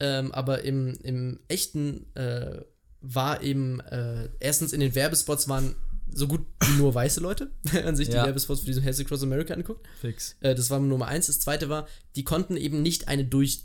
Ähm, 0.00 0.32
aber 0.32 0.62
im, 0.64 0.94
im 1.02 1.38
echten 1.48 2.06
äh, 2.14 2.60
war 3.00 3.42
eben, 3.42 3.80
äh, 3.80 4.28
erstens 4.40 4.72
in 4.72 4.80
den 4.80 4.94
Werbespots 4.94 5.48
waren 5.48 5.74
so 6.16 6.28
gut 6.28 6.42
wie 6.64 6.76
nur 6.78 6.94
weiße 6.94 7.20
Leute, 7.20 7.50
wenn 7.64 7.84
man 7.84 7.96
sich 7.96 8.08
die 8.08 8.14
Ja. 8.14 8.24
Werbespots 8.24 8.60
für 8.60 8.66
diesen 8.66 8.84
Hands 8.84 8.98
Across 9.00 9.22
America 9.24 9.52
anguckt. 9.54 9.86
fix. 10.00 10.36
Äh, 10.40 10.54
das 10.54 10.70
war 10.70 10.78
Nummer 10.80 11.06
eins. 11.08 11.26
Das 11.26 11.40
zweite 11.40 11.68
war, 11.68 11.88
die 12.16 12.24
konnten 12.24 12.56
eben 12.56 12.82
nicht 12.82 13.08
eine 13.08 13.24
durch, 13.24 13.62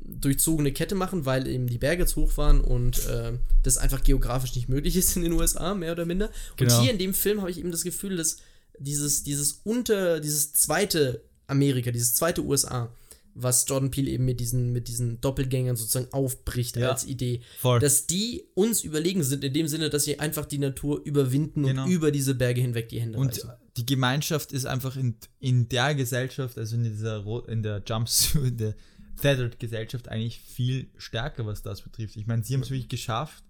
durchzogene 0.00 0.72
Kette 0.72 0.94
machen, 0.94 1.24
weil 1.26 1.46
eben 1.46 1.66
die 1.66 1.78
Berge 1.78 2.06
zu 2.06 2.22
hoch 2.22 2.36
waren 2.36 2.60
und 2.60 3.06
äh, 3.06 3.32
das 3.62 3.78
einfach 3.78 4.02
geografisch 4.02 4.54
nicht 4.54 4.68
möglich 4.68 4.96
ist 4.96 5.16
in 5.16 5.22
den 5.22 5.32
USA, 5.32 5.74
mehr 5.74 5.92
oder 5.92 6.04
minder. 6.04 6.30
Genau. 6.56 6.74
Und 6.74 6.82
hier 6.82 6.92
in 6.92 6.98
dem 6.98 7.14
Film 7.14 7.40
habe 7.40 7.50
ich 7.50 7.58
eben 7.58 7.70
das 7.70 7.84
Gefühl, 7.84 8.16
dass 8.16 8.38
dieses, 8.78 9.22
dieses 9.22 9.60
unter, 9.64 10.20
dieses 10.20 10.52
zweite 10.52 11.22
Amerika, 11.46 11.90
dieses 11.90 12.14
zweite 12.14 12.42
USA, 12.44 12.92
was 13.40 13.64
Jordan 13.68 13.90
Peele 13.90 14.10
eben 14.10 14.24
mit 14.24 14.40
diesen, 14.40 14.72
mit 14.72 14.88
diesen 14.88 15.20
Doppelgängern 15.20 15.76
sozusagen 15.76 16.12
aufbricht 16.12 16.76
Ja. 16.76 16.90
als 16.90 17.06
Idee, 17.06 17.40
Voll. 17.60 17.78
dass 17.80 18.06
die 18.06 18.44
uns 18.54 18.82
überlegen 18.82 19.22
sind, 19.22 19.44
in 19.44 19.52
dem 19.52 19.68
Sinne, 19.68 19.90
dass 19.90 20.04
sie 20.04 20.18
einfach 20.18 20.44
die 20.46 20.58
Natur 20.58 21.00
überwinden 21.04 21.62
Genau. 21.64 21.84
und 21.84 21.90
über 21.90 22.10
diese 22.10 22.34
Berge 22.34 22.60
hinweg 22.60 22.88
die 22.88 23.00
Hände 23.00 23.18
Und 23.18 23.28
reichen. 23.30 23.50
die 23.76 23.86
Gemeinschaft 23.86 24.52
ist 24.52 24.66
einfach 24.66 24.96
in, 24.96 25.14
in 25.40 25.68
der 25.68 25.94
Gesellschaft, 25.94 26.58
also 26.58 26.76
in 26.76 26.84
dieser 26.84 27.24
in 27.48 27.62
der 27.62 27.82
Jumpsuit, 27.86 28.44
in 28.44 28.56
der 28.56 28.74
Feathered 29.16 29.58
Gesellschaft 29.58 30.08
eigentlich 30.08 30.38
viel 30.40 30.88
stärker, 30.96 31.44
was 31.46 31.62
das 31.62 31.82
betrifft. 31.82 32.16
Ich 32.16 32.26
meine, 32.26 32.44
sie 32.44 32.54
haben 32.54 32.62
es 32.62 32.70
wirklich 32.70 32.88
geschafft, 32.88 33.42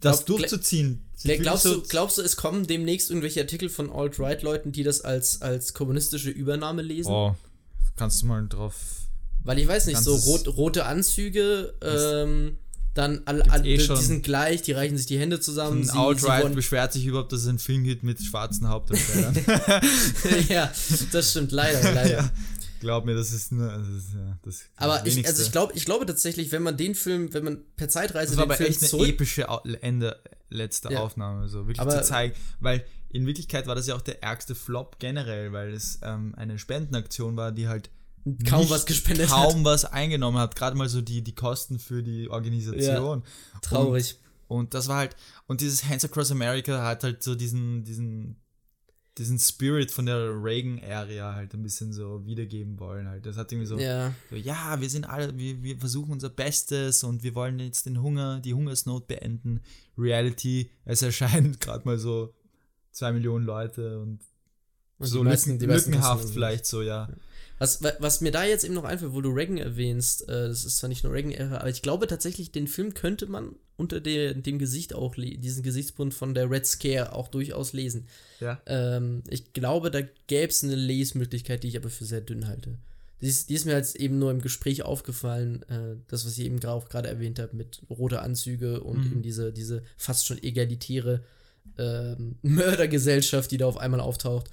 das 0.00 0.24
Glaub- 0.24 0.38
durchzuziehen. 0.38 1.04
Sie 1.14 1.28
Gla- 1.28 1.32
fühlen 1.34 1.42
Glaubst, 1.42 1.62
so- 1.64 1.74
du, 1.74 1.82
glaubst 1.88 2.18
du, 2.18 2.22
es 2.22 2.36
kommen 2.36 2.66
demnächst 2.66 3.10
irgendwelche 3.10 3.40
Artikel 3.40 3.68
von 3.68 3.90
Alt-Right-Leuten, 3.90 4.72
die 4.72 4.82
das 4.82 5.02
als, 5.02 5.40
als 5.42 5.74
kommunistische 5.74 6.30
Übernahme 6.30 6.82
lesen? 6.82 7.10
Oh, 7.12 7.36
kannst 7.96 8.22
du 8.22 8.26
mal 8.26 8.46
drauf. 8.48 9.01
Weil 9.44 9.58
ich 9.58 9.66
weiß 9.68 9.86
nicht, 9.86 9.98
so 9.98 10.14
rot, 10.14 10.46
rote 10.56 10.84
Anzüge, 10.86 11.74
ähm, 11.82 12.58
Dann 12.94 13.22
alle, 13.24 13.50
alle 13.50 13.64
eh 13.66 13.78
die 13.78 13.96
sind 13.96 14.22
gleich, 14.22 14.60
die 14.62 14.72
reichen 14.72 14.98
sich 14.98 15.06
die 15.06 15.18
Hände 15.18 15.40
zusammen. 15.40 15.78
Ein 15.80 15.84
sie- 15.84 15.92
sie 15.92 15.96
Outright 15.98 16.42
wollen- 16.44 16.54
beschwert 16.54 16.92
sich 16.92 17.06
überhaupt, 17.06 17.32
dass 17.32 17.40
es 17.40 17.46
ein 17.46 17.58
Film 17.58 17.84
gibt 17.84 18.02
mit 18.02 18.20
schwarzen 18.22 18.68
Hauptdarstellern. 18.68 19.34
ja, 20.48 20.70
das 21.10 21.30
stimmt, 21.30 21.52
leider, 21.52 21.82
leider. 21.94 22.10
ja. 22.12 22.30
Glaub 22.80 23.04
mir, 23.06 23.14
das 23.14 23.32
ist 23.32 23.50
nur. 23.52 23.68
Das 23.68 23.88
ist, 23.88 24.12
ja, 24.14 24.38
das 24.42 24.60
Aber 24.76 25.06
ich, 25.06 25.24
also 25.26 25.42
ich 25.42 25.52
glaube, 25.52 25.72
ich 25.74 25.84
glaube 25.84 26.04
tatsächlich, 26.04 26.50
wenn 26.52 26.62
man 26.64 26.76
den 26.76 26.94
Film, 26.94 27.32
wenn 27.32 27.44
man 27.44 27.58
per 27.76 27.88
Zeitreise 27.88 28.32
Das 28.32 28.36
war 28.36 28.44
aber 28.44 28.56
Film 28.56 28.70
echt 28.70 28.92
eine 28.92 29.06
epische 29.08 29.46
Ende 29.80 30.18
letzte 30.50 30.92
Ja. 30.92 31.00
Aufnahme, 31.00 31.48
so 31.48 31.60
wirklich 31.68 31.80
Aber- 31.80 31.92
zu 32.02 32.02
zeigen, 32.08 32.34
weil 32.60 32.84
in 33.08 33.24
Wirklichkeit 33.26 33.66
war 33.68 33.74
das 33.74 33.86
ja 33.86 33.94
auch 33.94 34.00
der 34.02 34.22
ärgste 34.22 34.54
Flop 34.54 34.98
generell, 34.98 35.52
weil 35.52 35.72
es 35.72 36.00
ähm, 36.02 36.34
eine 36.36 36.58
Spendenaktion 36.58 37.36
war, 37.36 37.52
die 37.52 37.68
halt 37.68 37.88
kaum 38.48 38.60
nicht- 38.60 38.70
was 38.70 38.86
gespendet 38.86 39.28
kaum 39.28 39.58
hat. 39.60 39.64
was 39.64 39.84
eingenommen 39.84 40.38
hat, 40.38 40.54
gerade 40.56 40.76
mal 40.76 40.88
so 40.88 41.00
die, 41.00 41.22
die 41.22 41.34
Kosten 41.34 41.78
für 41.78 42.02
die 42.02 42.28
Organisation. 42.28 43.22
Traurig. 43.62 44.18
Und, 44.48 44.58
und 44.58 44.74
das 44.74 44.88
war 44.88 44.98
halt, 44.98 45.16
und 45.46 45.60
dieses 45.60 45.84
Hands 45.88 46.04
Across 46.04 46.30
America 46.32 46.84
hat 46.84 47.04
halt 47.04 47.22
so 47.22 47.34
diesen, 47.34 47.84
diesen, 47.84 48.36
diesen 49.18 49.38
Spirit 49.38 49.90
von 49.90 50.06
der 50.06 50.30
Reagan-Area 50.42 51.34
halt 51.34 51.52
ein 51.54 51.62
bisschen 51.62 51.92
so 51.92 52.24
wiedergeben 52.24 52.78
wollen 52.80 53.08
halt. 53.08 53.26
Das 53.26 53.36
hat 53.36 53.52
irgendwie 53.52 53.66
so, 53.66 53.78
ja. 53.78 54.14
so, 54.30 54.36
ja, 54.36 54.80
wir 54.80 54.88
sind 54.88 55.04
alle, 55.04 55.36
wir, 55.36 55.62
wir 55.62 55.78
versuchen 55.78 56.12
unser 56.12 56.30
Bestes 56.30 57.04
und 57.04 57.22
wir 57.22 57.34
wollen 57.34 57.58
jetzt 57.58 57.84
den 57.86 58.00
Hunger, 58.00 58.40
die 58.40 58.54
Hungersnot 58.54 59.06
beenden. 59.08 59.60
Reality, 59.98 60.70
es 60.84 61.02
erscheinen 61.02 61.56
gerade 61.60 61.84
mal 61.86 61.98
so 61.98 62.32
zwei 62.90 63.12
Millionen 63.12 63.44
Leute 63.44 64.00
und, 64.00 64.20
Und 64.98 65.06
so 65.06 65.18
die 65.18 65.24
meisten- 65.24 65.58
die 65.58 65.66
meisten 65.66 65.90
lückenhaft 65.92 66.28
vielleicht 66.30 66.64
so, 66.66 66.80
ja. 66.82 67.08
Was, 67.58 67.82
wa- 67.82 67.92
was 68.00 68.20
mir 68.20 68.32
da 68.32 68.44
jetzt 68.44 68.64
eben 68.64 68.74
noch 68.74 68.84
einfällt, 68.84 69.12
wo 69.12 69.20
du 69.20 69.30
Reagan 69.30 69.56
erwähnst, 69.58 70.22
äh, 70.28 70.48
das 70.48 70.64
ist 70.64 70.78
zwar 70.78 70.88
nicht 70.88 71.04
nur 71.04 71.12
Reagan-Ära, 71.12 71.58
aber 71.58 71.70
ich 71.70 71.82
glaube 71.82 72.06
tatsächlich, 72.08 72.50
den 72.50 72.66
Film 72.66 72.94
könnte 72.94 73.26
man 73.26 73.54
unter 73.76 74.00
der, 74.00 74.34
dem 74.34 74.58
Gesicht 74.58 74.94
auch, 74.94 75.14
diesen 75.16 75.62
Gesichtspunkt 75.62 76.14
von 76.14 76.34
der 76.34 76.50
Red 76.50 76.66
Scare 76.66 77.12
auch 77.14 77.28
durchaus 77.28 77.72
lesen. 77.72 78.06
Ja. 78.40 78.60
Ähm, 78.66 79.22
ich 79.28 79.52
glaube, 79.52 79.90
da 79.90 80.00
gäbe 80.26 80.48
es 80.50 80.62
eine 80.64 80.74
Lesmöglichkeit, 80.74 81.62
die 81.62 81.68
ich 81.68 81.76
aber 81.76 81.90
für 81.90 82.04
sehr 82.04 82.20
dünn 82.20 82.46
halte. 82.48 82.78
Die 83.20 83.28
ist, 83.28 83.50
die 83.50 83.54
ist 83.54 83.66
mir 83.66 83.76
jetzt 83.76 83.94
eben 83.96 84.18
nur 84.18 84.32
im 84.32 84.40
Gespräch 84.42 84.82
aufgefallen, 84.82 85.62
äh, 85.68 85.96
das, 86.08 86.26
was 86.26 86.36
ich 86.38 86.44
eben 86.44 86.62
auch 86.64 86.88
gerade 86.88 87.08
erwähnt 87.08 87.38
habe, 87.38 87.54
mit 87.56 87.80
rote 87.88 88.20
Anzüge 88.20 88.80
und 88.82 88.98
Mhm. 89.06 89.12
eben 89.12 89.22
diese, 89.22 89.52
diese 89.52 89.82
fast 89.96 90.26
schon 90.26 90.42
egalitäre 90.42 91.22
ähm, 91.78 92.36
Mördergesellschaft, 92.42 93.50
die 93.52 93.58
da 93.58 93.66
auf 93.66 93.78
einmal 93.78 94.00
auftaucht. 94.00 94.48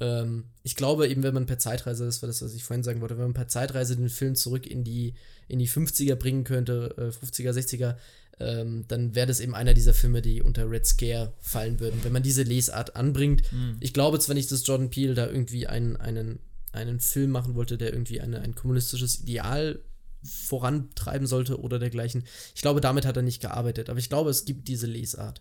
Ähm, 0.00 0.44
ich 0.62 0.76
glaube 0.76 1.08
eben, 1.08 1.22
wenn 1.22 1.34
man 1.34 1.46
per 1.46 1.58
Zeitreise, 1.58 2.04
das 2.04 2.22
war 2.22 2.26
das, 2.26 2.42
was 2.42 2.54
ich 2.54 2.64
vorhin 2.64 2.82
sagen 2.82 3.00
wollte, 3.00 3.16
wenn 3.16 3.24
man 3.24 3.34
per 3.34 3.48
Zeitreise 3.48 3.96
den 3.96 4.08
Film 4.08 4.34
zurück 4.34 4.66
in 4.66 4.84
die, 4.84 5.14
in 5.48 5.58
die 5.58 5.68
50er 5.68 6.16
bringen 6.16 6.44
könnte, 6.44 6.94
äh, 6.98 7.24
50er, 7.24 7.52
60er, 7.52 7.96
ähm, 8.40 8.84
dann 8.88 9.14
wäre 9.14 9.28
das 9.28 9.40
eben 9.40 9.54
einer 9.54 9.74
dieser 9.74 9.94
Filme, 9.94 10.20
die 10.20 10.42
unter 10.42 10.68
Red 10.68 10.86
Scare 10.86 11.32
fallen 11.40 11.78
würden, 11.78 12.02
wenn 12.02 12.12
man 12.12 12.22
diese 12.22 12.42
Lesart 12.42 12.96
anbringt. 12.96 13.42
Mhm. 13.52 13.76
Ich 13.80 13.94
glaube 13.94 14.18
zwar 14.18 14.34
nicht, 14.34 14.50
dass 14.50 14.66
Jordan 14.66 14.90
Peele 14.90 15.14
da 15.14 15.26
irgendwie 15.28 15.68
einen, 15.68 15.96
einen, 15.96 16.40
einen 16.72 16.98
Film 16.98 17.30
machen 17.30 17.54
wollte, 17.54 17.78
der 17.78 17.92
irgendwie 17.92 18.20
eine, 18.20 18.40
ein 18.40 18.56
kommunistisches 18.56 19.20
Ideal 19.20 19.78
vorantreiben 20.24 21.26
sollte 21.26 21.60
oder 21.60 21.78
dergleichen. 21.78 22.24
Ich 22.54 22.62
glaube, 22.62 22.80
damit 22.80 23.06
hat 23.06 23.16
er 23.16 23.22
nicht 23.22 23.40
gearbeitet, 23.40 23.88
aber 23.90 23.98
ich 23.98 24.08
glaube, 24.08 24.30
es 24.30 24.44
gibt 24.44 24.66
diese 24.66 24.86
Lesart. 24.86 25.40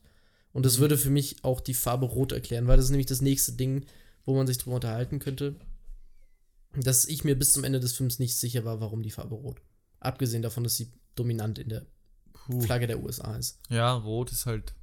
Und 0.51 0.65
das 0.65 0.77
würde 0.77 0.97
für 0.97 1.09
mich 1.09 1.37
auch 1.43 1.61
die 1.61 1.73
Farbe 1.73 2.05
Rot 2.05 2.31
erklären, 2.31 2.67
weil 2.67 2.77
das 2.77 2.85
ist 2.85 2.91
nämlich 2.91 3.07
das 3.07 3.21
nächste 3.21 3.53
Ding, 3.53 3.85
wo 4.25 4.35
man 4.35 4.47
sich 4.47 4.57
drüber 4.57 4.75
unterhalten 4.75 5.19
könnte. 5.19 5.55
Dass 6.75 7.05
ich 7.05 7.23
mir 7.23 7.37
bis 7.37 7.53
zum 7.53 7.63
Ende 7.63 7.79
des 7.79 7.93
Films 7.93 8.19
nicht 8.19 8.35
sicher 8.35 8.65
war, 8.65 8.81
warum 8.81 9.03
die 9.03 9.11
Farbe 9.11 9.35
Rot. 9.35 9.61
Abgesehen 9.99 10.41
davon, 10.41 10.63
dass 10.63 10.75
sie 10.75 10.91
dominant 11.15 11.59
in 11.59 11.69
der 11.69 11.85
Puh. 12.33 12.61
Flagge 12.61 12.87
der 12.87 13.03
USA 13.03 13.35
ist. 13.35 13.59
Ja, 13.69 13.93
rot 13.93 14.31
ist 14.31 14.45
halt, 14.45 14.73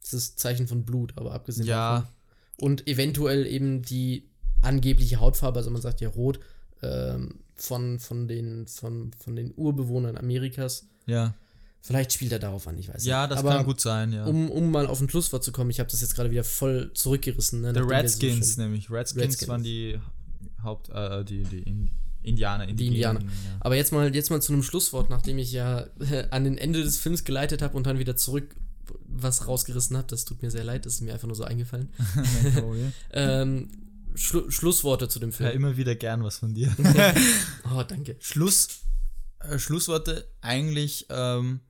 Das 0.00 0.12
ist 0.14 0.38
Zeichen 0.38 0.66
von 0.66 0.84
Blut, 0.84 1.12
aber 1.16 1.32
abgesehen 1.32 1.66
ja, 1.66 2.00
davon. 2.00 2.12
Und 2.56 2.88
eventuell 2.88 3.46
eben 3.46 3.82
die 3.82 4.30
angebliche 4.62 5.20
Hautfarbe, 5.20 5.58
also 5.58 5.70
man 5.70 5.82
sagt 5.82 6.00
ja 6.00 6.08
rot, 6.08 6.40
ähm, 6.82 7.40
von, 7.54 7.98
von, 7.98 8.28
den, 8.28 8.66
von, 8.66 9.12
von 9.12 9.36
den 9.36 9.52
Urbewohnern 9.56 10.16
Amerikas. 10.16 10.88
ja. 11.06 11.34
Vielleicht 11.80 12.12
spielt 12.12 12.32
er 12.32 12.38
darauf 12.38 12.66
an, 12.68 12.76
ich 12.78 12.88
weiß 12.92 13.04
Ja, 13.04 13.22
nicht. 13.22 13.32
das 13.32 13.38
Aber 13.38 13.50
kann 13.56 13.64
gut 13.64 13.80
sein, 13.80 14.12
ja. 14.12 14.26
Um, 14.26 14.50
um 14.50 14.70
mal 14.70 14.86
auf 14.86 15.00
ein 15.00 15.08
Schlusswort 15.08 15.42
zu 15.44 15.52
kommen, 15.52 15.70
ich 15.70 15.80
habe 15.80 15.90
das 15.90 16.00
jetzt 16.00 16.14
gerade 16.14 16.30
wieder 16.30 16.44
voll 16.44 16.90
zurückgerissen. 16.94 17.60
Ne, 17.62 17.72
so 17.74 17.80
Redskins 17.84 18.54
schön- 18.54 18.64
nämlich. 18.64 18.90
Redskins, 18.90 19.24
Redskins. 19.24 19.48
waren 19.48 19.62
die 19.62 19.98
Haupt, 20.62 20.90
äh, 20.90 21.24
die, 21.24 21.44
die 21.44 21.60
in, 21.60 21.90
Indianer, 22.22 22.64
Indigenen, 22.68 22.94
Indianer. 22.96 23.20
Ja. 23.20 23.26
Aber 23.60 23.76
jetzt 23.76 23.92
mal, 23.92 24.14
jetzt 24.14 24.28
mal 24.30 24.42
zu 24.42 24.52
einem 24.52 24.62
Schlusswort, 24.62 25.08
nachdem 25.08 25.38
ich 25.38 25.52
ja 25.52 25.86
äh, 26.00 26.26
an 26.30 26.44
den 26.44 26.58
Ende 26.58 26.82
des 26.82 26.98
Films 26.98 27.24
geleitet 27.24 27.62
habe 27.62 27.76
und 27.76 27.86
dann 27.86 27.98
wieder 27.98 28.16
zurück 28.16 28.54
was 29.06 29.46
rausgerissen 29.46 29.96
habe. 29.96 30.06
Das 30.08 30.24
tut 30.24 30.42
mir 30.42 30.50
sehr 30.50 30.64
leid, 30.64 30.84
das 30.84 30.94
ist 30.94 31.00
mir 31.02 31.12
einfach 31.12 31.26
nur 31.26 31.36
so 31.36 31.44
eingefallen. 31.44 31.88
ja. 32.54 32.62
Ähm, 33.12 33.68
Schlu 34.14 34.50
Schlussworte 34.50 35.08
zu 35.08 35.20
dem 35.20 35.30
ja, 35.30 35.36
Film. 35.36 35.52
immer 35.52 35.76
wieder 35.76 35.94
gern 35.94 36.24
was 36.24 36.38
von 36.38 36.52
dir. 36.54 36.74
oh, 37.74 37.82
danke. 37.86 38.16
Schluss, 38.20 38.68
äh, 39.40 39.58
Schlussworte 39.58 40.26
eigentlich, 40.40 41.06
ähm, 41.10 41.60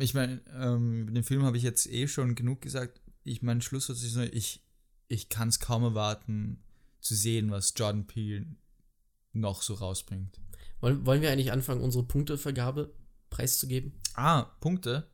ich 0.00 0.14
meine, 0.14 0.40
ähm, 0.58 1.02
über 1.02 1.12
den 1.12 1.24
Film 1.24 1.44
habe 1.44 1.56
ich 1.56 1.62
jetzt 1.62 1.86
eh 1.86 2.08
schon 2.08 2.34
genug 2.34 2.60
gesagt. 2.60 3.00
Ich 3.24 3.42
meine, 3.42 3.62
Schlusswort 3.62 3.98
ist 3.98 4.16
nur, 4.16 4.32
ich, 4.32 4.64
ich 5.08 5.28
kann 5.28 5.48
es 5.48 5.60
kaum 5.60 5.82
erwarten 5.84 6.62
zu 7.00 7.14
sehen, 7.14 7.50
was 7.50 7.72
Jordan 7.76 8.06
Peele 8.06 8.46
noch 9.32 9.62
so 9.62 9.74
rausbringt. 9.74 10.40
Wollen, 10.80 11.06
wollen 11.06 11.22
wir 11.22 11.30
eigentlich 11.30 11.52
anfangen, 11.52 11.80
unsere 11.80 12.04
Punktevergabe 12.04 12.92
preiszugeben? 13.30 13.92
Ah, 14.14 14.42
Punkte. 14.60 15.08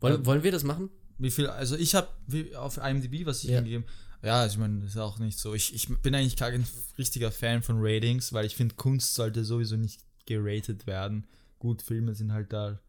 Wollen, 0.00 0.16
Ähm, 0.16 0.26
wollen 0.26 0.42
wir 0.42 0.52
das 0.52 0.64
machen? 0.64 0.90
Wie 1.18 1.30
viel, 1.30 1.46
also 1.46 1.76
ich 1.76 1.94
habe 1.94 2.08
auf 2.56 2.78
IMDb, 2.78 3.24
was 3.26 3.44
ich 3.44 3.50
Ja. 3.50 3.60
gegeben 3.60 3.84
ja, 4.24 4.40
also 4.40 4.54
ich 4.54 4.58
meine, 4.60 4.78
das 4.80 4.90
ist 4.90 4.96
auch 4.98 5.18
nicht 5.18 5.36
so. 5.36 5.52
Ich, 5.52 5.74
ich 5.74 5.88
bin 6.00 6.14
eigentlich 6.14 6.36
kein 6.36 6.64
richtiger 6.96 7.32
Fan 7.32 7.60
von 7.62 7.78
Ratings, 7.80 8.32
weil 8.32 8.46
ich 8.46 8.54
finde, 8.54 8.76
Kunst 8.76 9.14
sollte 9.14 9.44
sowieso 9.44 9.76
nicht 9.76 10.00
geratet 10.26 10.86
werden. 10.86 11.26
Gut, 11.58 11.82
Filme 11.82 12.14
sind 12.14 12.32
halt 12.32 12.52
da, 12.52 12.80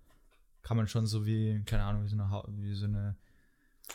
kann 0.64 0.78
man 0.78 0.88
schon 0.88 1.05
so 1.05 1.26
wie, 1.26 1.61
keine 1.66 1.84
Ahnung, 1.84 2.03
wie 2.03 2.09
so 2.09 2.16
eine, 2.16 2.43
wie 2.57 2.74
so 2.76 2.86
eine 2.86 3.16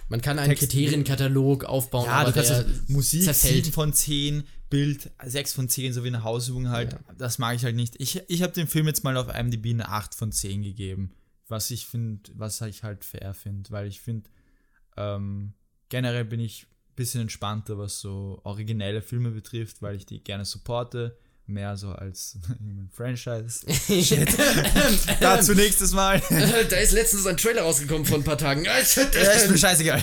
Man 0.09 0.21
kann 0.21 0.39
einen 0.39 0.51
Text- 0.51 0.71
Kriterienkatalog 0.71 1.65
aufbauen, 1.65 2.07
Ja, 2.07 2.13
aber 2.21 2.33
du 2.33 2.43
kannst 2.43 2.89
Musik 2.91 3.25
zerfällt. 3.25 3.65
7 3.65 3.73
von 3.75 3.93
10, 3.93 4.45
Bild 4.71 5.11
6 5.25 5.55
von 5.55 5.69
10, 5.69 5.93
so 5.95 6.05
wie 6.05 6.09
eine 6.09 6.23
Hausübung 6.25 6.69
halt. 6.69 6.93
Ja. 6.93 6.99
Das 7.17 7.39
mag 7.39 7.57
ich 7.57 7.65
halt 7.65 7.75
nicht. 7.75 7.95
Ich, 8.01 8.23
ich 8.29 8.43
habe 8.43 8.53
dem 8.53 8.69
Film 8.69 8.87
jetzt 8.87 9.03
mal 9.03 9.17
auf 9.17 9.35
IMDb 9.35 9.71
eine 9.71 9.89
8 9.89 10.15
von 10.15 10.31
10 10.31 10.63
gegeben. 10.63 11.13
Was 11.49 11.71
ich 11.71 11.87
finde, 11.87 12.31
was 12.35 12.61
ich 12.61 12.83
halt 12.83 13.05
fair 13.05 13.33
finde, 13.33 13.71
weil 13.71 13.87
ich 13.89 14.01
finde, 14.03 14.29
ähm, 14.99 15.55
generell 15.89 16.27
bin 16.27 16.41
ich 16.41 16.65
ein 16.65 16.95
bisschen 16.97 17.23
entspannter, 17.23 17.79
was 17.79 18.01
so 18.01 18.41
originelle 18.45 19.01
Filme 19.01 19.31
betrifft, 19.31 19.81
weil 19.81 19.97
ich 19.97 20.05
die 20.05 20.23
gerne 20.23 20.45
supporte. 20.45 21.17
Mehr 21.51 21.79
so 21.79 21.93
als 21.93 22.37
Franchise. 22.95 23.61
Dazu 25.21 25.55
nächstes 25.55 25.93
Mal. 25.93 26.21
da 26.69 26.77
ist 26.77 26.93
letztens 26.93 27.27
ein 27.27 27.39
Trailer 27.39 27.63
rausgekommen 27.63 28.05
vor 28.05 28.19
ein 28.19 28.23
paar 28.25 28.37
Tagen. 28.37 28.65
Ja, 28.67 28.77
ist 28.77 28.99
mir 29.51 29.57
scheißegal. 29.57 30.03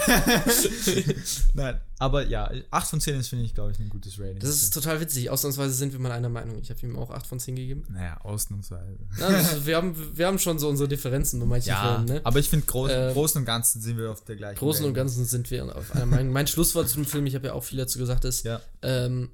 Nein, 1.53 1.79
aber 1.99 2.25
ja, 2.27 2.49
8 2.71 2.89
von 2.89 2.99
10 2.99 3.19
ist, 3.19 3.27
finde 3.27 3.45
ich, 3.45 3.53
glaube 3.53 3.71
ich, 3.71 3.79
ein 3.79 3.89
gutes 3.89 4.19
Rating. 4.19 4.39
Das 4.39 4.49
ist 4.49 4.73
total 4.73 4.99
witzig. 5.01 5.29
Ausnahmsweise 5.29 5.73
sind 5.73 5.93
wir 5.93 5.99
mal 5.99 6.11
einer 6.11 6.29
Meinung. 6.29 6.57
Ich 6.61 6.71
habe 6.71 6.79
ihm 6.81 6.97
auch 6.97 7.11
8 7.11 7.27
von 7.27 7.39
10 7.39 7.55
gegeben. 7.55 7.85
naja, 7.89 8.17
ausnahmsweise. 8.21 8.97
Na, 9.19 9.27
also 9.27 9.65
wir, 9.67 9.77
haben, 9.77 9.95
wir 10.17 10.25
haben 10.25 10.39
schon 10.39 10.57
so 10.57 10.67
unsere 10.67 10.87
Differenzen 10.89 11.39
bei 11.39 11.45
manchen 11.45 11.69
Ja, 11.69 11.93
Filmen. 11.97 12.05
Ne? 12.05 12.21
aber 12.23 12.39
ich 12.39 12.49
finde, 12.49 12.65
groß, 12.65 12.89
Äh, 12.91 13.11
Großen 13.13 13.39
und 13.39 13.45
Ganzen 13.45 13.81
sind 13.81 13.97
wir 13.99 14.09
auf 14.11 14.23
der 14.25 14.35
gleichen 14.35 14.57
Großen 14.57 14.83
und 14.83 14.95
Welle. 14.95 15.03
Ganzen 15.03 15.25
sind 15.25 15.51
wir 15.51 15.75
auf 15.75 15.91
einer 15.95 16.07
Meinung. 16.07 16.33
Mein 16.33 16.47
Schlusswort 16.47 16.89
zu 16.89 16.95
dem 16.95 17.05
Film, 17.05 17.27
ich 17.27 17.35
habe 17.35 17.47
ja 17.47 17.53
auch 17.53 17.63
viel 17.63 17.77
dazu 17.77 17.99
gesagt, 17.99 18.25
ist 18.25 18.43
Ja. 18.45 18.61
ähm, 18.81 19.29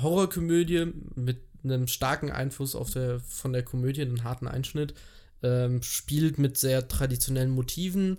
Horrorkomödie 0.00 0.92
mit 1.14 1.42
einem 1.62 1.86
starken 1.86 2.30
Einfluss 2.30 2.74
auf 2.74 2.90
der, 2.90 3.20
von 3.20 3.52
der 3.52 3.62
Komödie, 3.62 4.02
einen 4.02 4.24
harten 4.24 4.48
Einschnitt. 4.48 4.94
Ähm, 5.42 5.82
spielt 5.82 6.38
mit 6.38 6.56
sehr 6.56 6.88
traditionellen 6.88 7.50
Motiven. 7.50 8.18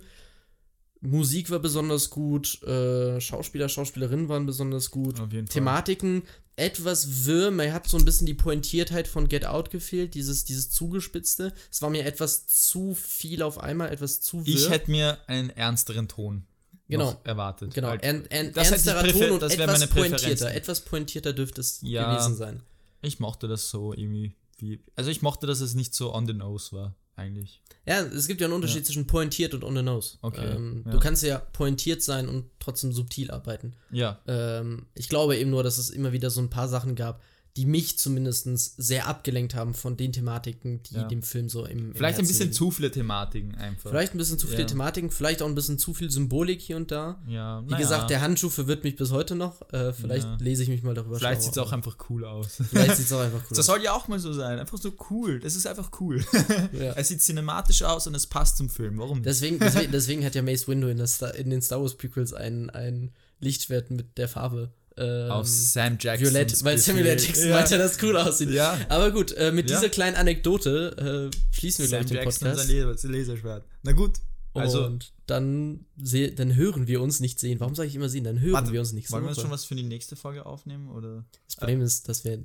Musik 1.00 1.50
war 1.50 1.58
besonders 1.58 2.10
gut, 2.10 2.62
äh, 2.62 3.20
Schauspieler, 3.20 3.68
Schauspielerinnen 3.68 4.28
waren 4.28 4.46
besonders 4.46 4.90
gut. 4.90 5.20
Thematiken 5.48 6.22
etwas 6.56 7.26
wirr. 7.26 7.50
Mir 7.50 7.72
hat 7.72 7.86
so 7.86 7.98
ein 7.98 8.04
bisschen 8.04 8.26
die 8.26 8.34
Pointiertheit 8.34 9.08
von 9.08 9.28
Get 9.28 9.44
Out 9.44 9.70
gefehlt, 9.70 10.14
dieses, 10.14 10.44
dieses 10.44 10.70
Zugespitzte. 10.70 11.52
Es 11.70 11.82
war 11.82 11.90
mir 11.90 12.04
etwas 12.06 12.46
zu 12.46 12.94
viel 12.94 13.42
auf 13.42 13.58
einmal, 13.58 13.92
etwas 13.92 14.20
zu 14.20 14.46
wirr. 14.46 14.54
Ich 14.54 14.70
hätte 14.70 14.90
mir 14.90 15.18
einen 15.26 15.50
ernsteren 15.50 16.08
Ton 16.08 16.46
Genau. 16.88 17.20
erwartet. 17.24 17.74
Genau, 17.74 17.92
ern, 17.94 18.26
ern, 18.26 18.52
das 18.52 18.70
ernsterer 18.70 19.02
präfer- 19.02 19.18
Ton 19.26 19.30
und 19.32 19.42
das 19.42 19.58
wäre 19.58 19.72
etwas 19.72 19.88
pointierter. 19.88 20.54
Etwas 20.54 20.80
pointierter 20.82 21.32
dürfte 21.32 21.60
es 21.60 21.80
Ja. 21.82 22.12
gewesen 22.14 22.36
sein. 22.36 22.62
ich 23.02 23.18
mochte 23.20 23.48
das 23.48 23.70
so 23.70 23.92
irgendwie. 23.92 24.34
Wie, 24.58 24.80
also 24.94 25.10
ich 25.10 25.20
mochte, 25.22 25.46
dass 25.46 25.60
es 25.60 25.74
nicht 25.74 25.94
so 25.94 26.14
on 26.14 26.26
the 26.26 26.32
nose 26.32 26.74
war, 26.74 26.94
eigentlich. 27.14 27.60
Ja, 27.86 28.00
es 28.00 28.26
gibt 28.26 28.40
ja 28.40 28.46
einen 28.46 28.54
Unterschied 28.54 28.86
zwischen 28.86 29.06
pointiert 29.06 29.52
und 29.54 29.64
on 29.64 29.76
the 29.76 29.82
nose. 29.82 30.16
Okay, 30.22 30.44
Ähm, 30.46 30.82
ja. 30.86 30.92
Du 30.92 30.98
kannst 30.98 31.22
ja 31.22 31.38
pointiert 31.38 32.02
sein 32.02 32.28
und 32.28 32.46
trotzdem 32.58 32.92
subtil 32.92 33.30
arbeiten. 33.30 33.74
Ja. 33.90 34.18
Ähm, 34.26 34.86
ich 34.94 35.08
glaube 35.08 35.36
eben 35.36 35.50
nur, 35.50 35.62
dass 35.62 35.76
es 35.78 35.90
immer 35.90 36.12
wieder 36.12 36.30
so 36.30 36.40
ein 36.40 36.48
paar 36.50 36.68
Sachen 36.68 36.94
gab, 36.94 37.20
die 37.56 37.66
mich 37.66 37.98
zumindest 37.98 38.46
sehr 38.76 39.06
abgelenkt 39.06 39.54
haben 39.54 39.72
von 39.74 39.96
den 39.96 40.12
Thematiken, 40.12 40.82
die 40.82 40.94
Ja. 40.96 41.04
dem 41.04 41.22
Film 41.22 41.48
so 41.48 41.64
im, 41.64 41.78
im 41.90 41.94
Vielleicht 41.94 42.18
ein 42.18 42.24
Herzen 42.24 42.28
bisschen 42.28 42.40
liegen. 42.48 42.52
zu 42.54 42.70
viele 42.70 42.90
Thematiken 42.90 43.54
einfach. 43.54 43.90
Vielleicht 43.90 44.14
ein 44.14 44.18
bisschen 44.18 44.38
zu 44.38 44.46
viele 44.46 44.60
Ja. 44.60 44.66
Thematiken, 44.66 45.10
vielleicht 45.10 45.40
auch 45.42 45.46
ein 45.46 45.54
bisschen 45.54 45.78
zu 45.78 45.94
viel 45.94 46.10
Symbolik 46.10 46.60
hier 46.60 46.76
und 46.76 46.90
da. 46.90 47.20
Ja, 47.26 47.62
Wie 47.66 47.74
gesagt, 47.76 48.10
der 48.10 48.20
Handschuh 48.20 48.50
verwirrt 48.50 48.84
mich 48.84 48.96
bis 48.96 49.10
heute 49.10 49.34
noch. 49.34 49.62
Äh, 49.72 49.92
vielleicht 49.92 50.28
lese 50.40 50.62
ich 50.62 50.68
mich 50.68 50.82
mal 50.82 50.94
darüber 50.94 51.18
Vielleicht 51.18 51.42
sieht 51.42 51.52
es 51.52 51.58
auch 51.58 51.72
einfach 51.72 51.96
cool 52.10 52.24
aus. 52.24 52.58
Vielleicht 52.70 52.96
sieht 52.96 53.06
es 53.06 53.12
auch 53.12 53.20
einfach 53.20 53.40
cool 53.50 53.56
Das 53.56 53.66
soll 53.66 53.82
ja 53.82 53.92
auch 53.94 54.06
mal 54.08 54.18
so 54.18 54.32
sein. 54.32 54.58
Einfach 54.58 54.78
so 54.78 54.92
cool. 55.10 55.40
Das 55.40 55.56
ist 55.56 55.66
einfach 55.66 55.90
cool. 56.00 56.24
aus. 56.32 56.94
Es 56.96 57.08
sieht 57.08 57.22
cinematisch 57.22 57.82
aus 57.82 58.06
und 58.06 58.14
es 58.14 58.26
passt 58.26 58.58
zum 58.58 58.68
Film. 58.68 58.98
Warum 58.98 59.18
nicht? 59.18 59.26
Deswegen, 59.26 59.58
deswegen, 59.58 59.92
deswegen 59.92 60.24
hat 60.24 60.34
ja 60.34 60.42
Mace 60.42 60.68
Windu 60.68 60.88
in, 60.88 60.98
in 61.36 61.50
den 61.50 61.62
Star 61.62 61.80
Wars 61.80 61.94
Prequels 61.96 62.32
ein, 62.32 62.70
ein 62.70 63.12
Lichtschwert 63.40 63.90
mit 63.90 64.18
der 64.18 64.28
Farbe. 64.28 64.72
Ähm, 64.98 65.30
Aus 65.30 65.72
Sam 65.74 65.98
Jackson. 66.00 66.26
Violett, 66.28 66.64
weil 66.64 66.78
Samuel 66.78 67.06
L. 67.06 67.20
Jackson 67.20 67.48
ja. 67.48 67.54
meinte, 67.56 67.76
dass 67.76 68.02
cool 68.02 68.16
aussieht. 68.16 68.50
Ja. 68.50 68.78
Aber 68.88 69.10
gut, 69.10 69.32
äh, 69.32 69.52
mit 69.52 69.68
Ja. 69.70 69.76
dieser 69.76 69.90
kleinen 69.90 70.16
Anekdote 70.16 71.30
äh, 71.30 71.54
schließen 71.54 71.84
wir 71.84 71.88
Sam 71.88 72.00
gleich 72.00 72.08
den 72.08 72.16
Jackson 72.24 72.48
Podcast. 72.48 72.68
sein 72.68 72.76
Laser- 72.76 73.08
Laserschwert. 73.08 73.64
Na 73.82 73.92
gut. 73.92 74.14
Also, 74.54 74.86
und 74.86 75.12
dann, 75.26 75.84
dann 75.96 76.54
hören 76.56 76.86
wir 76.86 77.02
uns 77.02 77.20
nicht 77.20 77.38
sehen. 77.38 77.60
Warum 77.60 77.74
sage 77.74 77.88
ich 77.90 77.94
immer 77.94 78.08
sehen? 78.08 78.24
Dann 78.24 78.40
hören 78.40 78.54
Warte, 78.54 78.72
wir 78.72 78.80
uns 78.80 78.92
nicht 78.94 79.10
wollen 79.12 79.24
wir 79.24 79.32
Woche. 79.32 79.42
schon 79.42 79.50
was 79.50 79.66
für 79.66 79.74
die 79.74 79.82
nächste 79.82 80.16
Folge 80.16 80.46
aufnehmen? 80.46 80.88
Oder? 80.88 81.26
Das 81.46 81.56
Problem 81.56 81.82
ist, 81.82 82.08
dass 82.08 82.24
wir 82.24 82.42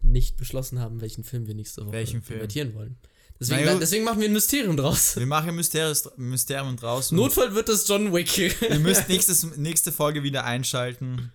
nicht 0.00 0.38
beschlossen 0.38 0.78
haben, 0.78 1.02
welchen 1.02 1.22
Film 1.22 1.46
wir 1.46 1.54
nächste 1.54 1.82
Woche 1.84 1.92
Welchen 1.92 2.22
Film? 2.22 2.40
wollen. 2.74 2.96
Deswegen, 3.38 3.64
Na 3.66 3.72
gut. 3.72 3.82
deswegen 3.82 4.04
machen 4.04 4.20
wir 4.20 4.28
ein 4.28 4.32
Mysterium 4.32 4.76
draus. 4.76 5.16
Wir 5.16 5.26
machen 5.26 5.54
Mysteries, 5.54 6.08
Mysterium 6.16 6.76
draus. 6.76 7.10
Notfall 7.12 7.54
wird 7.54 7.68
es 7.70 7.86
John 7.88 8.12
Wick. 8.12 8.36
Ihr 8.38 8.78
müsst 8.78 9.08
nächstes, 9.10 9.56
nächste 9.56 9.92
Folge 9.92 10.22
wieder 10.22 10.44
einschalten. 10.44 11.30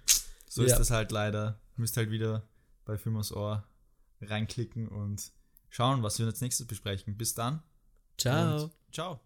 So 0.56 0.62
Ja. 0.62 0.70
ist 0.70 0.78
das 0.80 0.90
halt 0.90 1.12
leider. 1.12 1.60
Ihr 1.76 1.82
müsst 1.82 1.98
halt 1.98 2.12
wieder 2.12 2.48
bei 2.86 2.98
Film 2.98 3.18
aus 3.18 3.34
Ohr 3.34 3.68
reinklicken 4.22 4.88
und 4.88 5.34
schauen, 5.70 6.02
was 6.02 6.18
wir 6.18 6.26
als 6.28 6.40
nächstes 6.40 6.66
besprechen. 6.66 7.18
Bis 7.18 7.34
dann. 7.34 7.62
Ciao. 8.18 8.72
Ciao. 8.94 9.20